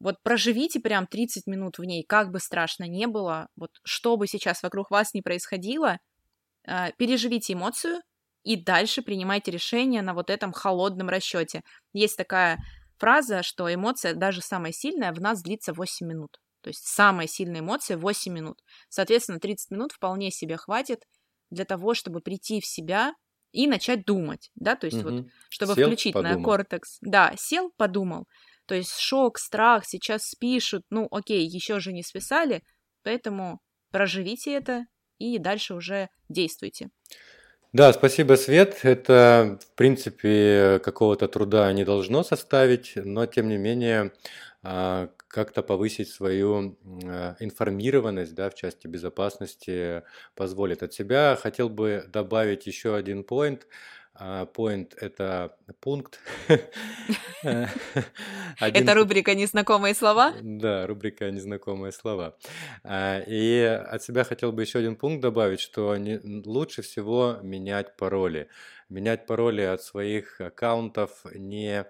Вот 0.00 0.16
проживите 0.22 0.80
прям 0.80 1.06
30 1.06 1.46
минут 1.46 1.78
в 1.78 1.84
ней, 1.84 2.04
как 2.04 2.30
бы 2.30 2.40
страшно 2.40 2.84
не 2.84 3.06
было, 3.06 3.48
вот 3.56 3.70
что 3.84 4.16
бы 4.16 4.26
сейчас 4.28 4.62
вокруг 4.62 4.90
вас 4.90 5.14
ни 5.14 5.20
происходило, 5.22 5.98
э, 6.66 6.92
переживите 6.98 7.54
эмоцию 7.54 8.02
и 8.44 8.56
дальше 8.56 9.02
принимайте 9.02 9.50
решение 9.50 10.02
на 10.02 10.14
вот 10.14 10.30
этом 10.30 10.52
холодном 10.52 11.08
расчете. 11.08 11.62
Есть 11.92 12.16
такая 12.16 12.58
фраза, 12.98 13.42
что 13.42 13.72
эмоция, 13.72 14.14
даже 14.14 14.40
самая 14.42 14.72
сильная, 14.72 15.12
в 15.12 15.20
нас 15.20 15.42
длится 15.42 15.72
8 15.72 16.06
минут. 16.06 16.38
То 16.60 16.68
есть 16.68 16.86
самая 16.86 17.26
сильная 17.26 17.60
эмоция 17.60 17.96
8 17.96 18.32
минут. 18.32 18.62
Соответственно, 18.88 19.40
30 19.40 19.70
минут 19.70 19.92
вполне 19.92 20.30
себе 20.30 20.56
хватит 20.56 21.04
для 21.50 21.64
того, 21.64 21.94
чтобы 21.94 22.20
прийти 22.20 22.60
в 22.60 22.66
себя 22.66 23.14
и 23.52 23.66
начать 23.66 24.04
думать, 24.04 24.50
да, 24.54 24.76
то 24.76 24.86
есть 24.86 25.02
вот 25.02 25.14
Мгм. 25.14 25.30
чтобы 25.48 25.74
Сел, 25.74 25.88
включить 25.88 26.14
подумал. 26.14 26.38
неокортекс. 26.40 26.98
Да, 27.00 27.32
сел, 27.38 27.72
подумал. 27.76 28.26
То 28.66 28.74
есть 28.74 28.98
шок, 28.98 29.38
страх, 29.38 29.84
сейчас 29.86 30.24
спишут, 30.28 30.82
ну 30.90 31.08
окей, 31.10 31.46
еще 31.46 31.80
же 31.80 31.92
не 31.94 32.02
списали, 32.02 32.62
поэтому 33.02 33.60
проживите 33.90 34.52
это 34.52 34.84
и 35.18 35.38
дальше 35.38 35.74
уже 35.74 36.10
действуйте. 36.28 36.90
Да, 37.72 37.92
спасибо, 37.92 38.34
Свет. 38.36 38.80
Это, 38.82 39.58
в 39.62 39.74
принципе, 39.76 40.80
какого-то 40.82 41.28
труда 41.28 41.70
не 41.72 41.84
должно 41.84 42.22
составить, 42.22 42.92
но, 42.96 43.26
тем 43.26 43.48
не 43.48 43.58
менее, 43.58 44.12
а, 44.62 45.08
как-то 45.28 45.62
повысить 45.62 46.08
свою 46.08 46.78
а, 47.04 47.36
информированность, 47.38 48.34
да, 48.34 48.50
в 48.50 48.54
части 48.54 48.86
безопасности 48.86 50.02
позволит. 50.34 50.82
От 50.82 50.92
себя 50.94 51.38
хотел 51.40 51.68
бы 51.68 52.04
добавить 52.08 52.66
еще 52.66 52.96
один 52.96 53.24
поинт. 53.24 53.66
а 54.20 54.46
point— 54.46 54.94
это 55.00 55.56
пункт. 55.80 56.18
Это 58.60 58.94
рубрика 58.94 59.34
«Незнакомые 59.36 59.94
слова»? 59.94 60.34
Да, 60.42 60.88
рубрика 60.88 61.30
«Незнакомые 61.30 61.92
слова». 61.92 62.36
А, 62.82 63.20
и 63.20 63.60
от 63.62 64.02
себя 64.02 64.24
хотел 64.24 64.50
бы 64.50 64.62
еще 64.62 64.80
один 64.80 64.96
пункт 64.96 65.22
добавить, 65.22 65.60
что 65.60 65.96
лучше 66.44 66.82
всего 66.82 67.38
менять 67.42 67.96
пароли. 67.96 68.48
Менять 68.88 69.26
пароли 69.26 69.60
от 69.60 69.82
своих 69.82 70.40
аккаунтов, 70.40 71.24
не 71.32 71.80
а, 71.80 71.86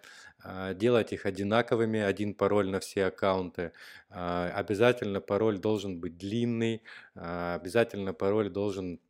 делать 0.74 1.12
их 1.12 1.26
одинаковыми, 1.26 2.00
один 2.00 2.34
пароль 2.34 2.70
на 2.70 2.80
все 2.80 3.06
аккаунты. 3.06 3.72
Обязательно 4.08 5.20
пароль 5.20 5.58
должен 5.58 6.00
быть 6.00 6.16
длинный, 6.16 6.82
обязательно 7.14 8.14
пароль 8.14 8.50
должен 8.50 9.00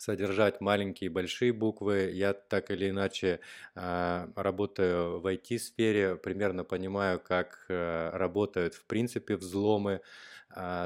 содержать 0.00 0.60
маленькие 0.60 1.06
и 1.06 1.12
большие 1.12 1.52
буквы. 1.52 2.10
Я 2.12 2.32
так 2.32 2.70
или 2.70 2.90
иначе 2.90 3.40
а, 3.74 4.28
работаю 4.36 5.20
в 5.20 5.26
IT-сфере, 5.26 6.16
примерно 6.16 6.64
понимаю, 6.64 7.20
как 7.20 7.66
э, 7.68 8.10
работают 8.12 8.74
в 8.74 8.84
принципе 8.86 9.36
взломы 9.36 9.94
а, 9.94 10.00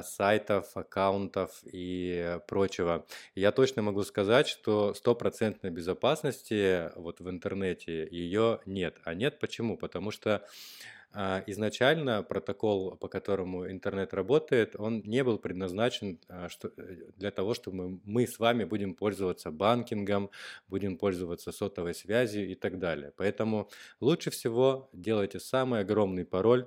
сайтов, 0.02 0.76
аккаунтов 0.76 1.62
и 1.64 2.38
прочего. 2.46 3.06
Я 3.34 3.52
точно 3.52 3.82
могу 3.82 4.02
сказать, 4.02 4.48
что 4.48 4.94
стопроцентной 4.94 5.70
безопасности 5.70 6.90
вот 6.96 7.20
в 7.20 7.30
интернете 7.30 8.06
ее 8.10 8.60
нет. 8.66 8.98
А 9.04 9.14
нет 9.14 9.38
почему? 9.38 9.76
Потому 9.76 10.10
что 10.10 10.44
а, 11.14 11.42
изначально 11.46 12.22
протокол, 12.22 12.96
по 12.96 13.06
которому 13.06 13.70
интернет 13.70 14.14
работает, 14.14 14.74
он 14.78 15.02
не 15.04 15.22
был 15.22 15.38
предназначен 15.38 16.18
а, 16.28 16.48
э, 16.48 17.12
для 17.16 17.30
того, 17.30 17.52
чтобы 17.52 18.00
мы 18.04 18.26
с 18.26 18.38
вами 18.38 18.64
будем 18.64 18.94
пользоваться 18.94 19.50
банкингом, 19.50 20.30
будем 20.68 20.96
пользоваться 20.96 21.52
сотовой 21.52 21.94
связью 21.94 22.50
и 22.50 22.54
так 22.54 22.78
далее. 22.78 23.12
Поэтому 23.16 23.68
лучше 24.00 24.30
всего 24.30 24.88
делайте 24.94 25.38
самый 25.38 25.80
огромный 25.80 26.24
пароль, 26.24 26.66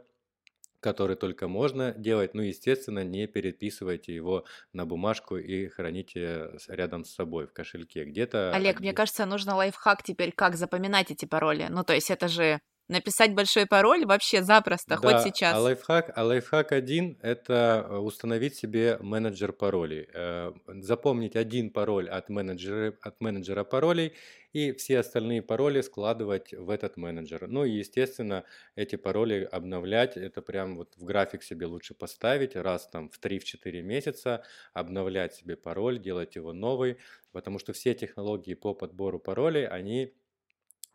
который 0.85 1.15
только 1.15 1.47
можно 1.47 1.93
делать. 1.93 2.35
Ну, 2.35 2.43
естественно, 2.43 3.03
не 3.03 3.25
переписывайте 3.25 4.13
его 4.13 4.45
на 4.71 4.85
бумажку 4.85 5.35
и 5.35 5.67
храните 5.67 6.51
рядом 6.67 7.05
с 7.05 7.15
собой 7.15 7.47
в 7.47 7.53
кошельке. 7.53 8.05
Где-то... 8.05 8.51
Олег, 8.53 8.79
мне 8.81 8.93
кажется, 8.93 9.25
нужно 9.25 9.55
лайфхак 9.55 10.03
теперь, 10.03 10.31
как 10.31 10.55
запоминать 10.55 11.09
эти 11.09 11.25
пароли. 11.25 11.65
Ну, 11.71 11.83
то 11.83 11.95
есть 11.95 12.11
это 12.11 12.27
же 12.27 12.59
Написать 12.87 13.33
большой 13.33 13.65
пароль 13.65 14.05
вообще 14.05 14.43
запросто, 14.43 14.97
да, 15.01 15.19
хоть 15.19 15.23
сейчас. 15.23 15.55
А 15.55 15.59
лайфхак, 15.59 16.11
а 16.15 16.23
лайфхак 16.23 16.71
один– 16.71 17.17
это 17.21 17.87
э, 17.89 17.97
установить 17.97 18.55
себе 18.55 18.97
менеджер 18.99 19.53
паролей. 19.53 20.07
Э, 20.13 20.53
запомнить 20.67 21.35
один 21.35 21.71
пароль 21.71 22.07
от 22.07 22.29
менеджера, 22.29 22.95
от 23.01 23.19
менеджера 23.21 23.63
паролей 23.63 24.13
и 24.55 24.71
все 24.71 24.99
остальные 24.99 25.41
пароли 25.41 25.81
складывать 25.81 26.53
в 26.53 26.69
этот 26.69 26.95
менеджер. 26.95 27.47
Ну 27.47 27.65
и, 27.65 27.71
естественно, 27.71 28.45
эти 28.75 28.95
пароли 28.95 29.49
обновлять, 29.51 30.15
это 30.15 30.41
прям 30.41 30.77
вот 30.77 30.95
в 30.95 31.03
график 31.03 31.43
себе 31.43 31.65
лучше 31.65 31.93
поставить, 31.93 32.55
раз 32.55 32.87
там 32.87 33.09
в 33.09 33.19
3-4 33.19 33.81
месяца 33.81 34.45
обновлять 34.73 35.33
себе 35.33 35.57
пароль, 35.57 35.99
делать 35.99 36.35
его 36.35 36.53
новый, 36.53 36.99
потому 37.33 37.59
что 37.59 37.73
все 37.73 37.93
технологии 37.95 38.53
по 38.53 38.73
подбору 38.73 39.19
паролей, 39.19 39.67
они 39.67 40.13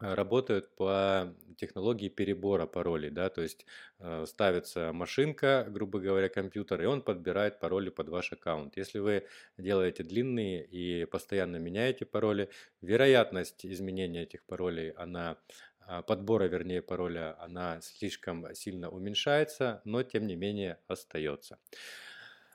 работают 0.00 0.74
по 0.76 1.34
технологии 1.56 2.08
перебора 2.08 2.66
паролей, 2.66 3.10
да, 3.10 3.28
то 3.28 3.42
есть 3.42 3.66
э, 3.98 4.24
ставится 4.26 4.92
машинка, 4.92 5.66
грубо 5.68 6.00
говоря, 6.00 6.28
компьютер, 6.28 6.82
и 6.82 6.86
он 6.86 7.02
подбирает 7.02 7.60
пароли 7.60 7.90
под 7.90 8.08
ваш 8.08 8.32
аккаунт. 8.32 8.76
Если 8.76 8.98
вы 8.98 9.26
делаете 9.58 10.02
длинные 10.02 10.64
и 10.64 11.04
постоянно 11.04 11.56
меняете 11.56 12.06
пароли, 12.06 12.48
вероятность 12.80 13.66
изменения 13.66 14.22
этих 14.22 14.42
паролей, 14.44 14.90
она 14.92 15.36
а, 15.80 16.02
подбора, 16.02 16.44
вернее, 16.44 16.82
пароля, 16.82 17.36
она 17.42 17.80
слишком 17.82 18.54
сильно 18.54 18.90
уменьшается, 18.90 19.82
но 19.84 20.02
тем 20.02 20.26
не 20.26 20.36
менее 20.36 20.78
остается. 20.86 21.58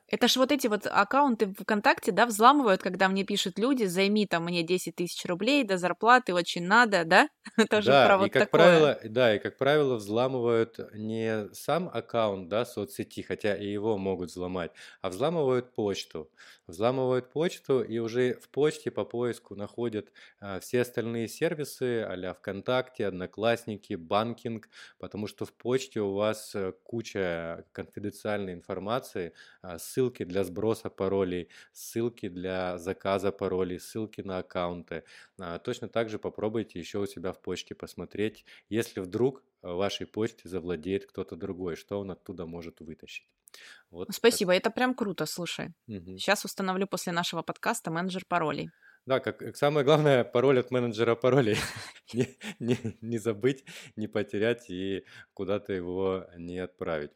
Это 0.08 0.28
ж 0.28 0.36
вот 0.36 0.52
эти 0.52 0.66
вот 0.68 0.86
аккаунты 0.86 1.52
ВКонтакте, 1.52 2.12
да, 2.12 2.26
взламывают, 2.26 2.82
когда 2.82 3.08
мне 3.08 3.24
пишут 3.24 3.58
люди, 3.58 3.84
займи 3.84 4.26
там 4.26 4.44
мне 4.44 4.62
10 4.62 4.96
тысяч 4.96 5.24
рублей 5.26 5.64
до 5.64 5.78
зарплаты, 5.78 6.34
очень 6.34 6.64
надо, 6.66 7.04
да? 7.04 7.28
Тоже 7.70 7.94
да, 7.94 8.00
про 8.00 8.18
вот 8.18 8.28
и 8.28 8.30
как 8.30 8.48
такое. 8.48 8.50
правило, 8.50 8.98
да, 9.04 9.34
и 9.36 9.38
как 9.38 9.58
правило 9.58 9.96
взламывают 9.96 10.78
не 10.94 11.52
сам 11.52 11.90
аккаунт, 11.92 12.48
да, 12.48 12.64
соцсети, 12.64 13.22
хотя 13.22 13.54
и 13.56 13.66
его 13.70 13.98
могут 13.98 14.30
взломать, 14.30 14.72
а 15.02 15.10
взламывают 15.10 15.72
почту. 15.74 16.30
Взламывают 16.66 17.30
почту 17.30 17.82
и 17.82 17.98
уже 17.98 18.34
в 18.34 18.48
почте 18.48 18.90
по 18.90 19.04
поиску 19.04 19.54
находят 19.56 20.12
а, 20.40 20.58
все 20.60 20.80
остальные 20.82 21.28
сервисы, 21.28 22.02
а 22.02 22.34
ВКонтакте, 22.34 23.06
Одноклассники, 23.06 23.94
банкинг, 23.94 24.68
потому 24.98 25.26
что 25.26 25.44
в 25.44 25.52
почте 25.52 26.00
у 26.00 26.12
вас 26.14 26.54
э, 26.54 26.72
куча 26.82 27.66
конфиденциальной 27.72 28.54
информации 28.54 29.32
а, 29.62 29.78
с 29.78 29.84
ссылки 29.96 30.24
для 30.24 30.44
сброса 30.44 30.90
паролей, 30.90 31.48
ссылки 31.72 32.28
для 32.28 32.76
заказа 32.78 33.32
паролей, 33.32 33.80
ссылки 33.80 34.20
на 34.20 34.38
аккаунты. 34.38 35.04
А, 35.38 35.58
точно 35.58 35.88
так 35.88 36.10
же 36.10 36.18
попробуйте 36.18 36.78
еще 36.78 36.98
у 36.98 37.06
себя 37.06 37.32
в 37.32 37.40
почте 37.40 37.74
посмотреть, 37.74 38.44
если 38.68 39.00
вдруг 39.00 39.42
вашей 39.62 40.06
почте 40.06 40.48
завладеет 40.48 41.06
кто-то 41.06 41.36
другой, 41.36 41.76
что 41.76 41.98
он 41.98 42.10
оттуда 42.10 42.44
может 42.44 42.80
вытащить. 42.80 43.26
Вот 43.90 44.08
Спасибо, 44.12 44.52
так. 44.52 44.60
это 44.60 44.70
прям 44.70 44.94
круто, 44.94 45.24
слушай. 45.24 45.72
Угу. 45.88 46.18
Сейчас 46.18 46.44
установлю 46.44 46.86
после 46.86 47.12
нашего 47.12 47.40
подкаста 47.40 47.90
менеджер 47.90 48.24
паролей. 48.28 48.68
Да, 49.06 49.20
как 49.20 49.56
самое 49.56 49.84
главное, 49.84 50.24
пароль 50.24 50.58
от 50.58 50.72
менеджера 50.72 51.14
паролей. 51.14 51.56
не, 52.12 52.28
не, 52.58 52.76
не 53.00 53.18
забыть, 53.18 53.64
не 53.94 54.08
потерять 54.08 54.68
и 54.68 55.04
куда-то 55.32 55.72
его 55.72 56.26
не 56.36 56.58
отправить. 56.58 57.12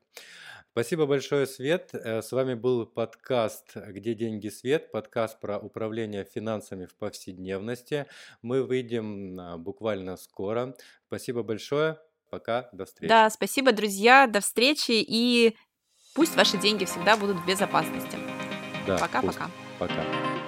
Спасибо 0.71 1.07
большое, 1.07 1.49
Свет. 1.49 1.91
Э, 1.93 2.23
с 2.23 2.31
вами 2.31 2.55
был 2.55 2.87
подкаст 2.87 3.75
«Где 3.75 4.15
деньги, 4.15 4.49
Свет?» 4.51 4.93
Подкаст 4.93 5.41
про 5.41 5.59
управление 5.59 6.23
финансами 6.23 6.87
в 6.87 6.95
повседневности. 6.95 8.07
Мы 8.41 8.63
выйдем 8.63 9.41
а, 9.41 9.59
буквально 9.59 10.17
скоро. 10.17 10.77
Спасибо 11.09 11.43
большое. 11.43 11.99
Пока, 12.31 12.69
до 12.73 12.85
встречи. 12.85 13.09
Да, 13.09 13.29
спасибо, 13.31 13.73
друзья. 13.73 14.29
До 14.29 14.39
встречи. 14.39 14.93
И 14.93 15.57
пусть 16.15 16.37
ваши 16.37 16.57
деньги 16.57 16.85
всегда 16.85 17.17
будут 17.17 17.39
в 17.39 17.47
безопасности. 17.47 18.17
Да, 18.87 18.97
Пока-пока. 18.97 19.51
Пока. 19.81 19.95
-пока. 19.95 20.05
Пока. 20.05 20.40